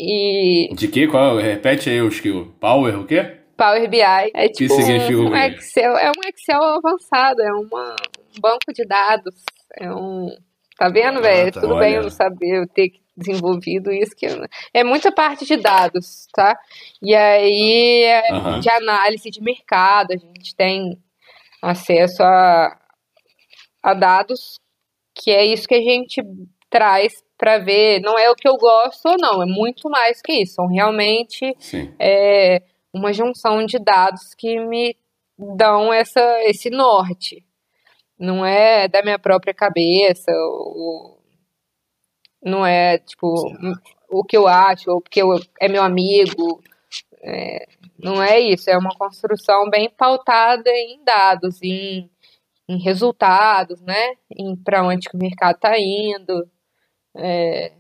E 0.02 0.74
De 0.74 0.88
que? 0.88 1.08
Qual? 1.08 1.38
Repete 1.38 1.90
aí 1.90 2.02
o 2.02 2.08
skill. 2.08 2.54
Power, 2.60 3.00
o 3.02 3.06
quê? 3.06 3.36
Power 3.58 3.90
BI 3.90 4.00
é 4.02 4.48
tipo 4.48 4.74
significa 4.74 5.18
o 5.20 5.26
um, 5.26 5.32
um? 5.32 5.36
Excel, 5.36 5.98
é 5.98 6.10
um 6.10 6.30
Excel 6.30 6.64
avançado, 6.64 7.42
é 7.42 7.52
uma, 7.52 7.96
um 8.38 8.40
banco 8.40 8.72
de 8.74 8.86
dados, 8.86 9.36
é 9.78 9.94
um, 9.94 10.30
tá 10.78 10.88
vendo, 10.88 11.18
Ah, 11.20 11.22
velho? 11.24 11.52
tá. 11.52 11.60
Tudo 11.60 11.78
bem 11.78 11.90
eu 11.92 11.96
Olha. 11.98 12.04
não 12.04 12.10
saber, 12.10 12.60
eu 12.62 12.68
ter 12.68 12.94
desenvolvido 13.18 13.92
isso 13.92 14.16
que 14.16 14.28
eu- 14.28 14.46
é 14.74 14.82
muita 14.86 15.12
parte 15.12 15.46
de 15.46 15.58
dados, 15.58 16.26
tá? 16.34 16.58
E 17.02 17.14
aí 17.14 18.04
é 18.06 18.32
Aham. 18.32 18.60
de 18.62 18.70
análise 18.70 19.30
de 19.30 19.42
mercado, 19.44 20.14
a 20.14 20.18
gente 20.18 20.56
tem 20.56 20.98
acesso 21.62 22.24
a, 22.24 22.80
a 23.84 23.94
dados 23.94 24.58
que 25.14 25.32
é 25.32 25.46
isso 25.46 25.68
que 25.68 25.76
a 25.76 25.82
gente 25.82 26.22
traz 26.70 27.12
para 27.40 27.58
ver, 27.58 28.02
não 28.02 28.20
é 28.20 28.30
o 28.30 28.36
que 28.36 28.48
eu 28.48 28.58
gosto 28.58 29.08
ou 29.08 29.18
não, 29.18 29.42
é 29.42 29.46
muito 29.46 29.90
mais 29.90 30.22
que 30.22 30.34
isso, 30.34 30.56
são 30.56 30.68
realmente 30.68 31.56
é 31.98 32.62
uma 32.94 33.14
junção 33.14 33.66
de 33.66 33.80
dados 33.80 34.36
que 34.36 34.60
me 34.60 34.96
dão 35.56 35.94
essa, 35.94 36.22
esse 36.44 36.70
norte. 36.70 37.46
Não 38.20 38.46
é 38.46 38.90
da 38.90 39.02
minha 39.02 39.18
própria 39.18 39.54
cabeça, 39.54 40.30
ou, 40.32 41.18
não 42.44 42.66
é 42.66 42.98
tipo 42.98 43.28
o 44.10 44.24
que 44.24 44.36
eu 44.36 44.48
acho, 44.48 44.92
ou 44.92 45.02
porque 45.02 45.22
eu, 45.22 45.30
é 45.62 45.70
meu 45.70 45.84
amigo. 45.84 46.62
É, 47.22 47.66
não 47.98 48.22
é 48.22 48.40
isso, 48.40 48.70
é 48.70 48.78
uma 48.78 48.96
construção 48.98 49.70
bem 49.70 49.90
pautada 49.90 50.70
em 50.70 51.04
dados, 51.04 51.62
em, 51.62 52.10
em 52.68 52.78
resultados, 52.78 53.82
né? 53.82 54.16
Em 54.32 54.56
para 54.56 54.84
onde 54.84 55.08
que 55.08 55.16
o 55.16 55.20
mercado 55.20 55.56
está 55.56 55.78
indo. 55.78 56.50
É, 57.22 57.74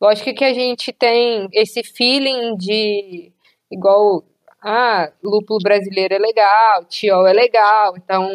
lógico 0.00 0.32
que 0.32 0.44
a 0.44 0.54
gente 0.54 0.92
tem 0.92 1.48
esse 1.52 1.82
feeling 1.82 2.56
de 2.56 3.32
igual 3.70 4.24
ah, 4.62 5.10
lúpulo 5.22 5.58
brasileiro 5.60 6.14
é 6.14 6.18
legal, 6.18 6.84
tiol 6.84 7.26
é 7.26 7.32
legal, 7.32 7.96
então 7.96 8.28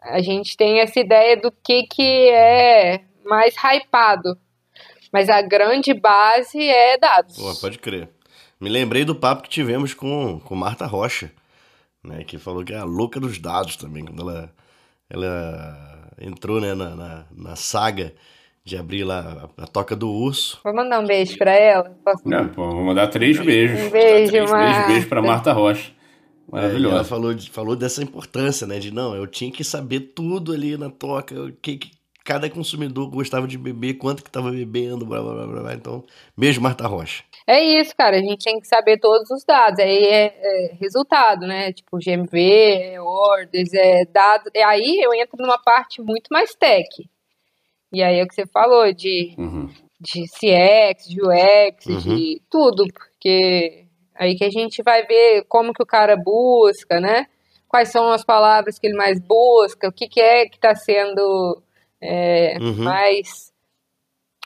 a 0.00 0.20
gente 0.20 0.56
tem 0.56 0.80
essa 0.80 0.98
ideia 0.98 1.36
do 1.36 1.50
que 1.50 1.82
que 1.84 2.28
é 2.30 3.04
mais 3.24 3.54
hypado, 3.56 4.38
mas 5.12 5.28
a 5.28 5.42
grande 5.42 5.92
base 5.92 6.60
é 6.60 6.96
dados. 6.96 7.36
Pô, 7.36 7.54
pode 7.60 7.78
crer. 7.78 8.08
Me 8.60 8.70
lembrei 8.70 9.04
do 9.04 9.14
papo 9.14 9.42
que 9.42 9.48
tivemos 9.48 9.92
com, 9.92 10.40
com 10.40 10.54
Marta 10.54 10.86
Rocha, 10.86 11.30
né? 12.02 12.24
Que 12.24 12.38
falou 12.38 12.64
que 12.64 12.72
é 12.72 12.78
a 12.78 12.84
louca 12.84 13.18
dos 13.18 13.38
dados 13.38 13.76
também, 13.76 14.04
quando 14.04 14.22
ela, 14.22 14.54
ela 15.10 16.10
entrou 16.20 16.60
né, 16.60 16.74
na, 16.74 16.94
na, 16.94 17.26
na 17.30 17.56
saga 17.56 18.14
de 18.66 18.78
abrir 18.78 19.04
lá 19.04 19.50
a, 19.58 19.64
a 19.64 19.66
Toca 19.66 19.94
do 19.94 20.10
Urso. 20.10 20.58
Vou 20.64 20.74
mandar 20.74 20.98
um 21.00 21.06
beijo 21.06 21.36
pra 21.36 21.52
ela. 21.54 21.94
Posso- 22.02 22.26
Não, 22.26 22.48
pô, 22.48 22.66
vou 22.70 22.82
mandar 22.82 23.08
três 23.08 23.38
beijos. 23.38 23.78
Um 23.78 23.90
beijo, 23.90 24.32
três 24.32 24.50
Marta. 24.50 24.70
beijos, 24.72 24.86
beijo 24.92 25.08
pra 25.08 25.20
Marta 25.22 25.52
Rocha. 25.52 25.90
É, 25.90 26.56
e 26.56 26.58
ela 26.58 26.62
Maravilhosa. 26.62 27.04
falou, 27.04 27.34
de- 27.34 27.50
falou 27.50 27.76
dessa 27.76 28.02
importância, 28.02 28.66
né? 28.66 28.78
De 28.78 28.90
não, 28.90 29.14
eu 29.14 29.26
tinha 29.26 29.52
que 29.52 29.62
saber 29.62 30.00
tudo 30.14 30.52
ali 30.52 30.78
na 30.78 30.88
toca, 30.88 31.34
o 31.38 31.52
que, 31.52 31.76
que 31.76 31.90
cada 32.24 32.48
consumidor 32.48 33.10
gostava 33.10 33.46
de 33.46 33.58
beber, 33.58 33.94
quanto 33.94 34.24
que 34.24 34.30
tava 34.30 34.50
bebendo, 34.50 35.04
blá 35.04 35.20
blá 35.20 35.34
blá 35.34 35.46
blá. 35.46 35.60
blá. 35.62 35.74
Então, 35.74 36.02
beijo, 36.34 36.58
Marta 36.62 36.86
Rocha. 36.86 37.22
É 37.46 37.62
isso, 37.62 37.94
cara. 37.94 38.16
A 38.16 38.20
gente 38.20 38.44
tem 38.44 38.58
que 38.60 38.66
saber 38.66 38.98
todos 38.98 39.30
os 39.30 39.44
dados. 39.44 39.78
Aí 39.78 40.04
é, 40.04 40.34
é 40.42 40.74
resultado, 40.80 41.46
né? 41.46 41.70
Tipo 41.74 41.98
GMV, 41.98 42.38
é 42.94 43.00
orders, 43.00 43.74
é 43.74 44.06
dado. 44.06 44.50
E 44.54 44.62
aí 44.62 45.00
eu 45.02 45.12
entro 45.12 45.36
numa 45.38 45.58
parte 45.58 46.00
muito 46.00 46.28
mais 46.30 46.54
tech. 46.54 46.88
E 47.94 48.02
aí 48.02 48.18
é 48.18 48.22
o 48.24 48.28
que 48.28 48.34
você 48.34 48.46
falou 48.46 48.92
de, 48.92 49.34
Uhum. 49.38 49.70
de 50.00 50.24
CX, 50.28 51.08
de 51.08 51.20
UX, 51.22 51.86
Uhum. 51.86 52.16
de 52.16 52.42
tudo, 52.50 52.84
porque 52.92 53.84
aí 54.14 54.34
que 54.36 54.44
a 54.44 54.50
gente 54.50 54.82
vai 54.82 55.06
ver 55.06 55.44
como 55.48 55.72
que 55.72 55.82
o 55.82 55.86
cara 55.86 56.16
busca, 56.16 57.00
né? 57.00 57.26
Quais 57.68 57.88
são 57.90 58.10
as 58.12 58.24
palavras 58.24 58.78
que 58.78 58.86
ele 58.86 58.96
mais 58.96 59.18
busca, 59.20 59.88
o 59.88 59.92
que, 59.92 60.06
que 60.08 60.20
é 60.20 60.46
que 60.46 60.56
está 60.56 60.74
sendo 60.74 61.60
é, 62.00 62.58
Uhum. 62.60 62.84
mais. 62.84 63.52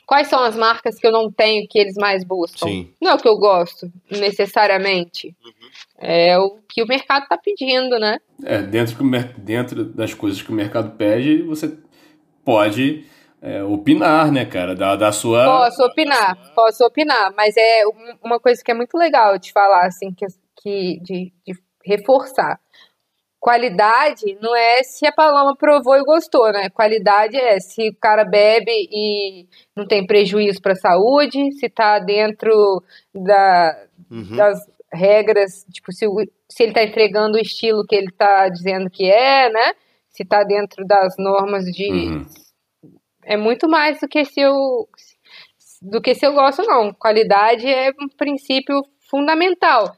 Quais 0.05 0.27
são 0.27 0.43
as 0.43 0.55
marcas 0.55 0.97
que 0.97 1.05
eu 1.05 1.11
não 1.11 1.29
tenho 1.31 1.67
que 1.67 1.77
eles 1.77 1.93
mais 1.95 2.23
buscam? 2.23 2.65
Sim. 2.67 2.91
Não 2.99 3.11
é 3.11 3.13
o 3.13 3.17
que 3.19 3.27
eu 3.27 3.37
gosto, 3.37 3.91
necessariamente. 4.09 5.35
É 5.99 6.37
o 6.39 6.57
que 6.67 6.81
o 6.81 6.87
mercado 6.87 7.23
está 7.23 7.37
pedindo, 7.37 7.99
né? 7.99 8.17
É, 8.43 8.59
dentro, 8.61 8.95
dentro 9.37 9.83
das 9.85 10.13
coisas 10.15 10.41
que 10.41 10.49
o 10.49 10.55
mercado 10.55 10.95
pede, 10.97 11.43
você 11.43 11.77
pode 12.43 13.05
é, 13.41 13.63
opinar, 13.63 14.31
né, 14.31 14.45
cara? 14.45 14.75
Da, 14.75 14.95
da 14.95 15.11
sua. 15.11 15.45
Posso 15.45 15.83
opinar, 15.83 16.37
posso 16.53 16.83
opinar, 16.85 17.33
mas 17.35 17.55
é 17.57 17.85
um- 17.87 18.17
uma 18.23 18.39
coisa 18.39 18.61
que 18.63 18.71
é 18.71 18.73
muito 18.73 18.97
legal 18.97 19.37
de 19.37 19.51
falar, 19.51 19.85
assim, 19.85 20.13
que, 20.13 20.25
que 20.61 20.99
de, 21.01 21.33
de 21.45 21.53
reforçar. 21.85 22.59
Qualidade 23.39 24.37
não 24.41 24.53
é 24.53 24.83
se 24.83 25.05
a 25.07 25.13
Paloma 25.13 25.55
provou 25.55 25.95
e 25.95 26.03
gostou, 26.03 26.51
né? 26.51 26.69
Qualidade 26.69 27.37
é 27.37 27.57
se 27.61 27.87
o 27.89 27.95
cara 27.95 28.25
bebe 28.25 28.69
e 28.91 29.47
não 29.73 29.87
tem 29.87 30.05
prejuízo 30.05 30.61
para 30.61 30.73
a 30.73 30.75
saúde, 30.75 31.49
se 31.53 31.69
tá 31.69 31.99
dentro 31.99 32.83
da, 33.15 33.85
Uhum. 34.11 34.35
das 34.35 34.59
regras, 34.91 35.65
tipo, 35.71 35.93
se, 35.93 36.05
se 36.49 36.63
ele 36.63 36.73
tá 36.73 36.83
entregando 36.83 37.37
o 37.37 37.41
estilo 37.41 37.85
que 37.87 37.95
ele 37.95 38.11
tá 38.11 38.49
dizendo 38.49 38.89
que 38.89 39.09
é, 39.09 39.49
né? 39.49 39.73
Se 40.09 40.25
tá 40.25 40.43
dentro 40.43 40.85
das 40.85 41.15
normas 41.17 41.63
de, 41.65 41.89
Uhum. 41.91 42.25
É 43.29 43.37
muito 43.37 43.69
mais 43.69 43.99
do 43.99 44.07
que 44.07 44.25
se 44.25 44.41
eu 44.41 44.89
do 45.79 46.01
que 46.01 46.15
se 46.15 46.25
eu 46.25 46.33
gosto 46.33 46.63
não. 46.63 46.91
Qualidade 46.91 47.67
é 47.67 47.91
um 48.01 48.09
princípio 48.09 48.83
fundamental, 49.07 49.95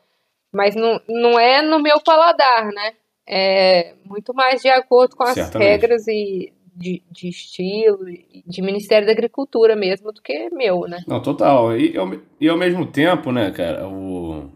mas 0.52 0.76
não, 0.76 1.00
não 1.08 1.40
é 1.40 1.62
no 1.62 1.82
meu 1.82 2.02
paladar, 2.02 2.66
né? 2.66 2.92
É 3.26 3.94
muito 4.04 4.34
mais 4.34 4.62
de 4.62 4.68
acordo 4.68 5.16
com 5.16 5.24
as 5.24 5.34
Certamente. 5.34 5.70
regras 5.70 6.08
e 6.10 6.52
de, 6.76 7.02
de 7.10 7.30
estilo 7.30 8.00
de 8.46 8.62
Ministério 8.62 9.06
da 9.08 9.14
Agricultura 9.14 9.78
mesmo 9.78 10.12
do 10.12 10.22
que 10.22 10.50
meu, 10.52 10.82
né? 10.82 11.02
Não, 11.08 11.22
total. 11.22 11.78
E, 11.78 11.98
ao, 11.98 12.12
e 12.40 12.50
ao 12.50 12.58
mesmo 12.58 12.86
tempo, 12.86 13.32
né, 13.32 13.50
cara, 13.52 13.88
o, 13.88 14.50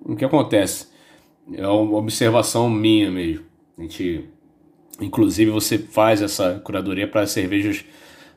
o 0.00 0.16
que 0.16 0.24
acontece? 0.24 0.88
É 1.52 1.66
uma 1.68 1.98
observação 1.98 2.70
minha 2.70 3.10
mesmo. 3.10 3.44
A 3.76 3.82
gente, 3.82 4.28
inclusive, 5.00 5.50
você 5.50 5.78
faz 5.78 6.22
essa 6.22 6.58
curadoria 6.64 7.06
para 7.06 7.26
cervejas 7.26 7.84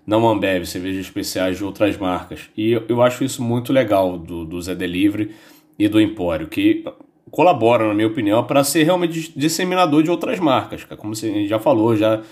não 0.10 0.28
Ambev, 0.28 0.66
cervejas 0.66 1.06
especiais 1.06 1.58
de 1.58 1.64
outras 1.64 1.96
marcas. 1.96 2.50
E 2.58 2.72
eu, 2.72 3.00
acho 3.04 3.24
isso 3.24 3.44
muito 3.44 3.72
legal 3.72 4.18
do, 4.18 4.44
do 4.44 4.60
Zé 4.60 4.74
Delivery 4.74 5.36
e 5.78 5.88
do 5.88 6.02
Empório, 6.02 6.48
que 6.48 6.84
colabora, 7.30 7.88
na 7.88 7.94
minha 7.94 8.08
opinião, 8.08 8.44
para 8.44 8.64
ser 8.64 8.84
realmente 8.84 9.32
disseminador 9.38 10.02
de 10.02 10.10
outras 10.10 10.40
marcas. 10.40 10.84
Como 10.98 11.16
você 11.16 11.46
já 11.46 11.60
falou, 11.60 11.96
já 11.96 12.24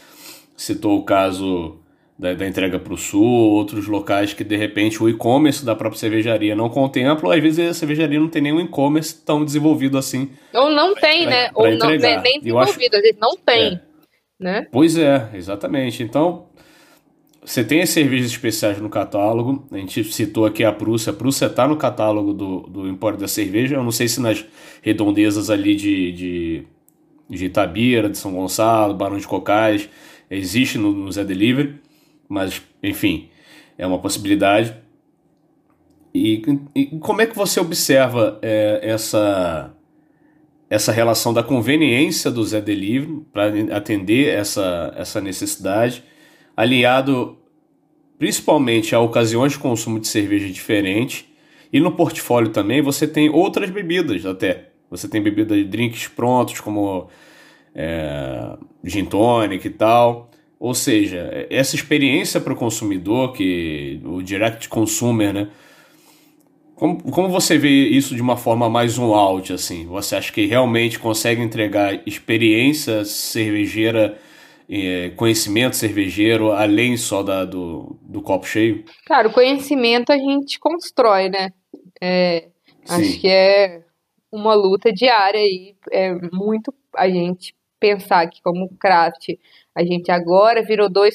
citou 0.55 0.97
o 0.97 1.03
caso 1.03 1.78
da, 2.17 2.34
da 2.34 2.47
entrega 2.47 2.80
para 2.80 2.93
o 2.95 2.97
sul, 2.97 3.23
outros 3.23 3.86
locais 3.86 4.34
que 4.34 4.43
de 4.43 4.57
repente 4.57 5.01
o 5.03 5.07
e-commerce 5.07 5.63
da 5.63 5.75
própria 5.75 5.99
cervejaria 5.99 6.55
não 6.55 6.69
contempla, 6.69 7.36
às 7.36 7.41
vezes 7.43 7.59
a 7.69 7.73
cervejaria 7.75 8.19
não 8.19 8.28
tem 8.28 8.41
nenhum 8.41 8.59
e-commerce 8.59 9.23
tão 9.23 9.45
desenvolvido 9.45 9.99
assim. 9.99 10.32
Ou 10.51 10.71
não 10.71 10.95
tem, 10.95 11.28
pra, 11.28 11.30
né? 11.30 11.49
Pra 11.51 11.61
Ou 11.61 11.78
não, 11.78 11.89
nem, 11.89 12.21
nem 12.21 12.39
desenvolvido, 12.39 12.95
às 12.95 13.01
vezes 13.01 13.17
não 13.21 13.38
tem. 13.38 13.73
É. 13.73 13.82
Né? 14.39 14.67
Pois 14.71 14.97
é, 14.97 15.30
exatamente. 15.36 16.01
Então, 16.01 16.47
você 17.48 17.64
tem 17.64 17.82
as 17.82 17.91
cervejas 17.91 18.30
especiais 18.30 18.78
no 18.82 18.89
catálogo. 18.89 19.66
A 19.72 19.78
gente 19.78 20.04
citou 20.04 20.45
aqui 20.45 20.66
a 20.66 20.74
Prússia. 20.74 21.12
A 21.12 21.16
Prússia 21.16 21.45
está 21.45 21.66
no 21.66 21.78
catálogo 21.78 22.34
do, 22.34 22.60
do 22.64 22.89
Empório 22.89 23.18
da 23.18 23.26
Cerveja. 23.26 23.78
Eu 23.78 23.84
não 23.86 23.91
sei 23.91 24.10
se 24.10 24.20
nas 24.20 24.45
redondezas 24.82 25.50
ali 25.50 25.74
de, 25.74 26.12
de, 26.12 26.64
de 27.30 27.45
Itabira, 27.45 28.10
de 28.10 28.18
São 28.18 28.34
Gonçalo, 28.34 28.93
Barão 28.93 29.18
de 29.18 29.26
Cocais, 29.26 29.88
existe 30.30 30.78
no, 30.78 30.91
no 30.91 31.10
Zé 31.10 31.24
Delivery. 31.24 31.76
Mas, 32.28 32.62
enfim, 32.84 33.30
é 33.78 33.88
uma 33.88 34.00
possibilidade. 34.00 34.76
E, 36.14 36.41
e 36.76 36.86
como 37.00 37.22
é 37.22 37.26
que 37.26 37.36
você 37.36 37.62
observa 37.62 38.38
é, 38.41 38.82
essa 38.84 39.74
essa 40.70 40.91
relação 40.91 41.34
da 41.34 41.41
conveniência 41.41 42.30
do 42.30 42.43
Zé 42.43 42.60
Delivery 42.60 43.22
para 43.32 43.54
atender 43.74 44.28
essa, 44.28 44.93
essa 44.98 45.22
necessidade, 45.22 46.04
aliado 46.58 47.38
principalmente 48.18 48.95
a 48.95 48.99
ocasiões 48.99 49.53
de 49.53 49.60
consumo 49.60 49.99
de 49.99 50.08
cerveja 50.08 50.49
diferente. 50.49 51.32
E 51.72 51.80
no 51.80 51.91
portfólio 51.91 52.49
também 52.49 52.82
você 52.82 53.08
tem 53.08 53.30
outras 53.30 53.70
bebidas 53.70 54.26
até. 54.26 54.70
Você 54.89 55.08
tem 55.08 55.22
bebidas 55.22 55.58
de 55.58 55.66
drinks 55.66 56.08
prontos, 56.08 56.60
como 56.60 57.10
é, 57.76 58.58
gin 58.84 59.05
tonic 59.05 59.68
e 59.68 59.70
tal. 59.70 60.32
Ou 60.60 60.74
seja, 60.74 61.47
essa 61.49 61.76
experiência 61.76 62.41
para 62.41 62.53
o 62.53 62.55
consumidor, 62.55 63.34
que 63.34 64.01
o 64.03 64.24
direct 64.24 64.68
consumer, 64.68 65.32
né? 65.32 65.47
Como, 66.74 67.01
como 67.12 67.30
você 67.30 67.58
vê 67.58 67.70
isso 67.70 68.16
de 68.16 68.22
uma 68.22 68.38
forma 68.38 68.70
mais 68.70 68.97
um 68.97 69.14
out, 69.14 69.51
assim? 69.51 69.86
Você 69.88 70.16
acha 70.16 70.32
que 70.32 70.45
realmente 70.45 70.99
consegue 70.99 71.41
entregar 71.41 72.01
experiência 72.08 73.03
cervejeira, 73.03 74.18
eh, 74.70 75.11
conhecimento 75.15 75.76
cervejeiro, 75.76 76.51
além 76.51 76.97
só 76.97 77.24
da, 77.24 77.45
do, 77.45 77.97
do 78.01 78.22
copo 78.22 78.45
cheio? 78.45 78.84
Cara, 79.05 79.28
o 79.28 79.34
conhecimento 79.34 80.11
a 80.11 80.18
gente 80.18 80.59
constrói, 80.59 81.30
né? 81.30 81.51
É, 82.01 82.49
acho 82.88 83.20
que 83.20 83.30
é 83.30 83.84
uma 84.32 84.53
luta 84.53 84.91
diária 84.91 85.39
aí. 85.39 85.76
É 85.91 86.13
muito 86.32 86.74
a 86.95 87.09
gente 87.09 87.55
pensar 87.80 88.28
que 88.28 88.41
como 88.41 88.70
craft 88.78 89.30
a 89.76 89.84
gente 89.84 90.11
agora 90.11 90.63
virou 90.63 90.89
2%, 90.89 91.11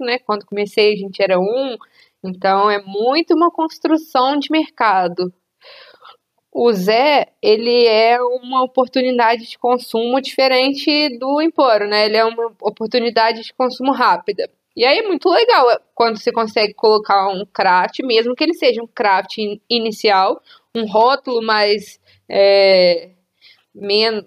né? 0.00 0.18
Quando 0.18 0.44
comecei 0.44 0.92
a 0.92 0.96
gente 0.96 1.22
era 1.22 1.38
1%, 1.38 1.76
então 2.24 2.70
é 2.70 2.82
muito 2.82 3.34
uma 3.34 3.50
construção 3.50 4.38
de 4.38 4.48
mercado. 4.50 5.32
O 6.52 6.70
Zé, 6.72 7.28
ele 7.40 7.86
é 7.86 8.20
uma 8.20 8.62
oportunidade 8.62 9.48
de 9.48 9.58
consumo 9.58 10.20
diferente 10.20 11.18
do 11.18 11.40
Emporo, 11.40 11.88
né? 11.88 12.04
Ele 12.04 12.16
é 12.18 12.24
uma 12.24 12.54
oportunidade 12.60 13.42
de 13.42 13.54
consumo 13.54 13.90
rápida. 13.90 14.50
E 14.76 14.84
aí 14.84 14.98
é 14.98 15.02
muito 15.02 15.28
legal 15.30 15.66
quando 15.94 16.18
você 16.18 16.30
consegue 16.30 16.74
colocar 16.74 17.28
um 17.28 17.44
craft, 17.46 18.00
mesmo 18.02 18.34
que 18.34 18.44
ele 18.44 18.54
seja 18.54 18.82
um 18.82 18.86
craft 18.86 19.38
inicial, 19.68 20.42
um 20.74 20.86
rótulo 20.86 21.42
mais 21.42 21.98
é, 22.28 23.10
menos 23.74 24.24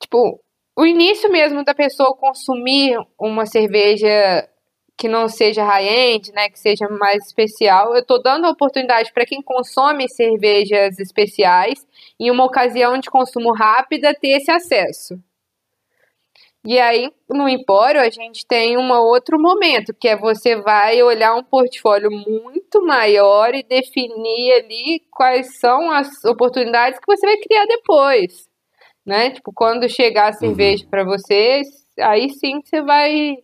tipo 0.00 0.40
o 0.78 0.84
início 0.84 1.30
mesmo 1.30 1.64
da 1.64 1.74
pessoa 1.74 2.16
consumir 2.16 2.98
uma 3.18 3.46
cerveja 3.46 4.48
que 4.96 5.08
não 5.08 5.28
seja 5.28 5.62
high-end, 5.62 6.32
né, 6.32 6.48
que 6.48 6.58
seja 6.58 6.88
mais 6.88 7.26
especial. 7.26 7.94
Eu 7.94 8.00
estou 8.00 8.22
dando 8.22 8.46
a 8.46 8.50
oportunidade 8.50 9.12
para 9.12 9.26
quem 9.26 9.42
consome 9.42 10.08
cervejas 10.08 10.98
especiais, 10.98 11.86
em 12.18 12.30
uma 12.30 12.44
ocasião 12.44 12.98
de 12.98 13.10
consumo 13.10 13.52
rápida, 13.52 14.14
ter 14.14 14.38
esse 14.38 14.50
acesso. 14.50 15.18
E 16.64 16.80
aí, 16.80 17.12
no 17.30 17.48
Empório, 17.48 18.00
a 18.00 18.10
gente 18.10 18.44
tem 18.44 18.76
um 18.76 18.90
outro 18.92 19.40
momento, 19.40 19.94
que 19.94 20.08
é 20.08 20.16
você 20.16 20.56
vai 20.56 21.00
olhar 21.00 21.36
um 21.36 21.44
portfólio 21.44 22.10
muito 22.10 22.84
maior 22.84 23.54
e 23.54 23.62
definir 23.62 24.52
ali 24.52 25.00
quais 25.12 25.60
são 25.60 25.92
as 25.92 26.08
oportunidades 26.24 26.98
que 26.98 27.06
você 27.06 27.24
vai 27.24 27.36
criar 27.36 27.66
depois. 27.66 28.48
Né? 29.06 29.30
Tipo, 29.30 29.52
quando 29.54 29.88
chegar 29.88 30.30
a 30.30 30.32
cerveja 30.32 30.82
uhum. 30.82 30.90
para 30.90 31.04
vocês, 31.04 31.68
aí 32.00 32.30
sim 32.30 32.60
você 32.60 32.82
vai 32.82 33.36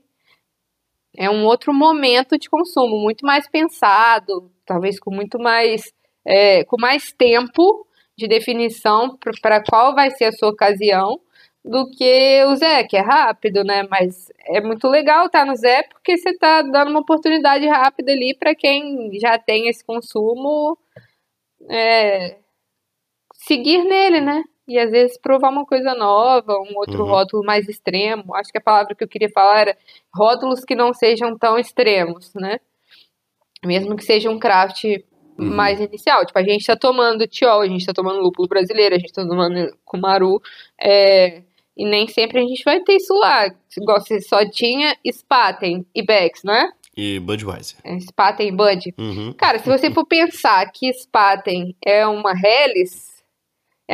é 1.16 1.28
um 1.30 1.44
outro 1.44 1.72
momento 1.74 2.38
de 2.38 2.48
consumo, 2.48 2.98
muito 2.98 3.24
mais 3.26 3.48
pensado, 3.48 4.50
talvez 4.64 4.98
com 4.98 5.14
muito 5.14 5.38
mais, 5.38 5.92
é, 6.24 6.64
com 6.64 6.80
mais 6.80 7.12
tempo 7.12 7.86
de 8.16 8.26
definição 8.26 9.18
para 9.40 9.62
qual 9.62 9.94
vai 9.94 10.10
ser 10.10 10.26
a 10.26 10.32
sua 10.32 10.50
ocasião 10.50 11.20
do 11.64 11.88
que 11.90 12.44
o 12.46 12.56
Zé, 12.56 12.84
que 12.84 12.96
é 12.96 13.00
rápido, 13.00 13.62
né? 13.62 13.84
Mas 13.88 14.28
é 14.46 14.60
muito 14.60 14.88
legal 14.88 15.26
estar 15.26 15.40
tá 15.40 15.46
no 15.46 15.54
Zé 15.56 15.84
porque 15.84 16.16
você 16.16 16.30
está 16.30 16.62
dando 16.62 16.90
uma 16.90 17.00
oportunidade 17.00 17.66
rápida 17.68 18.12
ali 18.12 18.34
para 18.36 18.54
quem 18.54 19.10
já 19.20 19.38
tem 19.38 19.68
esse 19.68 19.84
consumo 19.84 20.76
é, 21.70 22.38
seguir 23.34 23.84
nele, 23.84 24.20
né? 24.20 24.42
E 24.66 24.78
às 24.78 24.90
vezes 24.90 25.18
provar 25.20 25.50
uma 25.50 25.64
coisa 25.64 25.94
nova, 25.94 26.52
um 26.54 26.76
outro 26.76 27.02
uhum. 27.02 27.08
rótulo 27.08 27.44
mais 27.44 27.68
extremo. 27.68 28.34
Acho 28.34 28.50
que 28.50 28.58
a 28.58 28.62
palavra 28.62 28.94
que 28.94 29.02
eu 29.02 29.08
queria 29.08 29.30
falar 29.30 29.60
era 29.60 29.78
rótulos 30.14 30.64
que 30.64 30.74
não 30.74 30.92
sejam 30.92 31.36
tão 31.36 31.58
extremos, 31.58 32.32
né? 32.34 32.58
Mesmo 33.64 33.96
que 33.96 34.04
seja 34.04 34.30
um 34.30 34.38
craft 34.38 34.84
uhum. 34.84 35.54
mais 35.54 35.80
inicial. 35.80 36.24
Tipo, 36.24 36.38
a 36.38 36.42
gente 36.42 36.66
tá 36.66 36.76
tomando 36.76 37.26
tiol, 37.26 37.60
a 37.60 37.68
gente 37.68 37.86
tá 37.86 37.92
tomando 37.92 38.20
lúpulo 38.20 38.48
brasileiro, 38.48 38.94
a 38.94 38.98
gente 38.98 39.12
tá 39.12 39.26
tomando 39.26 39.76
kumaru, 39.84 40.40
é, 40.80 41.42
e 41.76 41.88
nem 41.88 42.06
sempre 42.06 42.38
a 42.38 42.42
gente 42.42 42.62
vai 42.64 42.80
ter 42.80 42.96
isso 42.96 43.14
lá. 43.14 43.46
Igual 43.76 44.00
você 44.00 44.20
só 44.20 44.48
tinha 44.48 44.96
Spaten 45.10 45.86
e 45.94 46.04
Bex, 46.04 46.42
né? 46.44 46.70
E 46.96 47.18
Budweiser. 47.20 47.78
É, 47.84 47.98
Spaten 48.00 48.48
e 48.48 48.52
Bud. 48.52 48.94
Uhum. 48.98 49.32
Cara, 49.32 49.58
se 49.58 49.68
você 49.68 49.90
for 49.90 50.06
pensar 50.06 50.70
que 50.72 50.92
Spaten 50.92 51.74
é 51.84 52.06
uma 52.06 52.32
Helles, 52.32 53.11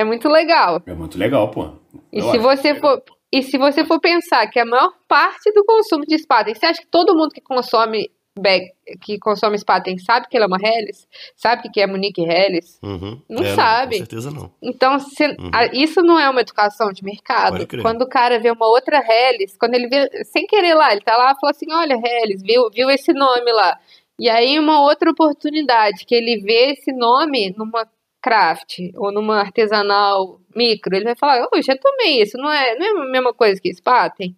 é 0.00 0.04
muito 0.04 0.28
legal. 0.28 0.82
É 0.86 0.94
muito 0.94 1.18
legal, 1.18 1.50
pô. 1.50 1.70
E 2.12 2.22
se 2.22 2.38
você 2.38 2.74
for 2.74 3.02
e 3.30 3.42
se 3.42 3.58
você 3.58 3.84
for 3.84 4.00
pensar 4.00 4.46
que 4.46 4.58
a 4.58 4.64
maior 4.64 4.90
parte 5.06 5.52
do 5.52 5.64
consumo 5.64 6.04
de 6.06 6.16
Spaten, 6.16 6.54
você 6.54 6.66
acha 6.66 6.80
que 6.80 6.88
todo 6.88 7.14
mundo 7.14 7.30
que 7.30 7.42
consome 7.42 8.10
bag, 8.38 8.70
que 9.02 9.18
consome 9.18 9.58
Spaten 9.58 9.98
sabe 9.98 10.28
que 10.28 10.36
ela 10.36 10.46
é 10.46 10.48
uma 10.48 10.56
Helles? 10.56 11.06
Sabe 11.36 11.68
que 11.70 11.80
é 11.80 11.86
Monique 11.86 12.22
Helles? 12.22 12.78
Uhum. 12.82 13.20
Não 13.28 13.42
é, 13.42 13.54
sabe. 13.54 13.98
Não, 13.98 14.04
com 14.04 14.10
certeza 14.10 14.30
não. 14.30 14.50
Então, 14.62 14.92
uhum. 14.94 15.50
a, 15.52 15.66
isso 15.66 16.00
não 16.00 16.18
é 16.18 16.30
uma 16.30 16.40
educação 16.40 16.90
de 16.90 17.04
mercado. 17.04 17.66
Quando 17.82 18.02
o 18.02 18.08
cara 18.08 18.38
vê 18.38 18.50
uma 18.50 18.66
outra 18.66 18.98
Helles, 18.98 19.56
quando 19.58 19.74
ele 19.74 19.88
vê, 19.88 20.24
sem 20.24 20.46
querer 20.46 20.74
lá, 20.74 20.92
ele 20.92 21.02
tá 21.02 21.16
lá 21.16 21.32
e 21.32 21.40
fala 21.40 21.50
assim, 21.50 21.66
olha, 21.70 21.94
Helles, 21.94 22.40
viu, 22.42 22.70
viu 22.72 22.88
esse 22.88 23.12
nome 23.12 23.52
lá. 23.52 23.78
E 24.18 24.28
aí, 24.28 24.58
uma 24.58 24.80
outra 24.80 25.10
oportunidade, 25.10 26.04
que 26.06 26.14
ele 26.14 26.40
vê 26.40 26.72
esse 26.72 26.92
nome 26.92 27.54
numa 27.56 27.86
craft 28.28 28.78
ou 28.96 29.10
numa 29.10 29.40
artesanal 29.40 30.38
micro, 30.54 30.94
ele 30.94 31.04
vai 31.04 31.16
falar, 31.16 31.48
oh, 31.50 31.62
já 31.62 31.76
tomei 31.76 32.20
isso, 32.22 32.36
não 32.36 32.50
é, 32.50 32.76
não 32.76 32.86
é 32.86 33.08
a 33.08 33.10
mesma 33.10 33.32
coisa 33.32 33.60
que 33.60 33.72
Spaten? 33.72 34.36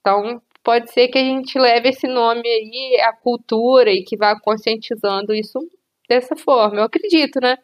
Então, 0.00 0.42
pode 0.62 0.92
ser 0.92 1.08
que 1.08 1.18
a 1.18 1.22
gente 1.22 1.58
leve 1.58 1.88
esse 1.88 2.06
nome 2.06 2.46
aí 2.46 3.00
à 3.00 3.12
cultura 3.12 3.90
e 3.90 4.02
que 4.02 4.16
vá 4.16 4.38
conscientizando 4.38 5.32
isso 5.32 5.58
dessa 6.08 6.36
forma, 6.36 6.80
eu 6.80 6.84
acredito, 6.84 7.40
né? 7.40 7.56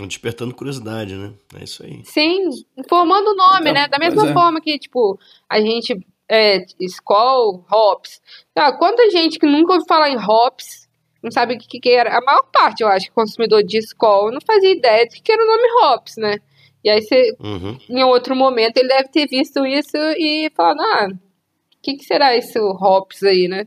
Despertando 0.00 0.54
curiosidade, 0.54 1.16
né? 1.16 1.34
É 1.58 1.64
isso 1.64 1.82
aí. 1.82 2.04
Sim, 2.04 2.50
informando 2.76 3.30
o 3.30 3.34
nome, 3.34 3.70
então, 3.70 3.72
né? 3.74 3.88
Da 3.88 3.98
mesma 3.98 4.30
é. 4.30 4.32
forma 4.32 4.60
que, 4.60 4.78
tipo, 4.78 5.18
a 5.48 5.60
gente 5.60 5.98
é, 6.28 6.64
Skoll, 6.80 7.64
Hops. 7.68 8.20
Ah, 8.54 8.70
quanta 8.72 9.10
gente 9.10 9.40
que 9.40 9.46
nunca 9.46 9.72
ouviu 9.72 9.86
falar 9.88 10.10
em 10.10 10.16
Hops 10.16 10.87
não 11.22 11.30
sabe 11.30 11.54
o 11.54 11.58
que, 11.58 11.80
que 11.80 11.90
era. 11.90 12.16
A 12.16 12.20
maior 12.20 12.44
parte, 12.52 12.82
eu 12.82 12.88
acho, 12.88 13.12
consumidor 13.12 13.62
de 13.62 13.78
escola 13.78 14.30
não 14.30 14.40
fazia 14.40 14.70
ideia 14.70 15.06
de 15.06 15.20
que 15.20 15.32
era 15.32 15.42
o 15.42 15.46
nome 15.46 15.68
Hops, 15.82 16.16
né? 16.16 16.38
E 16.84 16.90
aí 16.90 17.02
você, 17.02 17.36
uhum. 17.40 17.78
em 17.88 18.04
outro 18.04 18.36
momento, 18.36 18.76
ele 18.76 18.88
deve 18.88 19.08
ter 19.08 19.26
visto 19.26 19.66
isso 19.66 19.96
e 19.96 20.50
falado, 20.56 20.80
ah, 20.80 21.08
o 21.10 21.82
que, 21.82 21.96
que 21.96 22.04
será 22.04 22.36
isso 22.36 22.58
Hops 22.58 23.22
aí, 23.22 23.48
né? 23.48 23.66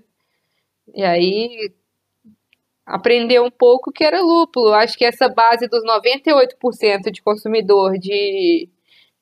E 0.95 1.04
aí 1.04 1.72
aprendeu 2.86 3.43
um 3.43 3.52
pouco 3.52 3.91
que 3.91 4.04
era 4.04 4.22
lúpulo. 4.22 4.74
Acho 4.74 4.97
que 4.97 5.06
essa 5.06 5.30
base 5.30 5.68
dos 5.68 5.84
98% 5.84 7.12
de 7.12 7.22
consumidor 7.22 7.97
de, 7.97 8.70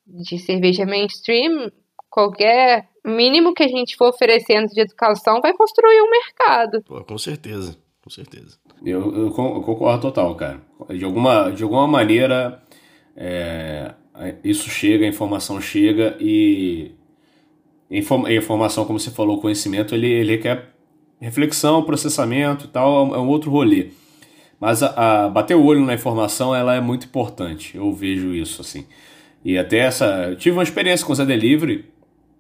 de 0.06 0.40
cerveja 0.40 0.86
mainstream 0.86 1.72
qualquer 2.10 2.90
mínimo 3.06 3.54
que 3.54 3.64
a 3.64 3.68
gente 3.68 3.96
for 3.96 4.10
oferecendo 4.10 4.68
de 4.68 4.82
educação 4.82 5.40
vai 5.42 5.54
construir 5.54 6.02
um 6.02 6.10
mercado. 6.10 6.84
Pô, 6.84 7.04
com 7.04 7.18
certeza, 7.18 7.78
com 8.10 8.16
certeza. 8.16 8.58
Eu, 8.84 9.16
eu 9.16 9.32
con- 9.32 9.56
eu 9.56 9.62
concordo 9.62 10.02
total, 10.02 10.34
cara. 10.36 10.60
De 10.90 11.06
alguma, 11.06 11.52
de 11.52 11.62
alguma 11.62 11.88
maneira, 11.88 12.60
é, 13.16 13.94
isso 14.44 14.68
chega, 14.68 15.06
a 15.06 15.08
informação 15.08 15.62
chega 15.62 16.18
e 16.20 16.92
informação, 17.92 18.86
como 18.86 19.00
você 19.00 19.12
falou, 19.12 19.40
conhecimento, 19.40 19.94
ele, 19.94 20.08
ele 20.08 20.32
requer 20.32 20.70
reflexão, 21.20 21.84
processamento 21.84 22.66
e 22.66 22.68
tal, 22.70 23.14
é 23.14 23.20
um 23.20 23.28
outro 23.28 23.52
rolê. 23.52 23.90
Mas 24.60 24.82
a, 24.82 25.26
a- 25.26 25.30
bater 25.30 25.56
o 25.56 25.64
olho 25.64 25.86
na 25.86 25.94
informação, 25.94 26.56
ela 26.56 26.76
é 26.76 26.82
muito 26.82 27.06
importante. 27.06 27.78
Eu 27.78 27.94
vejo 27.94 28.34
isso, 28.34 28.62
assim. 28.62 28.86
E 29.46 29.58
até 29.58 29.80
essa... 29.80 30.06
Eu 30.30 30.36
tive 30.36 30.58
uma 30.58 30.64
experiência 30.64 31.06
com 31.06 31.14
o 31.14 31.16
Zé 31.16 31.26
Delivery, 31.26 31.86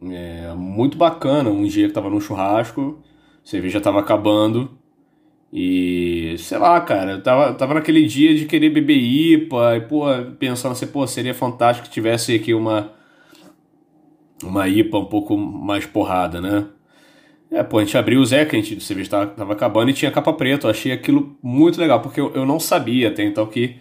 é, 0.03 0.51
muito 0.55 0.97
bacana. 0.97 1.49
Um 1.49 1.63
dia 1.65 1.87
que 1.87 1.93
tava 1.93 2.09
num 2.09 2.19
churrasco, 2.19 2.99
a 3.43 3.47
cerveja 3.47 3.79
tava 3.79 3.99
acabando, 3.99 4.78
e, 5.51 6.35
sei 6.37 6.57
lá, 6.59 6.79
cara, 6.81 7.13
eu 7.13 7.23
tava, 7.23 7.53
tava 7.55 7.73
naquele 7.73 8.05
dia 8.05 8.35
de 8.35 8.45
querer 8.45 8.69
beber 8.69 8.97
IPA 8.97 9.77
e, 9.77 9.81
pô, 9.81 10.05
pensando 10.37 10.73
assim, 10.73 10.87
pô, 10.87 11.05
seria 11.07 11.33
fantástico 11.33 11.87
que 11.87 11.93
tivesse 11.93 12.35
aqui 12.35 12.53
uma, 12.53 12.93
uma 14.43 14.67
IPA 14.67 14.99
um 14.99 15.05
pouco 15.05 15.35
mais 15.37 15.85
porrada, 15.85 16.39
né? 16.39 16.67
É, 17.51 17.63
pô, 17.63 17.79
a 17.79 17.83
gente 17.83 17.97
abriu 17.97 18.19
o 18.21 18.25
Zé, 18.25 18.45
que 18.45 18.55
a 18.55 18.59
gente, 18.61 18.77
a 18.77 18.79
cerveja 18.79 19.09
tava, 19.09 19.27
tava 19.27 19.53
acabando 19.53 19.89
e 19.89 19.93
tinha 19.93 20.11
capa 20.11 20.31
preta. 20.33 20.67
Eu 20.67 20.71
achei 20.71 20.91
aquilo 20.91 21.35
muito 21.41 21.79
legal, 21.79 21.99
porque 22.01 22.19
eu, 22.21 22.31
eu 22.35 22.45
não 22.45 22.59
sabia 22.59 23.09
até 23.09 23.23
então 23.23 23.47
que, 23.47 23.77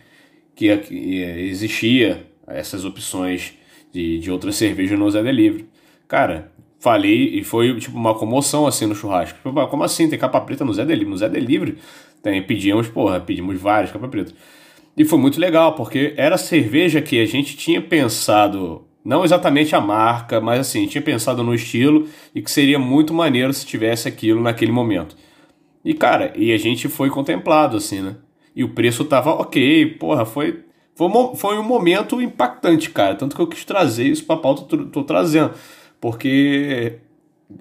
que, 0.55 0.75
que 0.79 1.23
existia 1.23 2.27
essas 2.47 2.85
opções 2.87 3.53
de, 3.93 4.19
de 4.21 4.31
outras 4.31 4.57
cervejas 4.57 4.99
no 4.99 5.11
Zé 5.11 5.23
Delivery. 5.23 5.69
Cara, 6.07 6.51
falei 6.79 7.39
e 7.39 7.45
foi 7.45 7.79
tipo 7.79 7.97
uma 7.97 8.15
comoção 8.15 8.67
assim 8.67 8.87
no 8.87 8.95
churrasco. 8.95 9.37
Tipo, 9.39 9.53
"Pô, 9.53 9.67
como 9.69 9.85
assim? 9.85 10.09
Tem 10.09 10.19
capa 10.19 10.41
preta 10.41 10.65
no 10.65 10.73
Zé 10.73 10.85
Delivery? 10.85 11.11
No 11.11 11.17
Zé 11.17 11.29
Delivery 11.29 11.79
tem, 12.23 12.43
pedimos, 12.43 12.89
porra, 12.89 13.21
pedimos 13.21 13.61
várias 13.61 13.93
capa 13.93 14.09
preta. 14.09 14.33
E 14.97 15.05
foi 15.05 15.19
muito 15.19 15.41
legal, 15.41 15.75
porque 15.75 16.15
era 16.17 16.37
cerveja 16.37 17.01
que 17.01 17.21
a 17.21 17.27
gente 17.27 17.57
tinha 17.57 17.81
pensado, 17.81 18.85
não 19.05 19.25
exatamente 19.25 19.75
a 19.77 19.81
marca, 19.81 20.41
mas 20.41 20.61
assim, 20.61 20.87
tinha 20.87 21.01
pensado 21.03 21.43
no 21.45 21.55
estilo 21.55 22.09
e 22.35 22.43
que 22.43 22.51
seria 22.51 22.79
muito 22.79 23.15
maneiro 23.15 23.53
se 23.53 23.65
tivesse 23.65 24.09
aquilo 24.09 24.43
naquele 24.43 24.73
momento. 24.73 25.17
E 25.85 25.95
cara, 25.95 26.33
e 26.37 26.53
a 26.53 26.59
gente 26.59 26.89
foi 26.89 27.11
contemplado 27.11 27.77
assim, 27.77 28.01
né? 28.01 28.17
E 28.55 28.65
o 28.65 28.71
preço 28.71 29.05
tava 29.05 29.31
ok, 29.31 29.87
porra, 29.99 30.27
foi 30.27 30.65
foi 30.95 31.07
um, 31.07 31.35
foi 31.37 31.57
um 31.57 31.63
momento 31.63 32.21
impactante, 32.21 32.91
cara. 32.91 33.15
Tanto 33.15 33.37
que 33.37 33.41
eu 33.41 33.47
quis 33.47 33.65
trazer 33.65 34.05
isso 34.09 34.25
pra 34.25 34.37
pauta, 34.37 34.63
tô, 34.65 34.85
tô 34.87 35.05
trazendo. 35.05 35.53
Porque 36.01 36.95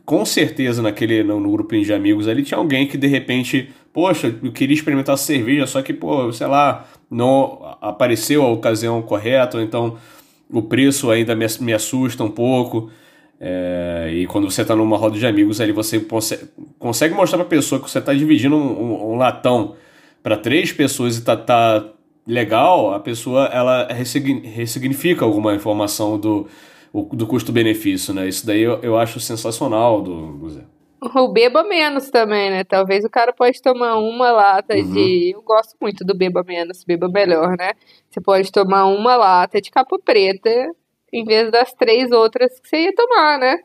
com 0.06 0.26
certeza 0.26 0.82
naquele 0.82 1.24
no, 1.24 1.40
no 1.40 1.52
grupinho 1.52 1.84
de 1.86 1.94
amigos 1.94 2.28
ali 2.28 2.44
tinha 2.44 2.58
alguém 2.58 2.88
que 2.88 2.98
de 2.98 3.08
repente, 3.08 3.70
poxa, 3.94 4.34
eu 4.44 4.52
queria 4.52 4.74
experimentar 4.76 5.18
cerveja, 5.18 5.66
só 5.66 5.82
que, 5.82 5.94
pô, 5.94 6.32
sei 6.34 6.48
lá, 6.48 6.86
não 7.10 7.78
apareceu 7.82 8.44
a 8.44 8.52
ocasião 8.52 9.02
correta, 9.02 9.58
ou 9.58 9.64
então 9.64 9.98
o 10.50 10.62
preço 10.62 11.10
ainda 11.10 11.36
me, 11.36 11.46
me 11.62 11.74
assusta 11.74 12.24
um 12.24 12.30
pouco. 12.32 12.90
É, 13.40 14.10
e 14.14 14.26
quando 14.28 14.50
você 14.50 14.64
está 14.64 14.76
numa 14.76 14.98
roda 14.98 15.18
de 15.18 15.26
amigos 15.26 15.62
ali, 15.62 15.72
você 15.72 16.00
consegue, 16.00 16.46
consegue 16.80 17.14
mostrar 17.14 17.38
pra 17.38 17.48
pessoa 17.48 17.80
que 17.80 17.90
você 17.90 18.00
está 18.00 18.14
dividindo 18.14 18.56
um, 18.56 18.82
um- 18.82 19.12
um 19.14 19.16
latão 19.16 19.76
para 20.24 20.36
três 20.36 20.72
pessoas 20.72 21.18
e 21.18 21.22
tá, 21.24 21.38
tá 21.38 21.86
legal, 22.26 22.94
a 22.94 23.00
pessoa 23.00 23.46
ela 23.54 23.88
ressigni- 23.94 24.46
ressignifica 24.48 25.24
alguma 25.24 25.54
informação 25.56 26.20
do, 26.20 26.48
o- 27.02 27.16
do 27.16 27.28
custo-benefício, 27.28 28.14
né? 28.14 28.28
Isso 28.28 28.46
daí 28.46 28.62
eu, 28.62 28.82
eu 28.82 28.98
acho 28.98 29.20
sensacional 29.20 30.02
do, 30.02 30.38
do 30.38 30.50
Zé. 30.50 30.62
O 31.00 31.28
beba 31.28 31.64
menos 31.64 32.10
também, 32.10 32.50
né? 32.50 32.64
Talvez 32.64 33.06
o 33.06 33.10
cara 33.10 33.32
pode 33.32 33.62
tomar 33.62 33.98
uma 33.98 34.32
lata 34.32 34.76
Uhum. 34.76 34.94
de. 34.94 35.32
Eu 35.36 35.42
gosto 35.44 35.76
muito 35.80 36.04
do 36.04 36.16
beba 36.18 36.44
menos, 36.44 36.84
beba 36.84 37.08
melhor, 37.08 37.56
né? 37.58 37.74
Você 38.10 38.20
pode 38.20 38.52
tomar 38.52 38.86
uma 38.86 39.16
lata 39.16 39.62
de 39.62 39.70
capa 39.70 39.98
preta 40.04 40.50
em 41.14 41.24
vez 41.24 41.52
das 41.52 41.72
três 41.74 42.12
outras 42.12 42.60
que 42.60 42.68
você 42.68 42.84
ia 42.86 42.96
tomar, 42.96 43.38
né? 43.40 43.58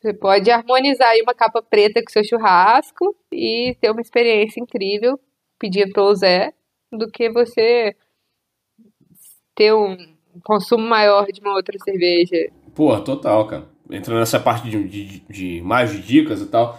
Você 0.00 0.12
pode 0.14 0.50
harmonizar 0.50 1.08
aí 1.08 1.22
uma 1.22 1.34
capa 1.34 1.60
preta 1.62 2.00
com 2.02 2.10
seu 2.10 2.22
churrasco 2.22 3.16
e 3.32 3.76
ter 3.80 3.90
uma 3.90 4.00
experiência 4.00 4.60
incrível, 4.60 5.18
pedindo 5.58 5.92
pelo 5.92 6.14
Zé, 6.14 6.52
do 6.92 7.10
que 7.10 7.28
você 7.30 7.96
ter 9.54 9.72
um 9.74 9.96
consumo 10.42 10.86
maior 10.86 11.26
de 11.26 11.40
uma 11.40 11.54
outra 11.54 11.76
cerveja. 11.82 12.50
Pô, 12.74 12.98
total, 13.00 13.46
cara. 13.46 13.64
Entrando 13.90 14.18
nessa 14.18 14.40
parte 14.40 14.68
de, 14.68 14.82
de, 14.88 15.22
de 15.28 15.62
mais 15.62 15.92
de 15.92 16.00
dicas 16.00 16.40
e 16.40 16.46
tal. 16.46 16.78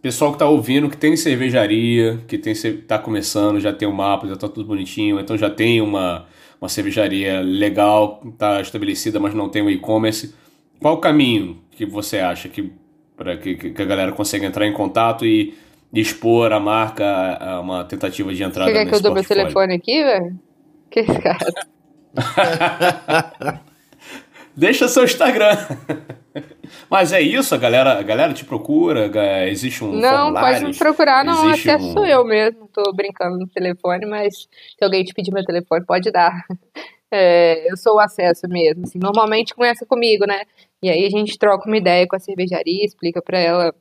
Pessoal 0.00 0.32
que 0.32 0.38
tá 0.38 0.48
ouvindo, 0.48 0.88
que 0.88 0.96
tem 0.96 1.16
cervejaria, 1.16 2.20
que 2.28 2.38
tem, 2.38 2.54
tá 2.86 2.98
começando, 2.98 3.58
já 3.58 3.72
tem 3.72 3.88
um 3.88 3.92
mapa, 3.92 4.28
já 4.28 4.36
tá 4.36 4.48
tudo 4.48 4.66
bonitinho, 4.66 5.18
então 5.18 5.36
já 5.36 5.50
tem 5.50 5.80
uma, 5.80 6.26
uma 6.60 6.68
cervejaria 6.68 7.40
legal, 7.40 8.22
tá 8.38 8.60
estabelecida, 8.60 9.18
mas 9.18 9.34
não 9.34 9.48
tem 9.48 9.62
o 9.62 9.68
e-commerce. 9.68 10.34
Qual 10.80 10.94
o 10.94 10.98
caminho 10.98 11.60
que 11.72 11.84
você 11.84 12.18
acha 12.18 12.48
que 12.48 12.72
para 13.16 13.36
que, 13.36 13.56
que 13.56 13.82
a 13.82 13.84
galera 13.84 14.12
consiga 14.12 14.46
entrar 14.46 14.64
em 14.66 14.72
contato 14.72 15.26
e, 15.26 15.54
expor 15.92 16.52
a 16.52 16.60
marca 16.60 17.04
a 17.40 17.60
uma 17.60 17.82
tentativa 17.82 18.32
de 18.32 18.42
entrada 18.42 18.70
Você 18.70 18.76
quer 18.76 18.86
que 18.86 18.94
eu 18.94 19.00
dou 19.00 19.14
meu 19.14 19.24
telefone 19.24 19.74
aqui, 19.74 20.04
velho? 20.04 20.38
Que 20.90 21.00
esse 21.00 21.18
cara? 21.18 21.38
Deixa 24.56 24.88
seu 24.88 25.04
Instagram. 25.04 25.56
Mas 26.90 27.12
é 27.12 27.20
isso, 27.20 27.54
a 27.54 27.58
galera, 27.58 27.98
a 27.98 28.02
galera 28.02 28.34
te 28.34 28.44
procura, 28.44 29.08
existe 29.48 29.84
um 29.84 29.92
Não, 29.92 30.24
formulário. 30.24 30.58
pode 30.60 30.64
me 30.72 30.76
procurar, 30.78 31.24
não. 31.24 31.48
Acesso 31.48 32.00
um- 32.00 32.06
eu 32.06 32.24
mesmo. 32.24 32.68
Tô 32.72 32.92
brincando 32.92 33.38
no 33.38 33.46
telefone, 33.46 34.04
mas 34.06 34.34
se 34.76 34.84
alguém 34.84 35.04
te 35.04 35.14
pedir 35.14 35.32
meu 35.32 35.44
telefone, 35.44 35.84
pode 35.86 36.10
dar. 36.10 36.32
É, 37.10 37.72
eu 37.72 37.74
sou 37.78 37.94
o 37.94 37.98
acesso 38.00 38.46
mesmo. 38.46 38.82
Assim, 38.84 38.98
normalmente 38.98 39.54
começa 39.54 39.86
comigo, 39.86 40.26
né? 40.26 40.42
E 40.82 40.90
aí 40.90 41.06
a 41.06 41.08
gente 41.08 41.38
troca 41.38 41.66
uma 41.66 41.78
ideia 41.78 42.06
com 42.06 42.14
a 42.14 42.18
cervejaria, 42.18 42.84
explica 42.84 43.22
pra 43.22 43.38
ela 43.38 43.74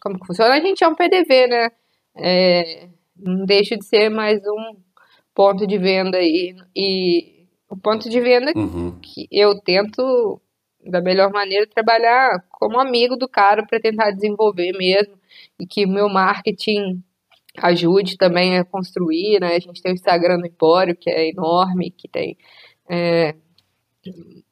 como 0.00 0.16
que 0.16 0.24
funciona. 0.24 0.54
A 0.54 0.60
gente 0.60 0.84
é 0.84 0.86
um 0.86 0.94
PDV, 0.94 1.48
né? 1.48 1.70
É, 2.16 2.86
não 3.18 3.44
deixa 3.46 3.76
de 3.76 3.84
ser 3.84 4.10
mais 4.10 4.38
um 4.46 4.76
ponto 5.34 5.66
de 5.66 5.76
venda 5.76 6.18
aí. 6.18 6.54
E 6.76 7.41
o 7.72 7.76
ponto 7.76 8.08
de 8.10 8.20
venda 8.20 8.52
Uhum. 8.54 8.98
que 9.00 9.26
eu 9.32 9.58
tento 9.60 10.40
da 10.84 11.00
melhor 11.00 11.32
maneira 11.32 11.66
trabalhar 11.66 12.44
como 12.50 12.78
amigo 12.78 13.16
do 13.16 13.26
cara 13.28 13.64
para 13.66 13.80
tentar 13.80 14.10
desenvolver 14.10 14.72
mesmo 14.72 15.14
e 15.58 15.66
que 15.66 15.86
o 15.86 15.88
meu 15.88 16.08
marketing 16.08 17.02
ajude 17.58 18.16
também 18.18 18.58
a 18.58 18.64
construir, 18.64 19.40
né? 19.40 19.54
A 19.56 19.60
gente 19.60 19.80
tem 19.82 19.92
o 19.92 19.94
Instagram 19.94 20.38
do 20.38 20.46
Empório, 20.46 20.96
que 20.96 21.08
é 21.10 21.30
enorme, 21.30 21.90
que 21.90 22.08
tem 22.08 22.36
é, 22.90 23.34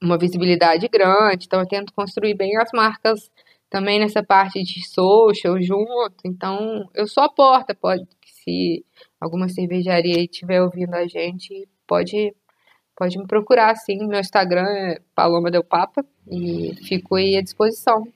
uma 0.03 0.17
visibilidade 0.19 0.89
grande, 0.89 1.47
então 1.47 1.61
eu 1.61 1.67
tento 1.67 1.93
construir 1.93 2.35
bem 2.35 2.57
as 2.57 2.71
marcas 2.73 3.31
também 3.69 4.01
nessa 4.01 4.23
parte 4.23 4.63
de 4.63 4.87
social 4.89 5.61
junto, 5.61 6.15
então 6.25 6.89
eu 6.95 7.07
sou 7.07 7.23
a 7.23 7.29
porta, 7.29 7.75
pode, 7.75 8.05
se 8.25 8.85
alguma 9.21 9.49
cervejaria 9.49 10.23
estiver 10.23 10.63
ouvindo 10.63 10.95
a 10.95 11.07
gente, 11.07 11.69
pode 11.87 12.35
Pode 13.01 13.17
me 13.19 13.27
procurar, 13.27 13.75
sim. 13.77 14.07
Meu 14.07 14.21
Instagram 14.21 14.67
é 14.69 15.01
Paloma 15.15 15.51
Del 15.51 15.65
Papa 15.65 16.05
e 16.31 16.75
fico 16.87 17.15
aí 17.17 17.35
à 17.35 17.41
disposição 17.41 18.07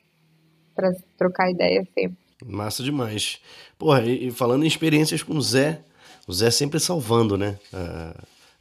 para 0.74 0.92
trocar 1.16 1.50
ideia 1.50 1.82
sempre. 1.94 2.18
Massa 2.44 2.82
demais. 2.82 3.40
Porra, 3.78 4.02
e, 4.04 4.30
falando 4.30 4.62
em 4.62 4.66
experiências 4.68 5.22
com 5.22 5.32
o 5.32 5.40
Zé, 5.40 5.80
o 6.28 6.32
Zé 6.34 6.50
sempre 6.50 6.78
salvando, 6.78 7.38
né? 7.38 7.58
a- 7.72 8.14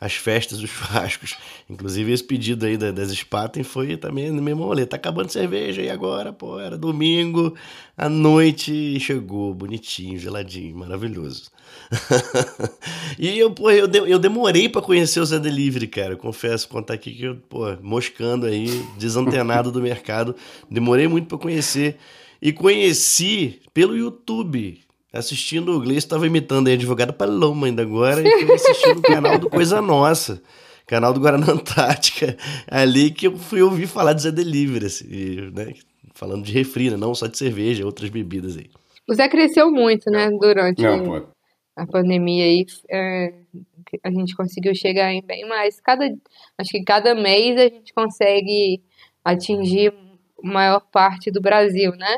as 0.04 0.14
festas, 0.14 0.60
os 0.62 0.70
churrascos. 0.70 1.36
Inclusive, 1.70 2.12
esse 2.12 2.24
pedido 2.24 2.66
aí 2.66 2.78
da- 2.78 2.92
das 2.92 3.12
Spaten 3.12 3.64
foi 3.64 3.96
também 3.98 4.32
no 4.32 4.42
mesmo 4.42 4.64
rolê. 4.64 4.86
Tá 4.86 4.96
acabando 4.98 5.30
cerveja 5.30 5.82
e 5.82 5.90
agora, 5.90 6.34
pô, 6.34 6.60
era 6.60 6.78
domingo, 6.78 7.56
à 7.98 8.10
noite, 8.10 8.72
e 8.74 9.00
chegou, 9.00 9.54
bonitinho, 9.54 10.20
geladinho, 10.20 10.76
maravilhoso. 10.78 11.52
e 13.18 13.38
eu, 13.38 13.52
pô, 13.52 13.70
eu, 13.72 13.88
de- 13.88 14.10
eu 14.10 14.20
demorei 14.20 14.68
pra 14.70 14.82
conhecer 14.82 15.20
o 15.20 15.26
Zé 15.26 15.40
Delivery, 15.40 15.88
cara. 15.88 16.16
Confesso, 16.16 16.68
contar 16.68 16.94
aqui 16.96 17.12
que 17.14 17.24
eu, 17.24 17.36
pô, 17.50 17.76
moscando 17.82 18.46
aí, 18.46 18.68
desantenado 18.98 19.72
do 19.72 19.82
mercado. 19.82 20.36
Demorei 20.70 21.08
muito 21.08 21.28
pra 21.28 21.38
conhecer. 21.38 21.98
E 22.42 22.52
conheci 22.52 23.62
pelo 23.74 23.96
YouTube. 23.96 24.82
Assistindo, 25.14 25.78
o 25.78 25.80
Gleice 25.80 26.00
estava 26.00 26.26
imitando 26.26 26.68
aí 26.68 26.74
a 26.74 26.76
advogada 26.76 27.14
Paloma 27.14 27.68
ainda 27.68 27.84
agora, 27.84 28.28
e 28.28 28.46
fui 28.46 28.56
assistindo 28.56 28.98
o 28.98 29.02
canal 29.04 29.38
do 29.38 29.48
Coisa 29.48 29.80
Nossa, 29.80 30.42
canal 30.88 31.14
do 31.14 31.20
Guaraná 31.20 31.52
Antártica, 31.52 32.36
ali 32.68 33.12
que 33.12 33.28
eu 33.28 33.38
fui 33.38 33.62
ouvir 33.62 33.86
falar 33.86 34.14
de 34.14 34.24
Zé 34.24 34.32
Delivery, 34.32 34.88
assim, 34.88 35.06
e, 35.08 35.52
né, 35.54 35.74
falando 36.16 36.44
de 36.44 36.52
refri, 36.52 36.90
né, 36.90 36.98
não 36.98 37.14
só 37.14 37.28
de 37.28 37.38
cerveja, 37.38 37.86
outras 37.86 38.10
bebidas 38.10 38.58
aí. 38.58 38.72
O 39.08 39.14
Zé 39.14 39.30
cresceu 39.30 39.70
muito, 39.70 40.10
né, 40.10 40.32
durante 40.32 40.82
Não, 40.82 41.28
a 41.76 41.86
pandemia 41.86 42.46
aí. 42.46 42.66
é, 42.90 43.34
a 44.04 44.10
gente 44.10 44.36
conseguiu 44.36 44.74
chegar 44.74 45.14
em 45.14 45.22
bem 45.22 45.48
mais. 45.48 45.80
Cada, 45.80 46.06
acho 46.58 46.72
que 46.72 46.84
cada 46.84 47.14
mês 47.14 47.60
a 47.60 47.64
gente 47.64 47.94
consegue 47.94 48.82
atingir 49.24 49.94
a 50.44 50.48
maior 50.48 50.80
parte 50.92 51.30
do 51.30 51.42
Brasil, 51.42 51.92
né? 51.92 52.18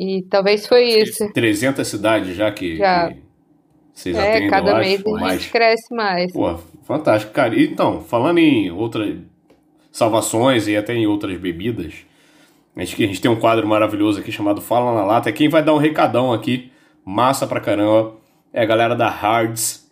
E 0.00 0.22
talvez 0.30 0.66
foi 0.66 0.84
isso. 0.84 1.30
300 1.32 1.86
cidades 1.86 2.34
já 2.34 2.50
que, 2.50 2.76
Já. 2.76 3.08
que 3.08 3.20
vocês 3.92 4.16
É, 4.16 4.30
atendem, 4.30 4.48
cada 4.48 4.70
eu 4.72 4.76
mês 4.78 5.00
acho, 5.00 5.08
a 5.08 5.10
ou 5.10 5.18
gente 5.18 5.28
mais. 5.28 5.46
cresce 5.46 5.94
mais. 5.94 6.32
Pô, 6.32 6.56
fantástico, 6.84 7.32
cara. 7.32 7.60
Então, 7.60 8.00
falando 8.02 8.38
em 8.38 8.70
outras 8.70 9.16
salvações 9.92 10.66
e 10.68 10.76
até 10.76 10.94
em 10.94 11.06
outras 11.06 11.36
bebidas, 11.38 11.94
a 12.74 12.84
gente, 12.84 13.04
a 13.04 13.06
gente 13.06 13.20
tem 13.20 13.30
um 13.30 13.36
quadro 13.38 13.66
maravilhoso 13.66 14.20
aqui 14.20 14.32
chamado 14.32 14.60
Fala 14.60 14.94
na 14.94 15.04
Lata. 15.04 15.30
Quem 15.32 15.48
vai 15.48 15.62
dar 15.62 15.74
um 15.74 15.78
recadão 15.78 16.32
aqui, 16.32 16.70
massa 17.04 17.46
pra 17.46 17.60
caramba, 17.60 18.14
é 18.52 18.62
a 18.62 18.66
galera 18.66 18.94
da 18.96 19.08
Hards, 19.08 19.90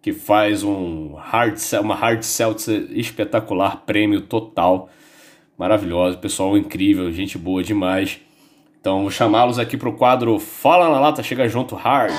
que 0.00 0.12
faz 0.12 0.62
um 0.62 1.14
hard, 1.14 1.56
uma 1.82 1.94
Hard 1.94 2.22
Seltzer 2.22 2.86
espetacular, 2.92 3.82
prêmio 3.84 4.22
total. 4.22 4.88
Maravilhosa, 5.58 6.16
pessoal 6.16 6.56
incrível, 6.56 7.12
gente 7.12 7.36
boa 7.36 7.62
demais. 7.62 8.18
Então, 8.80 9.02
vou 9.02 9.10
chamá-los 9.10 9.58
aqui 9.58 9.76
pro 9.76 9.92
quadro 9.92 10.38
Fala 10.38 10.88
na 10.88 10.98
Lata, 10.98 11.22
chega 11.22 11.46
junto, 11.46 11.76
Hards. 11.76 12.16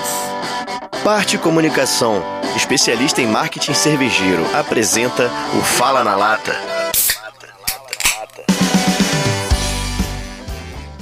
Parte 1.04 1.36
Comunicação, 1.36 2.22
especialista 2.56 3.20
em 3.20 3.26
marketing 3.26 3.74
cervejeiro, 3.74 4.44
apresenta 4.56 5.26
o 5.58 5.62
Fala 5.64 6.04
na 6.04 6.16
Lata. 6.16 6.52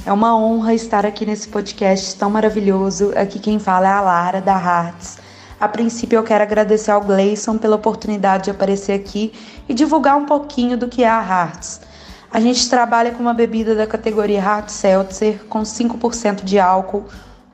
É 0.06 0.10
uma 0.10 0.34
honra 0.34 0.72
estar 0.72 1.04
aqui 1.04 1.26
nesse 1.26 1.46
podcast 1.50 2.16
tão 2.16 2.30
maravilhoso. 2.30 3.12
Aqui 3.14 3.38
quem 3.38 3.58
fala 3.58 3.86
é 3.86 3.92
a 3.92 4.00
Lara, 4.00 4.40
da 4.40 4.54
Hearts. 4.54 5.18
A 5.60 5.68
princípio, 5.68 6.16
eu 6.16 6.22
quero 6.24 6.42
agradecer 6.42 6.90
ao 6.90 7.02
Gleison 7.02 7.58
pela 7.58 7.76
oportunidade 7.76 8.44
de 8.44 8.50
aparecer 8.50 8.92
aqui 8.92 9.30
e 9.68 9.74
divulgar 9.74 10.16
um 10.16 10.24
pouquinho 10.24 10.78
do 10.78 10.88
que 10.88 11.04
é 11.04 11.08
a 11.10 11.20
Hearts. 11.20 11.89
A 12.32 12.38
gente 12.38 12.70
trabalha 12.70 13.10
com 13.10 13.20
uma 13.20 13.34
bebida 13.34 13.74
da 13.74 13.88
categoria 13.88 14.40
Hard 14.40 14.68
Seltzer, 14.68 15.40
com 15.48 15.62
5% 15.62 16.44
de 16.44 16.60
álcool, 16.60 17.06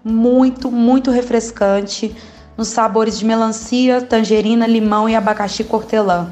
muito, 0.04 0.70
muito 0.70 1.10
refrescante, 1.10 2.14
nos 2.58 2.68
sabores 2.68 3.18
de 3.18 3.24
melancia, 3.24 4.02
tangerina, 4.02 4.66
limão 4.66 5.08
e 5.08 5.16
abacaxi 5.16 5.64
cortelã. 5.64 6.30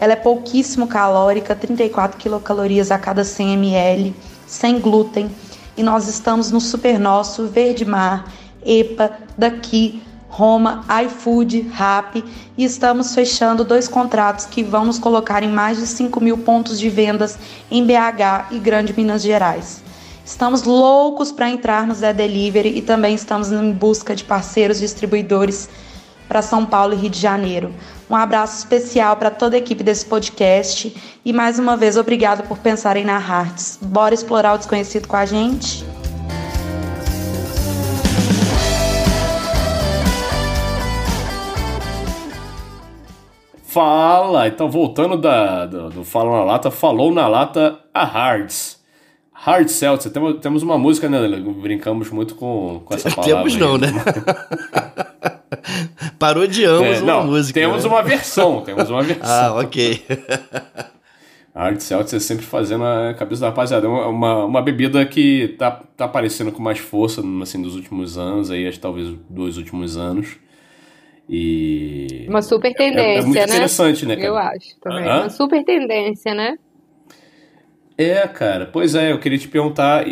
Ela 0.00 0.14
é 0.14 0.16
pouquíssimo 0.16 0.88
calórica, 0.88 1.54
34 1.54 2.18
quilocalorias 2.18 2.90
a 2.90 2.98
cada 2.98 3.22
100 3.22 3.54
ml, 3.54 4.14
sem 4.46 4.80
glúten. 4.80 5.30
E 5.76 5.82
nós 5.82 6.08
estamos 6.08 6.50
no 6.50 6.60
Super 6.60 6.98
Nosso, 6.98 7.46
Verde 7.46 7.84
Mar, 7.84 8.26
EPA, 8.64 9.12
Daqui, 9.38 10.02
Roma, 10.36 10.84
iFood, 11.06 11.70
Rap 11.72 12.22
e 12.58 12.62
estamos 12.62 13.14
fechando 13.14 13.64
dois 13.64 13.88
contratos 13.88 14.44
que 14.44 14.62
vão 14.62 14.84
nos 14.84 14.98
colocar 14.98 15.42
em 15.42 15.48
mais 15.48 15.78
de 15.78 15.86
5 15.86 16.20
mil 16.20 16.36
pontos 16.36 16.78
de 16.78 16.90
vendas 16.90 17.38
em 17.70 17.82
BH 17.86 18.50
e 18.50 18.58
Grande 18.58 18.92
Minas 18.94 19.22
Gerais. 19.22 19.82
Estamos 20.22 20.64
loucos 20.64 21.32
para 21.32 21.48
entrar 21.48 21.86
no 21.86 21.94
Zé 21.94 22.12
Delivery 22.12 22.76
e 22.76 22.82
também 22.82 23.14
estamos 23.14 23.50
em 23.50 23.72
busca 23.72 24.14
de 24.14 24.24
parceiros 24.24 24.78
distribuidores 24.78 25.70
para 26.28 26.42
São 26.42 26.66
Paulo 26.66 26.92
e 26.92 26.96
Rio 26.96 27.10
de 27.10 27.18
Janeiro. 27.18 27.74
Um 28.10 28.14
abraço 28.14 28.58
especial 28.58 29.16
para 29.16 29.30
toda 29.30 29.56
a 29.56 29.58
equipe 29.58 29.82
desse 29.82 30.04
podcast 30.04 30.94
e 31.24 31.32
mais 31.32 31.58
uma 31.58 31.78
vez 31.78 31.96
obrigado 31.96 32.46
por 32.46 32.58
pensarem 32.58 33.06
na 33.06 33.18
Hearts. 33.18 33.78
Bora 33.80 34.12
explorar 34.12 34.52
o 34.52 34.58
desconhecido 34.58 35.08
com 35.08 35.16
a 35.16 35.24
gente? 35.24 35.82
Fala! 43.66 44.46
Então, 44.46 44.70
voltando 44.70 45.16
da, 45.16 45.66
do, 45.66 45.90
do 45.90 46.04
Fala 46.04 46.38
na 46.38 46.44
Lata, 46.44 46.70
falou 46.70 47.12
na 47.12 47.26
lata 47.26 47.78
a 47.92 48.04
Hards. 48.04 48.80
Hard 49.32 49.68
Seltzer. 49.68 50.10
Temos, 50.10 50.40
temos 50.40 50.62
uma 50.62 50.78
música, 50.78 51.08
né? 51.08 51.18
Brincamos 51.60 52.10
muito 52.10 52.36
com, 52.36 52.80
com 52.84 52.94
essa 52.94 53.10
palavra. 53.10 53.36
Temos 53.36 53.54
aí. 53.54 53.60
não, 53.60 53.76
né? 53.76 53.88
Parodiamos 56.18 56.86
É, 56.86 57.00
uma 57.00 57.12
não, 57.12 57.26
música. 57.26 57.60
Temos 57.60 57.84
né? 57.84 57.90
uma 57.90 58.02
versão, 58.02 58.62
temos 58.62 58.88
uma 58.88 59.02
versão. 59.02 59.28
Ah, 59.28 59.60
ok. 59.60 60.02
Hard 61.54 61.80
Seltzer 61.80 62.20
sempre 62.20 62.44
fazendo 62.44 62.84
a 62.84 63.14
cabeça 63.14 63.42
da 63.42 63.48
rapaziada. 63.48 63.86
É 63.86 63.88
uma, 63.88 64.44
uma, 64.44 64.62
bebida 64.62 65.04
que 65.04 65.56
tá, 65.58 65.82
tá 65.96 66.04
aparecendo 66.04 66.52
com 66.52 66.62
mais 66.62 66.78
força, 66.78 67.22
assim, 67.42 67.60
dos 67.60 67.74
últimos 67.74 68.18
anos, 68.18 68.50
aí, 68.50 68.70
talvez 68.78 69.14
dois 69.28 69.56
últimos 69.56 69.96
anos. 69.96 70.36
E. 71.28 72.26
Uma 72.28 72.42
super 72.42 72.72
tendência, 72.74 73.02
É- 73.02 73.18
é 73.18 73.22
muito 73.22 73.38
né? 73.38 73.46
interessante, 73.46 74.06
né, 74.06 74.16
cara? 74.16 74.28
Eu 74.28 74.36
acho 74.36 74.80
também. 74.80 75.08
Uma 75.08 75.30
super 75.30 75.64
tendência, 75.64 76.34
né? 76.34 76.56
É, 77.98 78.28
cara, 78.28 78.66
pois 78.66 78.94
é, 78.94 79.10
eu 79.12 79.18
queria 79.18 79.38
te 79.38 79.48
perguntar 79.48 80.04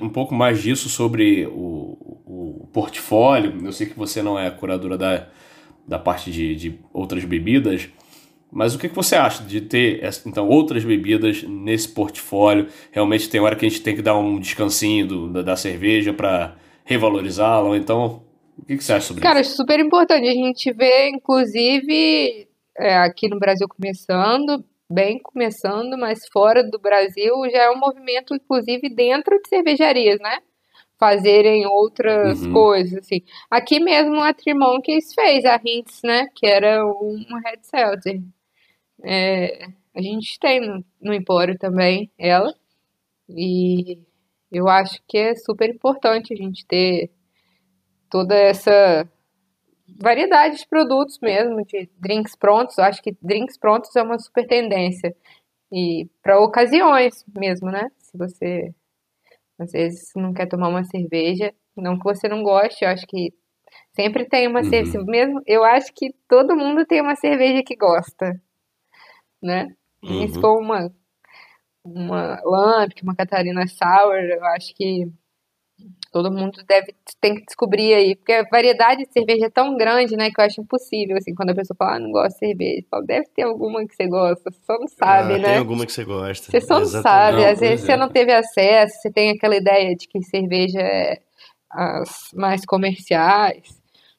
um 0.00 0.08
pouco 0.08 0.34
mais 0.34 0.62
disso 0.62 0.88
sobre 0.88 1.46
o, 1.46 1.96
o 2.26 2.66
portfólio. 2.72 3.52
Eu 3.64 3.72
sei 3.72 3.86
que 3.86 3.98
você 3.98 4.22
não 4.22 4.38
é 4.38 4.50
curadora 4.50 4.96
da, 4.96 5.26
da 5.86 5.98
parte 5.98 6.30
de, 6.30 6.56
de 6.56 6.78
outras 6.92 7.24
bebidas, 7.24 7.88
mas 8.50 8.74
o 8.74 8.78
que, 8.78 8.88
que 8.88 8.94
você 8.94 9.16
acha 9.16 9.44
de 9.44 9.60
ter 9.60 10.02
então 10.26 10.48
outras 10.48 10.84
bebidas 10.84 11.42
nesse 11.42 11.88
portfólio? 11.88 12.68
Realmente 12.92 13.28
tem 13.28 13.40
hora 13.40 13.56
que 13.56 13.66
a 13.66 13.68
gente 13.68 13.82
tem 13.82 13.94
que 13.96 14.02
dar 14.02 14.16
um 14.16 14.40
descansinho 14.40 15.06
do- 15.06 15.28
da, 15.32 15.42
da 15.42 15.56
cerveja 15.56 16.12
para 16.14 16.56
revalorizá-la, 16.84 17.68
ou 17.68 17.76
então 17.76 18.22
o 18.58 18.64
que, 18.64 18.76
que 18.76 18.84
você 18.84 18.92
acha 18.92 19.06
sobre 19.06 19.22
Cara, 19.22 19.40
isso? 19.40 19.50
acho 19.50 19.56
super 19.56 19.80
importante. 19.80 20.28
A 20.28 20.32
gente 20.32 20.72
vê, 20.72 21.08
inclusive, 21.10 22.48
é, 22.76 22.96
aqui 22.98 23.28
no 23.28 23.38
Brasil 23.38 23.66
começando, 23.68 24.64
bem 24.90 25.18
começando, 25.20 25.96
mas 25.98 26.20
fora 26.32 26.62
do 26.62 26.78
Brasil 26.78 27.34
já 27.50 27.64
é 27.64 27.70
um 27.70 27.78
movimento, 27.78 28.34
inclusive, 28.34 28.88
dentro 28.88 29.40
de 29.42 29.48
cervejarias, 29.48 30.18
né? 30.20 30.38
Fazerem 30.98 31.64
outras 31.66 32.42
Uhum. 32.42 32.52
coisas, 32.52 32.98
assim. 32.98 33.22
Aqui 33.50 33.78
mesmo 33.78 34.20
a 34.20 34.34
Trimonkeys 34.34 35.14
fez 35.14 35.44
a 35.44 35.60
Hintz, 35.64 36.00
né? 36.02 36.26
Que 36.34 36.46
era 36.46 36.84
um 36.84 37.24
Red 37.44 37.60
Seltzer. 37.62 38.20
É, 39.04 39.66
a 39.94 40.02
gente 40.02 40.38
tem 40.40 40.60
no, 40.60 40.84
no 41.00 41.14
Empório 41.14 41.56
também 41.58 42.10
ela. 42.18 42.52
E 43.28 43.98
eu 44.50 44.68
acho 44.68 45.00
que 45.06 45.18
é 45.18 45.34
super 45.36 45.68
importante 45.70 46.32
a 46.32 46.36
gente 46.36 46.66
ter 46.66 47.10
toda 48.10 48.34
essa 48.36 49.08
variedade 50.00 50.58
de 50.58 50.68
produtos 50.68 51.18
mesmo, 51.22 51.64
de 51.66 51.88
drinks 51.98 52.36
prontos. 52.36 52.78
Eu 52.78 52.84
acho 52.84 53.02
que 53.02 53.16
drinks 53.22 53.58
prontos 53.58 53.94
é 53.96 54.02
uma 54.02 54.18
super 54.18 54.46
tendência. 54.46 55.14
E 55.72 56.08
para 56.22 56.40
ocasiões 56.40 57.24
mesmo, 57.38 57.70
né? 57.70 57.90
Se 57.98 58.16
você 58.18 58.74
às 59.58 59.72
vezes 59.72 60.10
não 60.16 60.32
quer 60.34 60.46
tomar 60.48 60.68
uma 60.68 60.84
cerveja, 60.84 61.54
não 61.76 61.98
que 61.98 62.04
você 62.04 62.28
não 62.28 62.42
goste, 62.42 62.84
eu 62.84 62.90
acho 62.90 63.06
que 63.06 63.32
sempre 63.94 64.26
tem 64.28 64.48
uma 64.48 64.60
Uhum. 64.60 64.64
cerveja, 64.64 65.04
mesmo, 65.06 65.42
eu 65.46 65.64
acho 65.64 65.92
que 65.94 66.12
todo 66.28 66.56
mundo 66.56 66.86
tem 66.86 67.00
uma 67.02 67.16
cerveja 67.16 67.62
que 67.64 67.76
gosta, 67.76 68.40
né? 69.42 69.68
E 70.02 70.08
Uhum. 70.10 70.28
se 70.28 70.40
for 70.40 70.58
uma 70.58 70.90
uma 71.84 72.40
Lampic, 72.44 73.02
uma 73.02 73.16
Catarina 73.16 73.66
Sour, 73.68 74.16
eu 74.16 74.44
acho 74.46 74.74
que 74.74 75.06
todo 76.12 76.30
mundo 76.32 76.62
deve 76.66 76.94
tem 77.20 77.34
que 77.34 77.44
descobrir 77.44 77.94
aí, 77.94 78.16
porque 78.16 78.32
a 78.32 78.44
variedade 78.50 79.04
de 79.04 79.12
cerveja 79.12 79.46
é 79.46 79.50
tão 79.50 79.76
grande, 79.76 80.16
né, 80.16 80.30
que 80.30 80.40
eu 80.40 80.44
acho 80.44 80.60
impossível, 80.60 81.16
assim, 81.16 81.34
quando 81.34 81.50
a 81.50 81.54
pessoa 81.54 81.76
fala, 81.76 81.96
ah, 81.96 81.98
não 81.98 82.10
gosto 82.12 82.34
de 82.34 82.38
cerveja, 82.46 82.78
eu 82.80 82.84
falo, 82.90 83.06
deve 83.06 83.26
ter 83.34 83.42
alguma 83.42 83.86
que 83.86 83.94
você 83.94 84.06
gosta, 84.08 84.50
você 84.50 84.58
só 84.64 84.78
não 84.78 84.88
sabe, 84.88 85.34
Ah, 85.34 85.38
né? 85.38 85.48
Tem 85.50 85.58
alguma 85.58 85.84
que 85.86 85.92
você 85.92 86.04
gosta. 86.04 86.50
Você 86.50 86.60
só 86.60 86.78
não 86.78 86.86
sabe, 86.86 87.38
Não, 87.38 87.44
às 87.48 87.60
vezes 87.60 87.76
pois 87.76 87.80
você 87.86 87.92
é. 87.92 87.96
não 87.96 88.08
teve 88.08 88.32
acesso, 88.32 88.94
você 89.00 89.10
tem 89.10 89.30
aquela 89.30 89.56
ideia 89.56 89.94
de 89.96 90.06
que 90.08 90.22
cerveja 90.22 90.80
é 90.80 91.20
as 91.70 92.30
mais 92.34 92.64
comerciais, 92.64 93.78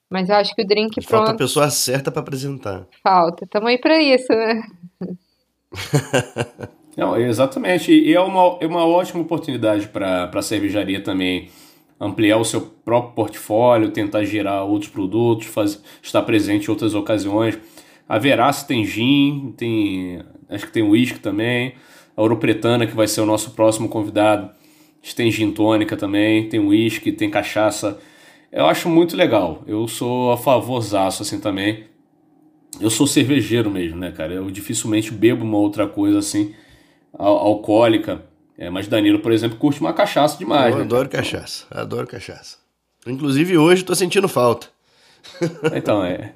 mas 0.09 0.29
eu 0.29 0.35
acho 0.35 0.53
que 0.55 0.61
o 0.61 0.67
drink 0.67 1.01
Falta 1.01 1.17
a 1.17 1.23
pronto 1.25 1.37
pessoa 1.37 1.69
certa 1.69 2.11
pra 2.11 2.21
apresentar. 2.21 2.87
falta. 3.03 3.47
Tamo 3.47 3.67
aí 3.67 3.77
pra 3.79 3.99
isso, 4.01 4.31
né? 4.31 4.61
Não, 6.97 7.15
exatamente. 7.17 7.91
E 7.93 8.13
é 8.13 8.19
uma, 8.19 8.57
é 8.59 8.67
uma 8.67 8.85
ótima 8.85 9.21
oportunidade 9.21 9.87
para 9.87 10.29
a 10.33 10.41
cervejaria 10.41 11.01
também 11.01 11.49
ampliar 11.99 12.37
o 12.37 12.45
seu 12.45 12.61
próprio 12.61 13.13
portfólio, 13.13 13.91
tentar 13.91 14.23
gerar 14.23 14.63
outros 14.63 14.89
produtos, 14.89 15.47
faz, 15.47 15.81
estar 16.01 16.21
presente 16.21 16.67
em 16.67 16.71
outras 16.71 16.95
ocasiões. 16.95 17.57
A 18.07 18.17
Verace 18.17 18.65
tem 18.67 18.85
gin, 18.85 19.53
tem, 19.57 20.21
acho 20.49 20.65
que 20.67 20.71
tem 20.71 20.83
whisky 20.83 21.19
também. 21.19 21.73
A 22.15 22.21
Ouropretana, 22.21 22.87
que 22.87 22.95
vai 22.95 23.07
ser 23.07 23.21
o 23.21 23.25
nosso 23.25 23.51
próximo 23.51 23.87
convidado, 23.89 24.49
tem 25.15 25.31
gin 25.31 25.51
tônica 25.51 25.95
também, 25.97 26.47
tem 26.49 26.59
whisky, 26.59 27.11
tem 27.11 27.29
cachaça. 27.29 27.99
Eu 28.51 28.65
acho 28.65 28.89
muito 28.89 29.15
legal. 29.15 29.63
Eu 29.67 29.87
sou 29.87 30.31
a 30.31 30.37
favorzaço 30.37 31.21
assim 31.23 31.39
também. 31.39 31.85
Eu 32.79 32.89
sou 32.89 33.05
cervejeiro 33.07 33.69
mesmo, 33.69 33.97
né, 33.97 34.11
cara? 34.11 34.33
Eu 34.33 34.49
dificilmente 34.49 35.11
bebo 35.11 35.43
uma 35.43 35.57
outra 35.57 35.87
coisa 35.87 36.19
assim, 36.19 36.53
al- 37.13 37.37
alcoólica. 37.37 38.23
É, 38.61 38.69
mas 38.69 38.87
Danilo, 38.89 39.19
por 39.19 39.31
exemplo, 39.31 39.57
curte 39.57 39.79
uma 39.79 39.93
cachaça 39.93 40.37
demais, 40.37 40.71
Eu 40.73 40.79
né? 40.79 40.83
adoro 40.83 41.07
cachaça. 41.07 41.65
Adoro 41.71 42.05
cachaça. 42.05 42.57
Inclusive 43.07 43.57
hoje 43.57 43.83
tô 43.83 43.95
sentindo 43.95 44.27
falta. 44.27 44.67
Então, 45.73 46.03
é. 46.03 46.33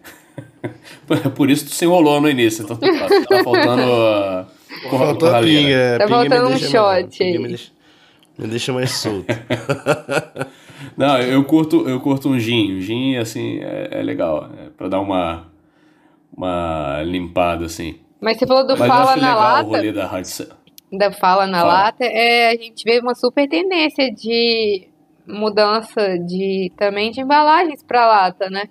Por- 1.35 1.49
isso 1.49 1.65
tu 1.65 1.71
se 1.71 1.83
enrolou 1.85 2.21
no 2.21 2.29
início. 2.29 2.63
Então 2.63 2.77
tá, 2.77 2.87
tá 3.27 3.43
faltando. 3.43 3.81
ah, 3.91 4.45
Faltou 4.89 5.29
a 5.35 5.39
pinga. 5.41 5.69
é, 5.69 5.97
Tá 5.97 6.07
faltando 6.07 6.47
um 6.49 6.57
shot 6.57 7.21
aí. 7.23 7.37
Me 7.37 7.47
deixa, 7.49 7.71
me 8.37 8.47
deixa 8.47 8.73
mais 8.73 8.91
solto. 8.91 9.25
Não, 10.97 11.17
eu 11.19 11.43
curto, 11.43 11.87
eu 11.87 11.99
curto 11.99 12.29
um 12.29 12.39
gin. 12.39 12.77
O 12.77 12.81
gin, 12.81 13.17
assim, 13.17 13.59
é, 13.61 13.89
é 13.99 14.01
legal. 14.03 14.49
É 14.57 14.69
pra 14.75 14.87
dar 14.87 14.99
uma, 14.99 15.47
uma 16.35 17.01
limpada, 17.03 17.65
assim. 17.65 17.99
Mas 18.21 18.37
você 18.37 18.47
falou 18.47 18.63
do 18.65 18.71
Mas 18.77 18.81
eu 18.81 18.87
fala 18.87 19.11
acho 19.11 19.21
na 19.21 19.27
legal 19.29 19.41
o 19.41 19.53
lata. 19.53 19.63
rolê 19.67 19.91
da 19.91 20.07
Hard 20.07 20.25
da 20.97 21.11
fala 21.11 21.47
na 21.47 21.61
Fala. 21.61 21.73
lata, 21.73 22.05
é, 22.05 22.49
a 22.49 22.55
gente 22.55 22.83
vê 22.83 22.99
uma 22.99 23.15
super 23.15 23.47
tendência 23.47 24.11
de 24.11 24.87
mudança 25.27 26.19
de 26.19 26.71
também 26.77 27.11
de 27.11 27.21
embalagens 27.21 27.83
para 27.83 28.05
lata, 28.05 28.49
né? 28.49 28.65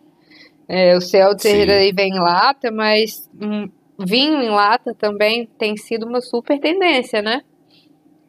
É, 0.69 0.97
o 0.97 1.01
Seltzer 1.01 1.69
aí 1.69 1.93
vem 1.93 2.15
em 2.15 2.21
lata, 2.21 2.71
mas 2.71 3.29
hum, 3.41 3.69
vinho 3.99 4.41
em 4.41 4.51
lata 4.51 4.95
também 4.95 5.47
tem 5.59 5.77
sido 5.77 6.07
uma 6.07 6.21
super 6.21 6.59
tendência, 6.61 7.21
né? 7.21 7.43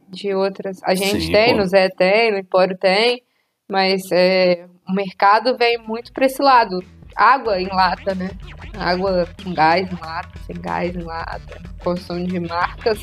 De 0.10 0.34
outras. 0.34 0.82
A 0.84 0.96
gente 0.96 1.26
Sim, 1.26 1.32
tem, 1.32 1.54
pô. 1.54 1.62
no 1.62 1.68
Zé 1.68 1.90
tem, 1.90 2.32
no 2.32 2.40
Empório 2.40 2.78
tem, 2.78 3.22
mas 3.70 4.02
é, 4.12 4.66
o 4.88 4.94
mercado 4.94 5.56
vem 5.56 5.78
muito 5.78 6.12
para 6.12 6.26
esse 6.26 6.42
lado. 6.42 6.84
Água 7.16 7.62
em 7.62 7.68
lata, 7.68 8.16
né? 8.16 8.32
Água 8.76 9.28
com 9.44 9.54
gás 9.54 9.88
em 9.92 9.96
lata, 10.02 10.40
sem 10.48 10.60
gás 10.60 10.96
em 10.96 11.04
lata. 11.04 11.62
Construção 11.84 12.24
de 12.24 12.40
marcas 12.40 13.00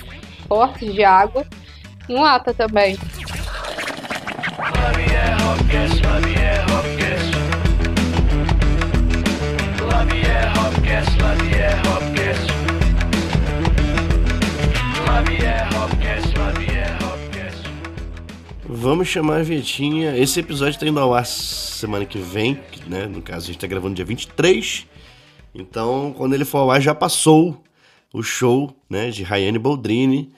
fortes 0.50 0.92
de 0.92 1.04
água 1.04 1.46
em 2.08 2.16
lata 2.16 2.52
também. 2.52 2.98
Vamos 18.66 19.06
chamar 19.06 19.40
a 19.40 19.42
Vietinha. 19.44 20.16
Esse 20.16 20.40
episódio 20.40 20.80
tá 20.80 20.86
indo 20.86 20.98
ao 20.98 21.14
ar 21.14 21.24
semana 21.24 22.04
que 22.04 22.18
vem, 22.18 22.58
né? 22.88 23.06
No 23.06 23.22
caso, 23.22 23.44
a 23.44 23.52
gente 23.52 23.60
tá 23.60 23.68
gravando 23.68 23.94
dia 23.94 24.04
23. 24.04 24.86
Então, 25.54 26.12
quando 26.16 26.34
ele 26.34 26.44
for 26.44 26.58
ao 26.58 26.70
ar, 26.72 26.80
já 26.80 26.94
passou 26.94 27.62
o 28.12 28.22
show, 28.22 28.74
né? 28.88 29.10
De 29.10 29.22
Rayane 29.22 29.58
Boldrini. 29.58 30.32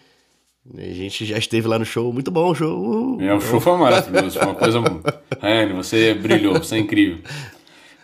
A 0.78 0.92
gente 0.92 1.24
já 1.24 1.36
esteve 1.38 1.66
lá 1.66 1.78
no 1.78 1.84
show. 1.84 2.12
Muito 2.12 2.30
bom 2.30 2.50
o 2.50 2.54
show. 2.54 3.16
Uh! 3.16 3.20
É, 3.20 3.34
o 3.34 3.40
show 3.40 3.60
foi 3.60 3.76
maravilhoso. 3.76 4.38
Foi 4.38 4.46
uma 4.48 4.54
coisa. 4.54 4.78
Ryan, 5.42 5.74
você 5.74 6.14
brilhou, 6.14 6.54
você 6.54 6.76
é 6.76 6.78
incrível. 6.78 7.18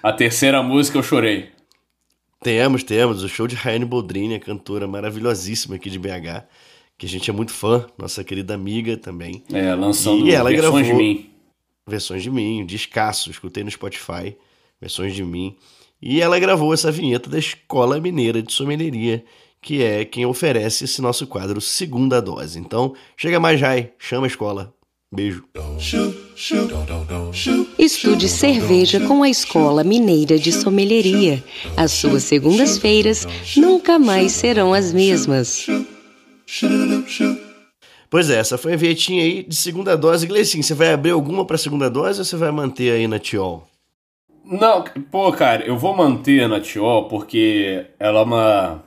A 0.03 0.13
terceira 0.13 0.63
música 0.63 0.99
eu 0.99 1.03
chorei. 1.03 1.51
Temos, 2.43 2.83
temos. 2.83 3.23
O 3.23 3.29
show 3.29 3.47
de 3.47 3.55
Rayane 3.55 3.85
Boldrini, 3.85 4.35
a 4.35 4.41
cantora 4.41 4.87
maravilhosíssima 4.89 5.77
aqui 5.77 5.89
de 5.89 5.99
BH. 5.99 6.47
Que 6.97 7.07
a 7.07 7.09
gente 7.09 7.31
é 7.31 7.33
muito 7.33 7.53
fã. 7.53 7.87
Nossa 7.97 8.25
querida 8.25 8.55
amiga 8.55 8.97
também. 8.97 9.45
É, 9.53 9.73
lançando 9.75 10.27
E 10.27 10.33
ela 10.33 10.51
versões 10.51 10.87
gravou- 10.87 10.99
de 11.01 11.05
mim. 11.05 11.31
Versões 11.87 12.23
de 12.23 12.31
mim, 12.31 12.67
descasso, 12.67 13.31
escutei 13.31 13.65
no 13.65 13.71
Spotify, 13.71 14.37
versões 14.79 15.15
de 15.15 15.25
mim. 15.25 15.57
E 16.03 16.21
ela 16.21 16.39
gravou 16.39 16.75
essa 16.75 16.93
vinheta 16.93 17.31
da 17.31 17.39
Escola 17.39 17.99
Mineira 17.99 18.43
de 18.43 18.53
Sommelieria, 18.53 19.25
que 19.61 19.83
é 19.83 20.05
quem 20.05 20.27
oferece 20.27 20.85
esse 20.85 21.01
nosso 21.03 21.27
quadro 21.27 21.61
Segunda 21.61 22.21
Dose. 22.21 22.59
Então, 22.59 22.95
chega 23.17 23.41
mais, 23.41 23.59
Jai, 23.59 23.93
chama 23.99 24.27
a 24.27 24.29
escola. 24.29 24.75
Beijo. 25.11 25.45
Estude 27.79 28.29
cerveja 28.29 29.01
com 29.01 29.23
a 29.23 29.31
Escola 29.31 29.83
Mineira 29.83 30.39
de 30.39 30.53
Sommelieria. 30.53 31.43
As 31.75 31.93
suas 31.93 32.25
segundas-feiras 32.25 33.27
nunca 33.57 33.99
mais 33.99 34.33
serão 34.33 34.75
as 34.75 34.93
mesmas. 34.93 35.67
Pois 38.11 38.29
é, 38.29 38.37
essa 38.37 38.59
foi 38.59 38.75
a 38.75 38.77
vinhetinha 38.77 39.23
aí 39.23 39.43
de 39.43 39.57
segunda 39.57 39.97
dose. 39.97 40.27
Gleicinho, 40.27 40.63
você 40.63 40.75
vai 40.75 40.93
abrir 40.93 41.11
alguma 41.11 41.45
pra 41.47 41.57
segunda 41.57 41.89
dose 41.89 42.21
ou 42.21 42.25
você 42.25 42.37
vai 42.37 42.51
manter 42.51 42.93
aí 42.93 43.09
na 43.09 43.19
Tiol? 43.19 43.67
Não, 44.45 44.83
pô, 45.11 45.31
cara, 45.31 45.65
eu 45.67 45.77
vou 45.77 45.95
manter 45.95 46.49
na 46.49 46.59
Tiol 46.59 47.07
porque 47.07 47.87
ela 47.99 48.21
é 48.21 48.23
uma. 48.23 48.83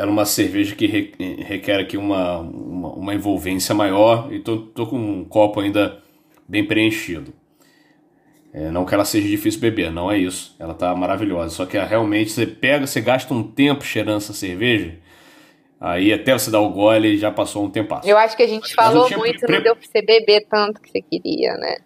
Ela 0.00 0.08
é 0.08 0.12
uma 0.12 0.24
cerveja 0.24 0.74
que 0.74 0.86
re- 0.86 1.12
requer 1.46 1.78
aqui 1.78 1.98
uma, 1.98 2.38
uma, 2.38 2.88
uma 2.94 3.14
envolvência 3.14 3.74
maior 3.74 4.32
e 4.32 4.38
tô, 4.38 4.56
tô 4.56 4.86
com 4.86 4.96
um 4.96 5.24
copo 5.26 5.60
ainda 5.60 5.98
bem 6.48 6.64
preenchido. 6.64 7.34
É, 8.50 8.70
não 8.70 8.86
que 8.86 8.94
ela 8.94 9.04
seja 9.04 9.28
difícil 9.28 9.60
beber, 9.60 9.92
não 9.92 10.10
é 10.10 10.16
isso. 10.16 10.56
Ela 10.58 10.72
tá 10.72 10.96
maravilhosa. 10.96 11.54
Só 11.54 11.66
que 11.66 11.76
ah, 11.76 11.84
realmente 11.84 12.30
você 12.30 12.46
pega, 12.46 12.86
você 12.86 12.98
gasta 13.02 13.34
um 13.34 13.42
tempo 13.42 13.84
cheirando 13.84 14.16
essa 14.16 14.32
cerveja, 14.32 14.94
aí 15.78 16.10
até 16.14 16.32
você 16.32 16.50
dar 16.50 16.60
o 16.60 16.70
gole 16.70 17.18
já 17.18 17.30
passou 17.30 17.66
um 17.66 17.70
tempo. 17.70 18.00
Eu 18.02 18.16
acho 18.16 18.34
que 18.34 18.42
a 18.42 18.48
gente 18.48 18.70
eu 18.70 18.74
falou 18.74 19.06
muito, 19.18 19.40
pre- 19.40 19.56
não 19.56 19.62
deu 19.62 19.76
pra 19.76 19.86
você 19.86 20.00
beber 20.00 20.46
tanto 20.48 20.80
que 20.80 20.90
você 20.90 21.02
queria, 21.02 21.52
né? 21.58 21.76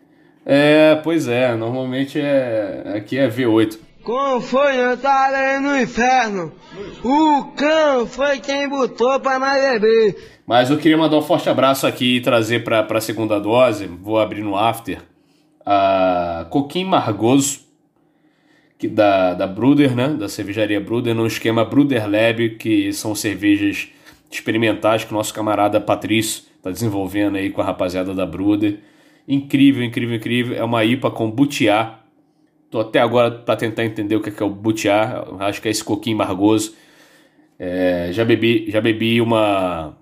É, 0.47 0.95
pois 1.03 1.27
é, 1.27 1.53
normalmente 1.57 2.21
é. 2.21 2.93
Aqui 2.95 3.19
é 3.19 3.29
V8. 3.29 3.77
Como 4.05 4.39
foi 4.43 4.75
jantar 4.75 5.63
no 5.63 5.81
inferno? 5.81 6.53
O 7.03 7.45
cão 7.57 8.07
foi 8.07 8.39
quem 8.39 8.69
botou 8.69 9.19
pra 9.19 9.39
nós 9.39 9.81
beber. 9.81 10.43
Mas 10.47 10.69
eu 10.69 10.77
queria 10.77 10.99
mandar 10.99 11.17
um 11.17 11.23
forte 11.23 11.49
abraço 11.49 11.87
aqui 11.87 12.17
e 12.17 12.21
trazer 12.21 12.63
para 12.63 12.87
a 12.87 13.01
segunda 13.01 13.41
dose, 13.41 13.87
vou 13.87 14.21
abrir 14.21 14.43
no 14.43 14.59
after, 14.59 14.99
a 15.65 16.47
Coquim 16.51 16.85
Margoso, 16.85 17.61
que 18.79 18.87
da, 18.89 19.33
da 19.33 19.47
Bruder, 19.47 19.97
né, 19.97 20.09
da 20.09 20.29
cervejaria 20.29 20.79
Bruder, 20.79 21.15
no 21.15 21.27
esquema 21.27 21.65
Bruder 21.65 22.07
Lab, 22.07 22.57
que 22.57 22.93
são 22.93 23.15
cervejas 23.15 23.89
experimentais 24.31 25.05
que 25.05 25.13
o 25.13 25.17
nosso 25.17 25.33
camarada 25.33 25.81
Patrício 25.81 26.43
está 26.59 26.71
desenvolvendo 26.71 27.37
aí 27.37 27.49
com 27.49 27.63
a 27.63 27.65
rapaziada 27.65 28.13
da 28.13 28.27
Bruder. 28.27 28.81
Incrível, 29.27 29.83
incrível, 29.83 30.15
incrível. 30.15 30.57
É 30.57 30.63
uma 30.63 30.85
IPA 30.85 31.11
com 31.11 31.31
butiá. 31.31 32.01
Tô 32.75 32.81
até 32.81 32.99
agora 32.99 33.31
para 33.31 33.55
tentar 33.55 33.85
entender 33.85 34.17
o 34.17 34.21
que 34.21 34.31
é, 34.31 34.33
que 34.33 34.43
é 34.43 34.45
o 34.45 34.51
butiá. 34.51 35.25
Acho 35.39 35.63
que 35.63 35.69
é 35.69 35.71
esse 35.71 35.85
coquinho 35.85 36.17
margoso. 36.17 36.75
É, 37.57 38.09
já 38.11 38.25
bebi, 38.25 38.69
já 38.69 38.81
bebi 38.81 39.21
uma 39.21 39.97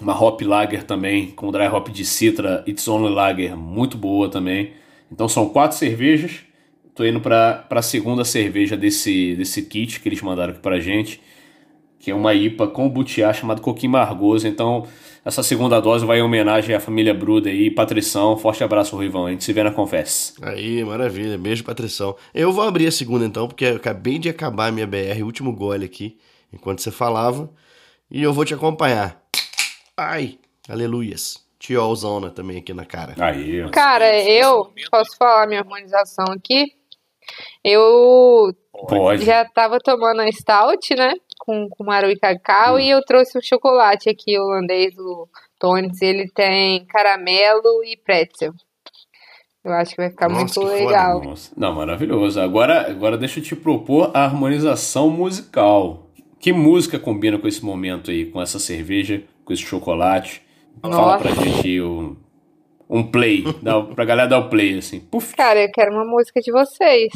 uma 0.00 0.16
hop 0.16 0.40
lager 0.42 0.84
também 0.84 1.32
com 1.32 1.50
dry 1.50 1.66
hop 1.66 1.88
de 1.88 2.04
citra 2.04 2.62
It's 2.64 2.86
Only 2.86 3.12
Lager 3.12 3.56
muito 3.56 3.98
boa 3.98 4.28
também. 4.28 4.74
Então 5.10 5.28
são 5.28 5.48
quatro 5.48 5.76
cervejas. 5.76 6.44
Tô 6.94 7.04
indo 7.04 7.20
para 7.20 7.66
a 7.68 7.82
segunda 7.82 8.24
cerveja 8.24 8.76
desse 8.76 9.34
desse 9.34 9.62
kit 9.62 9.98
que 9.98 10.08
eles 10.08 10.22
mandaram 10.22 10.52
aqui 10.52 10.60
pra 10.62 10.78
gente, 10.78 11.20
que 11.98 12.12
é 12.12 12.14
uma 12.14 12.32
IPA 12.34 12.68
com 12.68 12.88
butiá 12.88 13.32
chamado 13.32 13.60
Coquinho 13.60 13.90
Margoso. 13.90 14.46
Então 14.46 14.86
essa 15.26 15.42
segunda 15.42 15.80
dose 15.80 16.06
vai 16.06 16.20
em 16.20 16.22
homenagem 16.22 16.72
à 16.72 16.78
família 16.78 17.12
Bruda 17.12 17.48
aí, 17.50 17.68
Patrição. 17.68 18.36
Forte 18.36 18.62
abraço, 18.62 18.94
Ruivão. 18.94 19.26
A 19.26 19.30
gente 19.32 19.42
se 19.42 19.52
vê 19.52 19.60
na 19.60 19.72
Confess. 19.72 20.36
Aí, 20.40 20.84
maravilha. 20.84 21.36
Beijo, 21.36 21.64
Patrição. 21.64 22.14
Eu 22.32 22.52
vou 22.52 22.62
abrir 22.62 22.86
a 22.86 22.92
segunda 22.92 23.24
então, 23.24 23.48
porque 23.48 23.64
eu 23.64 23.74
acabei 23.74 24.20
de 24.20 24.28
acabar 24.28 24.68
a 24.68 24.70
minha 24.70 24.86
BR, 24.86 25.24
último 25.24 25.52
gole 25.52 25.84
aqui, 25.84 26.16
enquanto 26.52 26.80
você 26.80 26.92
falava. 26.92 27.50
E 28.08 28.22
eu 28.22 28.32
vou 28.32 28.44
te 28.44 28.54
acompanhar. 28.54 29.20
Ai, 29.96 30.38
aleluias. 30.68 31.44
Tiolzona 31.58 32.30
também 32.30 32.58
aqui 32.58 32.72
na 32.72 32.84
cara. 32.84 33.16
Aí, 33.18 33.64
ó. 33.64 33.68
Cara, 33.70 34.22
eu 34.22 34.72
posso 34.88 35.16
falar 35.16 35.48
minha 35.48 35.58
harmonização 35.58 36.26
aqui. 36.26 36.66
Eu 37.64 38.54
Pode. 38.88 39.24
já 39.24 39.44
tava 39.44 39.80
tomando 39.80 40.20
a 40.20 40.30
stout, 40.30 40.94
né? 40.94 41.14
Com, 41.46 41.68
com 41.68 41.84
maru 41.84 42.10
e 42.10 42.18
cacau, 42.18 42.78
e 42.80 42.90
eu 42.90 43.00
trouxe 43.04 43.38
o 43.38 43.42
chocolate 43.42 44.10
aqui, 44.10 44.36
holandês, 44.36 44.98
o 44.98 45.28
Tones. 45.60 46.02
Ele 46.02 46.28
tem 46.28 46.84
caramelo 46.86 47.84
e 47.84 47.96
pretzel. 47.96 48.52
Eu 49.64 49.72
acho 49.72 49.92
que 49.92 49.96
vai 49.96 50.10
ficar 50.10 50.28
muito 50.28 50.60
legal. 50.62 51.22
Nossa. 51.22 51.52
Não, 51.56 51.74
maravilhoso. 51.74 52.40
Agora, 52.40 52.88
agora 52.88 53.18
deixa 53.18 53.40
eu 53.40 53.44
te 53.44 53.56
propor 53.56 54.12
a 54.14 54.24
harmonização 54.24 55.10
musical. 55.10 56.06
Que 56.38 56.52
música 56.52 56.98
combina 56.98 57.36
com 57.36 57.48
esse 57.48 57.64
momento 57.64 58.10
aí, 58.10 58.26
com 58.26 58.40
essa 58.40 58.60
cerveja, 58.60 59.24
com 59.44 59.52
esse 59.52 59.62
chocolate? 59.62 60.40
Fala 60.80 60.94
Nossa. 60.94 61.18
pra 61.18 61.44
gente 61.44 61.80
um, 61.80 62.16
um 62.88 63.02
play, 63.02 63.44
dá, 63.60 63.80
pra 63.82 64.04
galera 64.04 64.28
dar 64.28 64.38
o 64.38 64.48
play, 64.48 64.78
assim. 64.78 65.00
Puf. 65.00 65.34
Cara, 65.34 65.60
eu 65.60 65.70
quero 65.72 65.92
uma 65.92 66.04
música 66.04 66.40
de 66.40 66.52
vocês. 66.52 67.10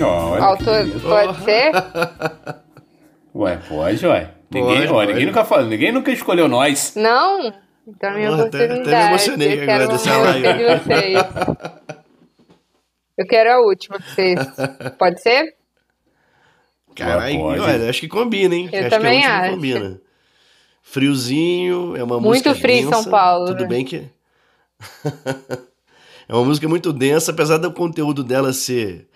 Não, 0.00 0.36
que 0.36 0.42
Autor, 0.42 1.00
pode 1.02 1.44
ser? 1.44 1.72
Ué, 3.34 3.58
pode, 3.68 4.06
ué. 4.06 4.30
Ninguém, 4.50 4.74
Pode, 4.78 4.86
ó, 4.88 4.92
pode. 4.92 5.12
ninguém 5.12 5.26
nunca 5.26 5.44
falou, 5.44 5.66
ninguém 5.66 5.92
nunca 5.92 6.10
escolheu 6.10 6.48
nós. 6.48 6.94
Não? 6.96 7.52
Então, 7.86 8.12
minha 8.14 8.30
Ah, 8.30 8.34
até- 8.34 8.46
até 8.46 8.58
me 8.58 8.64
oportunidade. 8.74 9.08
emocionei 9.08 9.58
eu 9.58 9.62
agora 9.62 9.86
dessa 9.88 10.18
música 10.18 10.52
de 10.54 10.62
live. 10.64 10.84
vocês. 10.84 11.24
Eu 13.16 13.26
quero 13.26 13.50
a 13.52 13.60
última 13.60 13.98
que 13.98 14.10
vocês. 14.10 14.38
Pode 14.98 15.22
ser? 15.22 15.54
Caralho, 16.96 17.40
olha, 17.40 17.88
acho 17.88 18.00
que 18.00 18.08
combina, 18.08 18.54
hein? 18.54 18.68
Eu 18.72 18.80
acho 18.80 18.90
também 18.90 19.20
que 19.20 19.26
a 19.26 19.30
última 19.30 19.44
acho. 19.46 19.54
combina. 19.54 20.00
Friozinho, 20.82 21.96
é 21.96 22.02
uma 22.02 22.14
Muito 22.18 22.26
música 22.48 22.54
frio 22.54 22.76
em 22.78 22.84
densa, 22.86 23.02
São 23.02 23.10
Paulo, 23.10 23.46
Tudo 23.46 23.62
né? 23.62 23.68
bem 23.68 23.84
que... 23.84 24.04
é 26.28 26.34
uma 26.34 26.44
música 26.44 26.66
muito 26.68 26.92
densa, 26.92 27.30
apesar 27.30 27.58
do 27.58 27.70
conteúdo 27.72 28.24
dela 28.24 28.52
ser 28.52 29.06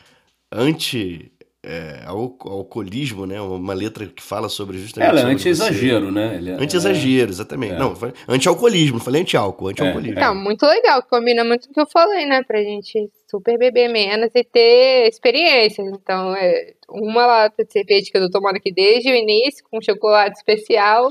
anti 0.54 1.32
é, 1.66 2.04
alcoolismo, 2.06 3.26
né? 3.26 3.40
Uma 3.40 3.72
letra 3.72 4.06
que 4.06 4.22
fala 4.22 4.48
sobre 4.48 4.76
justamente. 4.78 5.10
Ela 5.10 5.20
é 5.20 5.32
anti-exagero, 5.32 6.12
né? 6.12 6.36
É- 6.36 6.62
Anti-exagero, 6.62 7.30
exatamente. 7.30 7.72
É. 7.74 7.78
Não, 7.78 7.94
anti-alcoolismo, 8.28 8.98
não 8.98 9.04
falei 9.04 9.22
anti-álcool, 9.22 9.68
anti-alcoolismo. 9.68 10.20
Não, 10.20 10.34
muito 10.34 10.66
legal, 10.66 11.02
combina 11.02 11.42
muito 11.42 11.66
com 11.66 11.70
o 11.72 11.74
que 11.74 11.80
eu 11.80 11.86
falei, 11.86 12.26
né? 12.26 12.42
Pra 12.42 12.62
gente 12.62 13.10
super 13.30 13.58
beber 13.58 13.88
menos 13.88 14.30
e 14.34 14.44
ter 14.44 15.08
experiências. 15.08 15.88
Então, 15.88 16.36
é 16.36 16.74
uma 16.88 17.26
lata 17.26 17.64
de 17.64 17.72
cerveja 17.72 18.10
que 18.10 18.18
eu 18.18 18.30
tô 18.30 18.38
tomando 18.38 18.56
aqui 18.56 18.70
desde 18.72 19.10
o 19.10 19.14
início, 19.14 19.64
com 19.70 19.80
chocolate 19.80 20.36
especial. 20.36 21.08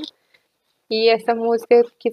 E 0.90 1.08
essa 1.08 1.34
música 1.34 1.82
que 1.98 2.12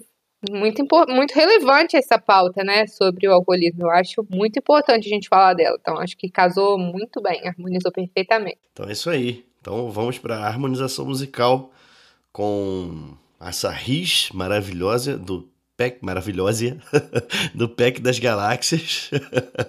muito, 0.50 0.86
muito 1.08 1.34
relevante 1.34 1.96
essa 1.96 2.18
pauta, 2.20 2.64
né? 2.64 2.88
Sobre 2.88 3.28
o 3.28 3.34
alcoolismo. 3.34 3.84
Eu 3.84 3.92
acho 3.92 4.26
muito 4.30 4.58
importante 4.58 5.08
a 5.08 5.10
gente 5.10 5.28
falar 5.28 5.54
dela. 5.54 5.78
Então, 5.80 5.98
acho 6.00 6.18
que 6.18 6.30
casou 6.30 6.78
muito 6.78 7.22
bem, 7.22 7.48
harmonizou 7.48 7.92
perfeitamente. 7.92 8.60
Então 8.74 8.88
é 8.88 8.94
isso 8.94 9.10
aí. 9.10 9.46
Então 9.60 9.92
vamos 9.92 10.18
para 10.18 10.38
a 10.38 10.48
harmonização 10.48 11.06
musical 11.06 11.72
com 12.32 13.14
essa 13.39 13.70
riz 13.70 14.30
maravilhosa 14.34 15.18
do 15.18 15.48
Pack 15.78 15.98
maravilhosa 16.02 16.78
do 17.54 17.70
Pack 17.70 18.02
das 18.02 18.18
Galáxias. 18.18 19.12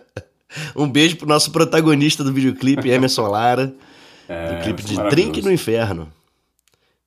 um 0.74 0.88
beijo 0.88 1.16
pro 1.16 1.26
nosso 1.26 1.50
protagonista 1.52 2.24
do 2.24 2.32
videoclipe, 2.32 2.88
Emerson 2.88 3.26
Lara, 3.26 3.66
do 3.66 4.62
clipe 4.62 4.82
de 4.82 4.98
É. 4.98 5.08
Drink 5.08 5.42
no 5.42 5.52
Inferno. 5.52 6.12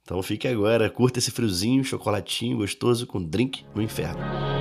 Então 0.06 0.22
fique 0.22 0.48
agora, 0.48 0.88
curta 0.88 1.18
esse 1.18 1.32
friozinho, 1.32 1.84
chocolatinho 1.84 2.58
gostoso 2.58 3.08
com 3.08 3.22
Drink 3.22 3.66
no 3.74 3.82
Inferno. 3.82 4.55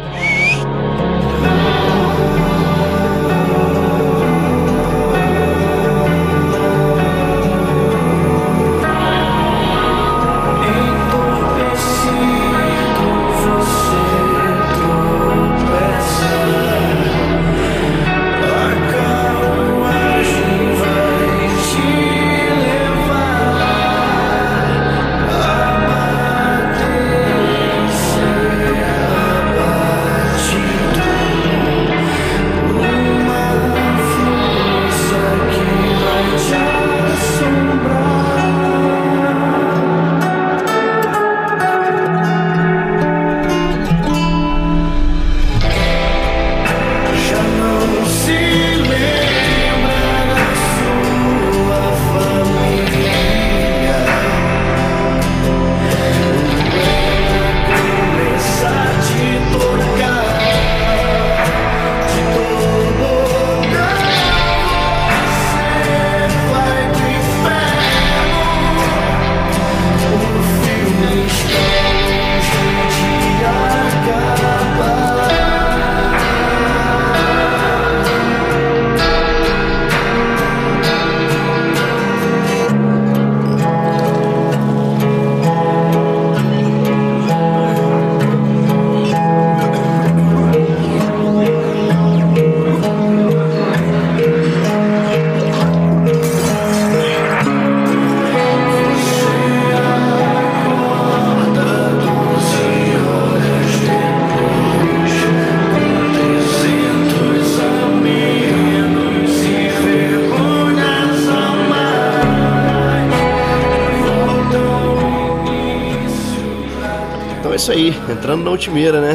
Isso 117.65 117.73
aí, 117.73 117.89
entrando 118.13 118.45
na 118.45 118.51
ultimeira, 118.51 119.01
né? 119.01 119.15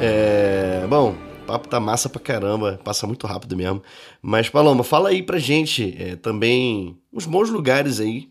É, 0.00 0.84
Bom, 0.88 1.12
o 1.12 1.46
papo 1.46 1.68
tá 1.68 1.78
massa 1.78 2.08
pra 2.08 2.20
caramba, 2.20 2.80
passa 2.82 3.06
muito 3.06 3.24
rápido 3.24 3.56
mesmo. 3.56 3.84
Mas, 4.20 4.48
Paloma, 4.48 4.82
fala 4.82 5.10
aí 5.10 5.22
pra 5.22 5.38
gente 5.38 5.96
é, 6.02 6.16
também 6.16 7.00
uns 7.12 7.24
bons 7.24 7.50
lugares 7.50 8.00
aí 8.00 8.28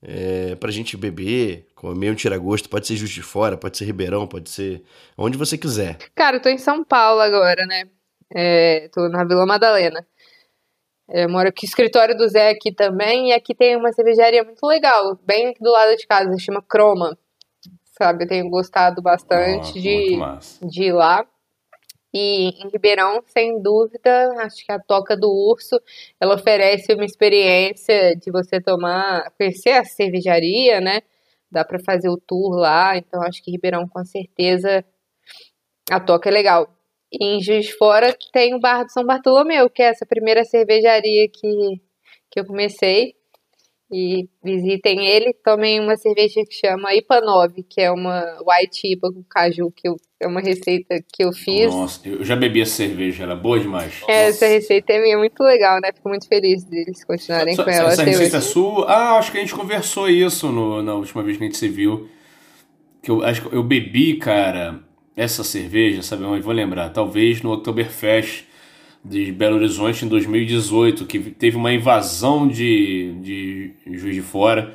é, 0.00 0.54
pra 0.54 0.70
gente 0.70 0.96
beber, 0.96 1.66
comer 1.74 2.12
um 2.12 2.14
tiragosto. 2.14 2.68
Pode 2.68 2.86
ser 2.86 2.94
Juiz 2.94 3.10
de 3.10 3.22
Fora, 3.22 3.56
pode 3.56 3.76
ser 3.76 3.86
Ribeirão, 3.86 4.24
pode 4.24 4.48
ser 4.48 4.84
onde 5.18 5.36
você 5.36 5.58
quiser. 5.58 5.98
Cara, 6.14 6.36
eu 6.36 6.40
tô 6.40 6.48
em 6.48 6.58
São 6.58 6.84
Paulo 6.84 7.20
agora, 7.22 7.66
né? 7.66 7.82
É, 8.32 8.88
tô 8.94 9.08
na 9.08 9.24
Vila 9.24 9.44
Madalena. 9.44 10.06
É, 11.10 11.24
eu 11.24 11.28
moro 11.28 11.48
aqui, 11.48 11.66
escritório 11.66 12.16
do 12.16 12.28
Zé 12.28 12.50
aqui 12.50 12.70
também, 12.70 13.30
e 13.30 13.32
aqui 13.32 13.52
tem 13.52 13.74
uma 13.74 13.92
cervejaria 13.92 14.44
muito 14.44 14.64
legal, 14.64 15.18
bem 15.26 15.52
do 15.60 15.72
lado 15.72 15.96
de 15.96 16.06
casa, 16.06 16.38
chama 16.38 16.62
Croma. 16.62 17.18
Sabe, 17.92 18.24
eu 18.24 18.28
tenho 18.28 18.48
gostado 18.48 19.02
bastante 19.02 19.78
Ó, 19.78 19.80
de, 19.80 20.66
de 20.66 20.84
ir 20.84 20.92
lá. 20.92 21.26
E 22.12 22.48
em 22.48 22.68
Ribeirão, 22.70 23.22
sem 23.26 23.60
dúvida, 23.62 24.32
acho 24.42 24.64
que 24.66 24.72
a 24.72 24.78
Toca 24.78 25.16
do 25.16 25.30
Urso, 25.30 25.80
ela 26.20 26.34
oferece 26.34 26.92
uma 26.94 27.04
experiência 27.04 28.14
de 28.16 28.30
você 28.30 28.60
tomar, 28.60 29.30
conhecer 29.38 29.72
a 29.72 29.84
cervejaria, 29.84 30.80
né? 30.80 31.00
Dá 31.50 31.64
pra 31.64 31.78
fazer 31.78 32.08
o 32.08 32.18
tour 32.18 32.56
lá, 32.56 32.96
então 32.96 33.22
acho 33.22 33.42
que 33.42 33.50
Ribeirão 33.50 33.86
com 33.88 34.04
certeza 34.04 34.84
a 35.90 36.00
Toca 36.00 36.28
é 36.28 36.32
legal. 36.32 36.68
E 37.10 37.36
em 37.36 37.42
Juiz 37.42 37.66
de 37.66 37.76
Fora 37.76 38.16
tem 38.32 38.54
o 38.54 38.60
Bar 38.60 38.84
do 38.84 38.92
São 38.92 39.04
Bartolomeu, 39.04 39.68
que 39.68 39.82
é 39.82 39.86
essa 39.86 40.06
primeira 40.06 40.44
cervejaria 40.44 41.28
que, 41.28 41.80
que 42.30 42.40
eu 42.40 42.46
comecei. 42.46 43.14
E 43.94 44.26
visitem 44.42 45.06
ele, 45.06 45.34
tomem 45.44 45.78
uma 45.78 45.96
cerveja 45.98 46.42
que 46.46 46.54
chama 46.54 46.94
IPA 46.94 47.20
9, 47.20 47.62
que 47.62 47.78
é 47.78 47.90
uma 47.90 48.22
white 48.40 48.90
IPA 48.90 49.12
com 49.12 49.22
caju, 49.28 49.70
que 49.70 49.86
eu, 49.86 49.96
é 50.18 50.26
uma 50.26 50.40
receita 50.40 50.98
que 51.12 51.22
eu 51.22 51.30
fiz. 51.30 51.66
Nossa, 51.74 52.00
eu 52.08 52.24
já 52.24 52.34
bebi 52.34 52.62
essa 52.62 52.72
cerveja, 52.72 53.24
ela 53.24 53.34
é 53.34 53.36
boa 53.36 53.60
demais. 53.60 53.92
É, 54.08 54.28
essa 54.28 54.46
receita 54.46 54.94
é 54.94 55.02
minha, 55.02 55.18
muito 55.18 55.42
legal, 55.42 55.78
né? 55.82 55.90
Fico 55.94 56.08
muito 56.08 56.26
feliz 56.26 56.64
deles 56.64 57.04
continuarem 57.04 57.54
com 57.54 57.68
ela 57.68 57.92
essa 57.92 58.02
receita 58.02 58.36
é 58.36 58.40
hoje. 58.40 58.48
sua? 58.48 58.86
Ah, 58.86 59.18
acho 59.18 59.30
que 59.30 59.36
a 59.36 59.40
gente 59.42 59.54
conversou 59.54 60.08
isso 60.08 60.50
no- 60.50 60.82
na 60.82 60.94
última 60.94 61.22
vez 61.22 61.36
que 61.36 61.44
a 61.44 61.46
gente 61.46 61.58
se 61.58 61.68
viu. 61.68 62.08
Que 63.02 63.10
eu 63.10 63.22
acho 63.22 63.46
que 63.46 63.54
eu 63.54 63.62
bebi, 63.62 64.16
cara, 64.16 64.80
essa 65.14 65.44
cerveja, 65.44 66.02
sabe 66.02 66.24
onde? 66.24 66.40
Vou 66.42 66.54
lembrar. 66.54 66.88
Talvez 66.90 67.42
no 67.42 67.52
Oktoberfest 67.52 68.44
de 69.04 69.32
Belo 69.32 69.56
Horizonte 69.56 70.04
em 70.04 70.08
2018, 70.08 71.06
que 71.06 71.18
teve 71.18 71.56
uma 71.56 71.72
invasão 71.72 72.46
de, 72.46 73.12
de 73.20 73.70
Juiz 73.86 74.14
de 74.14 74.22
Fora. 74.22 74.74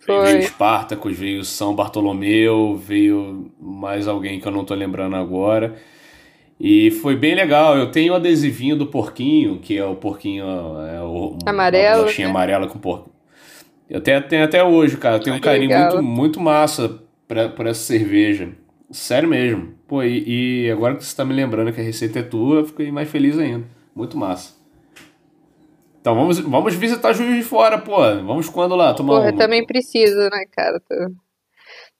Foi. 0.00 0.24
Veio 0.24 0.38
Espartacus, 0.38 1.16
veio 1.16 1.44
São 1.44 1.74
Bartolomeu, 1.74 2.76
veio 2.76 3.52
mais 3.60 4.08
alguém 4.08 4.40
que 4.40 4.48
eu 4.48 4.52
não 4.52 4.64
tô 4.64 4.74
lembrando 4.74 5.16
agora. 5.16 5.76
E 6.58 6.90
foi 6.90 7.14
bem 7.14 7.34
legal. 7.34 7.76
Eu 7.76 7.90
tenho 7.90 8.12
o 8.12 8.16
adesivinho 8.16 8.74
do 8.74 8.86
porquinho, 8.86 9.58
que 9.58 9.78
é 9.78 9.84
o 9.84 9.94
porquinho. 9.94 10.44
É 10.44 11.00
o, 11.00 11.36
Amarelo, 11.46 11.88
Uma 11.88 11.98
bolachinha 11.98 12.26
né? 12.26 12.30
amarela 12.30 12.66
com 12.66 12.78
porco. 12.78 13.10
Eu 13.88 14.00
tenho, 14.00 14.20
tenho 14.22 14.44
até 14.44 14.62
hoje, 14.64 14.96
cara. 14.96 15.16
Eu 15.16 15.20
tenho 15.20 15.36
um 15.36 15.40
carinho 15.40 15.70
legal. 15.70 15.92
muito, 15.92 16.02
muito 16.02 16.40
massa 16.40 17.00
pra, 17.28 17.48
por 17.48 17.66
essa 17.66 17.80
cerveja. 17.80 18.50
Sério 18.90 19.28
mesmo. 19.28 19.74
Pô, 19.86 20.02
e, 20.02 20.64
e 20.66 20.70
agora 20.70 20.96
que 20.96 21.04
você 21.04 21.14
tá 21.14 21.24
me 21.24 21.34
lembrando 21.34 21.72
que 21.72 21.80
a 21.80 21.84
receita 21.84 22.20
é 22.20 22.22
tua, 22.22 22.60
eu 22.60 22.66
fiquei 22.66 22.90
mais 22.90 23.08
feliz 23.10 23.38
ainda. 23.38 23.66
Muito 23.94 24.16
massa. 24.16 24.56
Então 26.00 26.14
vamos, 26.14 26.38
vamos 26.38 26.74
visitar 26.74 27.12
Juiz 27.12 27.36
de 27.36 27.42
Fora, 27.42 27.78
pô. 27.78 27.96
Vamos 27.98 28.48
quando 28.48 28.74
lá? 28.74 28.94
Tomar 28.94 29.14
Porra, 29.14 29.24
uma? 29.26 29.30
eu 29.30 29.36
também 29.36 29.66
preciso, 29.66 30.16
né, 30.30 30.44
cara? 30.56 30.80
Tô 30.80 30.94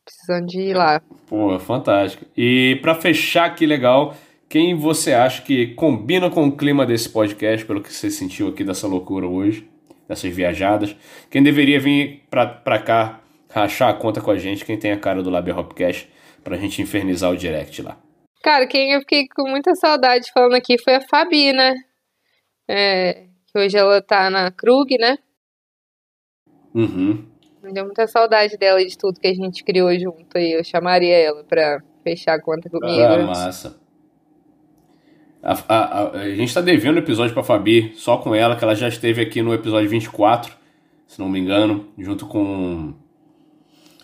precisando 0.04 0.46
de 0.46 0.60
ir 0.60 0.74
lá. 0.74 1.02
Pô, 1.26 1.58
fantástico. 1.58 2.24
E 2.36 2.78
pra 2.80 2.94
fechar 2.94 3.46
aqui 3.46 3.66
legal, 3.66 4.14
quem 4.48 4.74
você 4.74 5.12
acha 5.12 5.42
que 5.42 5.74
combina 5.74 6.30
com 6.30 6.46
o 6.46 6.56
clima 6.56 6.86
desse 6.86 7.08
podcast, 7.10 7.66
pelo 7.66 7.82
que 7.82 7.92
você 7.92 8.10
sentiu 8.10 8.48
aqui 8.48 8.64
dessa 8.64 8.86
loucura 8.86 9.26
hoje? 9.26 9.68
dessas 10.08 10.34
viajadas. 10.34 10.96
Quem 11.30 11.42
deveria 11.42 11.78
vir 11.78 12.22
pra, 12.30 12.46
pra 12.46 12.78
cá 12.78 13.20
rachar 13.50 13.90
a 13.90 13.92
conta 13.94 14.20
com 14.20 14.30
a 14.30 14.38
gente, 14.38 14.64
quem 14.64 14.78
tem 14.78 14.90
a 14.90 14.98
cara 14.98 15.22
do 15.22 15.28
Labia 15.30 15.54
Hopcast, 15.54 16.08
pra 16.42 16.56
gente 16.56 16.82
infernizar 16.82 17.30
o 17.30 17.36
direct 17.36 17.82
lá. 17.82 17.98
Cara, 18.42 18.66
quem 18.66 18.92
eu 18.92 19.00
fiquei 19.00 19.26
com 19.28 19.48
muita 19.48 19.74
saudade 19.74 20.30
falando 20.32 20.54
aqui 20.54 20.78
foi 20.78 20.94
a 20.94 21.00
Fabi, 21.00 21.52
né? 21.52 21.74
É, 22.68 23.24
que 23.46 23.58
hoje 23.58 23.76
ela 23.76 24.00
tá 24.00 24.30
na 24.30 24.50
Krug, 24.50 24.96
né? 24.98 25.18
Uhum. 26.74 27.26
Me 27.62 27.72
deu 27.72 27.84
muita 27.84 28.06
saudade 28.06 28.56
dela 28.56 28.80
e 28.80 28.86
de 28.86 28.96
tudo 28.96 29.18
que 29.18 29.26
a 29.26 29.34
gente 29.34 29.64
criou 29.64 29.92
junto 29.98 30.38
aí. 30.38 30.52
Eu 30.52 30.62
chamaria 30.62 31.16
ela 31.16 31.42
pra 31.44 31.82
fechar 32.04 32.34
a 32.34 32.40
conta 32.40 32.70
comigo. 32.70 33.02
Ah, 33.02 33.26
massa. 33.26 33.80
A, 35.42 35.52
a, 35.52 36.02
a, 36.02 36.10
a 36.10 36.34
gente 36.34 36.52
tá 36.52 36.60
devendo 36.60 36.98
episódio 36.98 37.34
pra 37.34 37.44
Fabi, 37.44 37.92
só 37.96 38.18
com 38.18 38.34
ela, 38.34 38.56
que 38.56 38.64
ela 38.64 38.74
já 38.74 38.88
esteve 38.88 39.22
aqui 39.22 39.40
no 39.40 39.54
episódio 39.54 39.88
24, 39.88 40.54
se 41.06 41.18
não 41.18 41.28
me 41.28 41.38
engano, 41.38 41.88
junto 41.96 42.26
com 42.26 42.94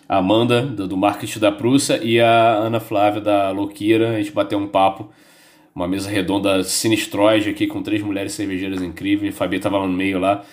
a 0.07 0.17
Amanda, 0.17 0.61
do, 0.61 0.87
do 0.87 0.97
Marketing 0.97 1.39
da 1.39 1.51
Prússia, 1.51 1.99
e 2.03 2.19
a 2.19 2.53
Ana 2.55 2.79
Flávia, 2.79 3.21
da 3.21 3.51
Louquira. 3.51 4.11
A 4.11 4.17
gente 4.17 4.31
bateu 4.31 4.57
um 4.59 4.67
papo, 4.67 5.09
uma 5.73 5.87
mesa 5.87 6.09
redonda 6.09 6.63
sinistroide 6.63 7.49
aqui, 7.49 7.67
com 7.67 7.81
três 7.81 8.01
mulheres 8.01 8.33
cervejeiras 8.33 8.81
incríveis. 8.81 9.33
A 9.33 9.37
Fabi 9.37 9.59
tava 9.59 9.77
lá 9.79 9.87
no 9.87 9.93
meio 9.93 10.19
lá. 10.19 10.43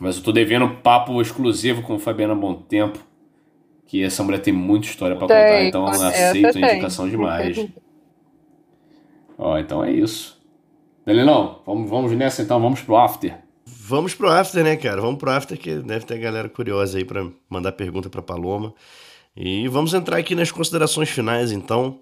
Mas 0.00 0.16
eu 0.16 0.22
tô 0.22 0.32
devendo 0.32 0.64
um 0.64 0.76
papo 0.76 1.20
exclusivo 1.20 1.82
com 1.82 1.98
Fabiana 1.98 2.34
Bom 2.34 2.54
Tempo, 2.54 2.98
que 3.86 4.02
essa 4.02 4.22
mulher 4.22 4.40
tem 4.40 4.52
muita 4.52 4.86
história 4.86 5.14
pra 5.14 5.22
contar, 5.26 5.64
então 5.64 5.84
com- 5.84 5.90
aceito 5.90 6.46
a 6.46 6.52
tem. 6.52 6.62
indicação 6.64 7.08
demais. 7.08 7.66
Ó, 9.36 9.58
então 9.58 9.82
é 9.84 9.90
isso. 9.90 10.40
Danilão, 11.04 11.60
vamos, 11.66 11.88
vamos 11.90 12.12
nessa 12.12 12.40
então, 12.42 12.60
vamos 12.60 12.80
pro 12.82 12.96
after. 12.96 13.34
Vamos 13.90 14.14
pro 14.14 14.28
after, 14.28 14.62
né, 14.62 14.76
cara? 14.76 15.00
Vamos 15.00 15.18
pro 15.18 15.32
after 15.32 15.58
que 15.58 15.74
deve 15.74 16.06
ter 16.06 16.16
galera 16.16 16.48
curiosa 16.48 16.96
aí 16.96 17.04
pra 17.04 17.28
mandar 17.48 17.72
pergunta 17.72 18.08
pra 18.08 18.22
Paloma. 18.22 18.72
E 19.36 19.66
vamos 19.66 19.92
entrar 19.92 20.18
aqui 20.18 20.32
nas 20.36 20.52
considerações 20.52 21.08
finais, 21.10 21.50
então. 21.50 22.00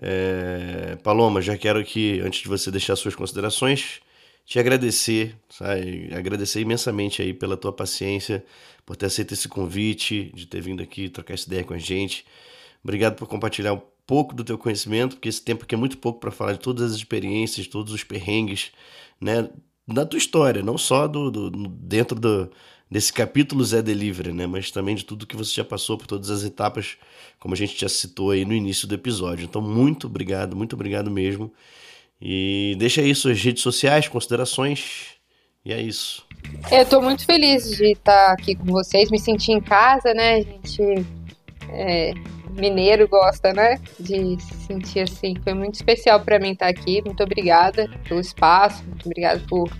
É, 0.00 0.98
Paloma, 1.04 1.40
já 1.40 1.56
quero 1.56 1.84
que, 1.84 2.18
antes 2.18 2.42
de 2.42 2.48
você 2.48 2.72
deixar 2.72 2.96
suas 2.96 3.14
considerações, 3.14 4.00
te 4.44 4.58
agradecer, 4.58 5.36
sabe? 5.48 6.12
Agradecer 6.12 6.60
imensamente 6.60 7.22
aí 7.22 7.32
pela 7.32 7.56
tua 7.56 7.72
paciência, 7.72 8.44
por 8.84 8.96
ter 8.96 9.06
aceito 9.06 9.32
esse 9.32 9.46
convite, 9.46 10.28
de 10.34 10.44
ter 10.44 10.60
vindo 10.60 10.82
aqui 10.82 11.08
trocar 11.08 11.34
essa 11.34 11.46
ideia 11.46 11.62
com 11.62 11.74
a 11.74 11.78
gente. 11.78 12.26
Obrigado 12.82 13.14
por 13.14 13.28
compartilhar 13.28 13.74
um 13.74 13.82
pouco 14.04 14.34
do 14.34 14.42
teu 14.42 14.58
conhecimento, 14.58 15.14
porque 15.14 15.28
esse 15.28 15.40
tempo 15.40 15.62
aqui 15.62 15.76
é 15.76 15.78
muito 15.78 15.98
pouco 15.98 16.18
para 16.18 16.32
falar 16.32 16.54
de 16.54 16.58
todas 16.58 16.90
as 16.90 16.96
experiências, 16.96 17.68
todos 17.68 17.92
os 17.92 18.02
perrengues, 18.02 18.72
né, 19.20 19.48
da 19.94 20.04
tua 20.06 20.18
história, 20.18 20.62
não 20.62 20.76
só 20.78 21.06
do, 21.06 21.30
do- 21.30 21.50
dentro 21.50 22.18
do, 22.18 22.50
desse 22.90 23.12
capítulo 23.12 23.64
Zé 23.64 23.80
Delivery, 23.82 24.32
né, 24.32 24.46
mas 24.46 24.70
também 24.70 24.94
de 24.94 25.04
tudo 25.04 25.26
que 25.26 25.36
você 25.36 25.54
já 25.54 25.64
passou 25.64 25.96
por 25.98 26.06
todas 26.06 26.30
as 26.30 26.44
etapas, 26.44 26.96
como 27.38 27.54
a 27.54 27.56
gente 27.56 27.78
já 27.80 27.88
citou 27.88 28.30
aí 28.30 28.44
no 28.44 28.54
início 28.54 28.86
do 28.88 28.94
episódio. 28.94 29.44
Então, 29.44 29.60
muito 29.62 30.06
obrigado, 30.06 30.54
muito 30.56 30.74
obrigado 30.74 31.10
mesmo. 31.10 31.52
E 32.20 32.76
deixa 32.78 33.00
aí 33.00 33.14
suas 33.14 33.40
redes 33.42 33.62
sociais, 33.62 34.06
considerações. 34.08 35.06
E 35.64 35.72
é 35.72 35.80
isso. 35.80 36.24
Eu 36.70 36.84
tô 36.86 37.00
muito 37.00 37.24
feliz 37.24 37.76
de 37.76 37.92
estar 37.92 38.32
aqui 38.32 38.54
com 38.54 38.66
vocês, 38.66 39.10
me 39.10 39.18
sentir 39.18 39.52
em 39.52 39.60
casa, 39.60 40.12
né? 40.14 40.34
A 40.36 40.40
gente 40.42 41.06
é, 41.68 42.12
mineiro 42.52 43.08
gosta, 43.08 43.52
né? 43.52 43.80
De 43.98 44.40
se 44.40 44.54
sentir 44.66 45.00
assim. 45.00 45.34
Foi 45.42 45.54
muito 45.54 45.74
especial 45.74 46.20
pra 46.20 46.38
mim 46.38 46.52
estar 46.52 46.68
aqui. 46.68 47.02
Muito 47.04 47.22
obrigada 47.22 47.88
pelo 48.08 48.20
espaço, 48.20 48.84
muito 48.84 49.06
obrigada 49.06 49.42
por. 49.48 49.70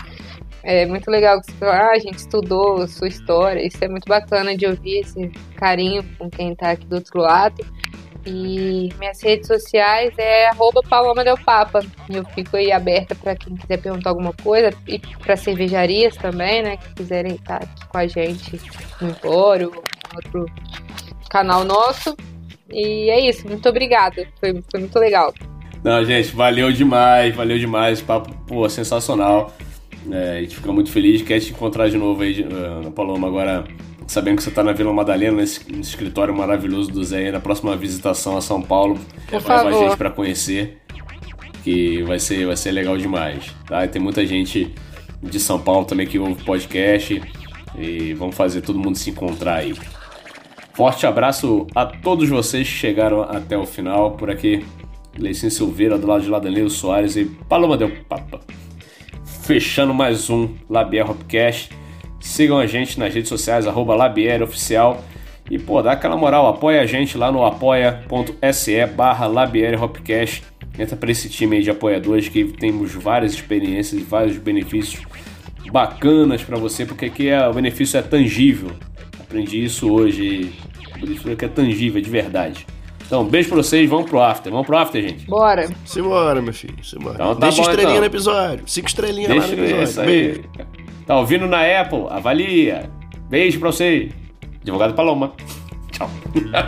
É 0.65 0.87
muito 0.87 1.11
legal 1.11 1.41
que 1.41 1.47
você 1.47 1.53
falou, 1.59 1.75
ah, 1.75 1.91
a 1.91 1.99
gente 1.99 2.19
estudou 2.19 2.87
sua 2.87 3.09
história. 3.09 3.67
Isso 3.67 3.79
é 3.81 3.89
muito 3.89 4.09
bacana 4.09 4.57
de 4.57 4.65
ouvir 4.67 5.01
esse 5.01 5.29
carinho 5.57 6.05
com 6.17 6.31
quem 6.31 6.55
tá 6.55 6.71
aqui 6.71 6.87
do 6.87 6.97
outro 6.97 7.21
lado. 7.21 7.65
E 8.25 8.89
minhas 9.01 9.21
redes 9.21 9.49
sociais 9.49 10.15
é 10.17 10.49
Paloma 10.89 11.25
Del 11.25 11.37
Papa. 11.37 11.81
Eu 12.09 12.25
fico 12.27 12.57
aí 12.57 12.71
aberta 12.71 13.17
para 13.17 13.35
quem 13.35 13.57
quiser 13.57 13.79
perguntar 13.79 14.11
alguma 14.11 14.33
coisa 14.33 14.71
e 14.87 15.01
para 15.19 15.37
cervejarias 15.37 16.17
também, 16.17 16.63
né? 16.63 16.77
Que 16.77 16.95
quiserem 16.95 17.35
estar 17.35 17.57
aqui 17.57 17.89
com 17.89 17.99
a 17.99 18.07
gente 18.07 18.61
no 19.01 19.11
Empório, 19.11 19.73
em 19.75 20.17
outro 20.17 20.47
canal 21.29 21.65
nosso. 21.65 22.17
E 22.73 23.11
é 23.11 23.29
isso, 23.29 23.47
muito 23.47 23.69
obrigada. 23.69 24.27
Foi, 24.41 24.63
foi 24.71 24.81
muito 24.81 24.99
legal. 24.99 25.33
Não, 25.85 26.05
gente, 26.05 26.35
valeu 26.35 26.73
demais, 26.73 27.35
valeu 27.35 27.59
demais. 27.59 28.01
Papo, 28.01 28.33
pô, 28.47 28.69
sensacional. 28.69 29.53
É, 30.11 30.39
a 30.39 30.41
gente 30.41 30.57
fica 30.57 30.73
muito 30.73 30.91
feliz. 30.91 31.23
Quer 31.23 31.41
te 31.41 31.51
encontrar 31.51 31.89
de 31.89 31.99
novo 31.99 32.23
aí, 32.23 32.43
uh, 32.43 32.91
Paloma, 32.93 33.27
agora 33.27 33.65
sabendo 34.07 34.37
que 34.37 34.43
você 34.43 34.51
tá 34.51 34.63
na 34.63 34.73
Vila 34.73 34.93
Madalena, 34.93 35.39
nesse, 35.39 35.61
nesse 35.73 35.91
escritório 35.91 36.35
maravilhoso 36.35 36.91
do 36.91 37.03
Zé, 37.03 37.19
aí, 37.19 37.33
na 37.33 37.41
próxima 37.41 37.77
visitação 37.77 38.37
a 38.37 38.41
São 38.41 38.61
Paulo. 38.61 38.99
Por 39.29 39.43
leva 39.43 39.69
a 39.69 39.73
gente 39.73 39.97
pra 39.97 40.11
conhecer, 40.11 40.79
que 41.65 42.03
vai 42.03 42.19
ser, 42.19 42.47
vai 42.47 42.57
ser 42.57 42.73
legal 42.73 42.97
demais. 42.97 43.53
Tá? 43.67 43.85
E 43.85 43.89
tem 43.89 44.01
muita 44.01 44.25
gente 44.27 44.73
de 45.23 45.41
São 45.41 45.59
Paulo 45.59 45.85
também 45.85 46.07
que 46.07 46.19
ouve 46.19 46.43
podcast. 46.45 47.23
E 47.79 48.13
vamos 48.15 48.37
fazer 48.37 48.61
todo 48.61 48.79
mundo 48.79 48.99
se 48.99 49.11
encontrar 49.11 49.57
aí. 49.57 49.75
Forte 50.75 51.07
abraço 51.07 51.67
a 51.75 51.85
todos 51.85 52.29
vocês 52.31 52.67
que 52.67 52.75
chegaram 52.75 53.23
até 53.23 53.59
o 53.59 53.67
final. 53.67 54.13
Por 54.13 54.31
aqui, 54.31 54.65
Leicin 55.19 55.51
Silveira, 55.51 55.99
do 55.99 56.07
lado 56.07 56.23
de 56.23 56.31
lá, 56.31 56.39
Danilo 56.39 56.71
Soares 56.71 57.15
e 57.15 57.27
Paloma 57.27 57.77
Del 57.77 57.91
Papa. 58.09 58.41
Fechando 59.43 59.93
mais 59.93 60.31
um 60.31 60.49
Labier 60.71 61.11
Hopcast. 61.11 61.71
Sigam 62.19 62.59
a 62.59 62.67
gente 62.67 62.99
nas 62.99 63.13
redes 63.13 63.29
sociais, 63.29 63.67
arroba 63.67 63.95
Labier 63.95 64.43
Oficial. 64.43 65.05
E, 65.51 65.59
pô, 65.59 65.83
dá 65.83 65.93
aquela 65.93 66.17
moral, 66.17 66.47
apoia 66.47 66.81
a 66.81 66.87
gente 66.87 67.19
lá 67.19 67.31
no 67.31 67.45
apoia.se 67.45 68.87
barra 68.87 69.27
Labier 69.27 69.83
Hopcast. 69.83 70.43
Entra 70.79 70.97
pra 70.97 71.11
esse 71.11 71.29
time 71.29 71.57
aí 71.57 71.63
de 71.63 71.71
apoiadores 71.71 72.31
que 72.31 72.45
temos 72.45 72.95
várias 72.95 73.35
experiências 73.35 74.01
e 74.01 74.05
vários 74.05 74.39
benefícios 74.39 75.05
bacanas 75.71 76.43
pra 76.43 76.57
você, 76.57 76.87
porque 76.87 77.07
aqui 77.07 77.29
é, 77.29 77.47
o 77.47 77.53
benefício 77.53 77.99
é 77.99 78.03
tangível. 78.03 78.71
Aprendi 79.33 79.65
isso 79.65 79.91
hoje. 79.91 80.53
Por 81.01 81.09
isso 81.09 81.31
é 81.31 81.35
que 81.35 81.47
é 81.47 81.49
tangível, 81.49 81.99
é 81.99 82.05
de 82.05 82.11
verdade. 82.11 82.67
Então, 83.07 83.25
beijo 83.25 83.49
pra 83.49 83.57
vocês, 83.57 83.89
vamos 83.89 84.11
pro 84.11 84.21
after. 84.21 84.53
Vamos 84.53 84.67
pro 84.67 84.77
after, 84.77 85.01
gente. 85.01 85.25
Bora. 85.25 85.71
Simbora, 85.87 86.43
meu 86.43 86.53
filho. 86.53 86.85
Simbora. 86.85 87.15
Então 87.15 87.35
tá 87.37 87.47
Deixa 87.47 87.63
bom, 87.63 87.71
estrelinha 87.71 87.93
então. 87.93 88.01
no 88.01 88.07
episódio. 88.07 88.65
Cinco 88.69 88.89
estrelinhas 88.89 89.31
lá 89.31 89.47
no 89.47 89.53
episódio. 89.55 89.83
isso 89.85 90.01
aí. 90.03 90.07
Beijo. 90.07 90.43
Tá 91.07 91.19
ouvindo 91.19 91.47
na 91.47 91.81
Apple? 91.81 92.09
Avalia. 92.11 92.91
Beijo 93.31 93.59
pra 93.59 93.73
você. 93.73 94.11
Advogado 94.61 94.93
Paloma. 94.93 95.33
Tchau. 95.91 96.11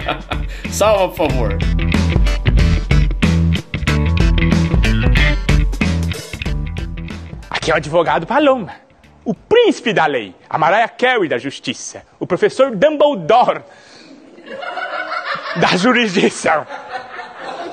Salva, 0.70 1.08
por 1.08 1.28
favor. 1.28 1.58
Aqui 7.50 7.70
é 7.70 7.74
o 7.74 7.76
advogado 7.76 8.26
Paloma, 8.26 8.72
o 9.22 9.34
príncipe 9.34 9.92
da 9.92 10.06
lei, 10.06 10.34
a 10.48 10.58
Mariah 10.58 10.88
Carey 10.88 11.28
da 11.28 11.38
justiça, 11.38 12.02
o 12.24 12.26
professor 12.26 12.74
Dumbledore 12.74 13.62
da 15.56 15.76
jurisdição. 15.76 16.66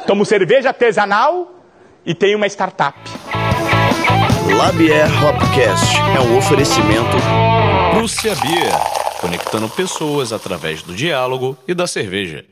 Tomo 0.06 0.26
cerveja 0.26 0.70
artesanal 0.70 1.56
e 2.06 2.14
tenho 2.14 2.38
uma 2.38 2.47
startup. 2.47 2.99
Labier 4.58 5.08
Hopcast 5.24 5.96
é 6.17 6.20
um 6.20 6.38
oferecimento 6.38 7.17
Prússia 7.93 8.36
Beer, 8.36 8.74
conectando 9.21 9.70
pessoas 9.70 10.34
através 10.34 10.84
do 10.84 10.93
diálogo 10.93 11.58
e 11.66 11.74
da 11.74 11.88
cerveja. 11.88 12.43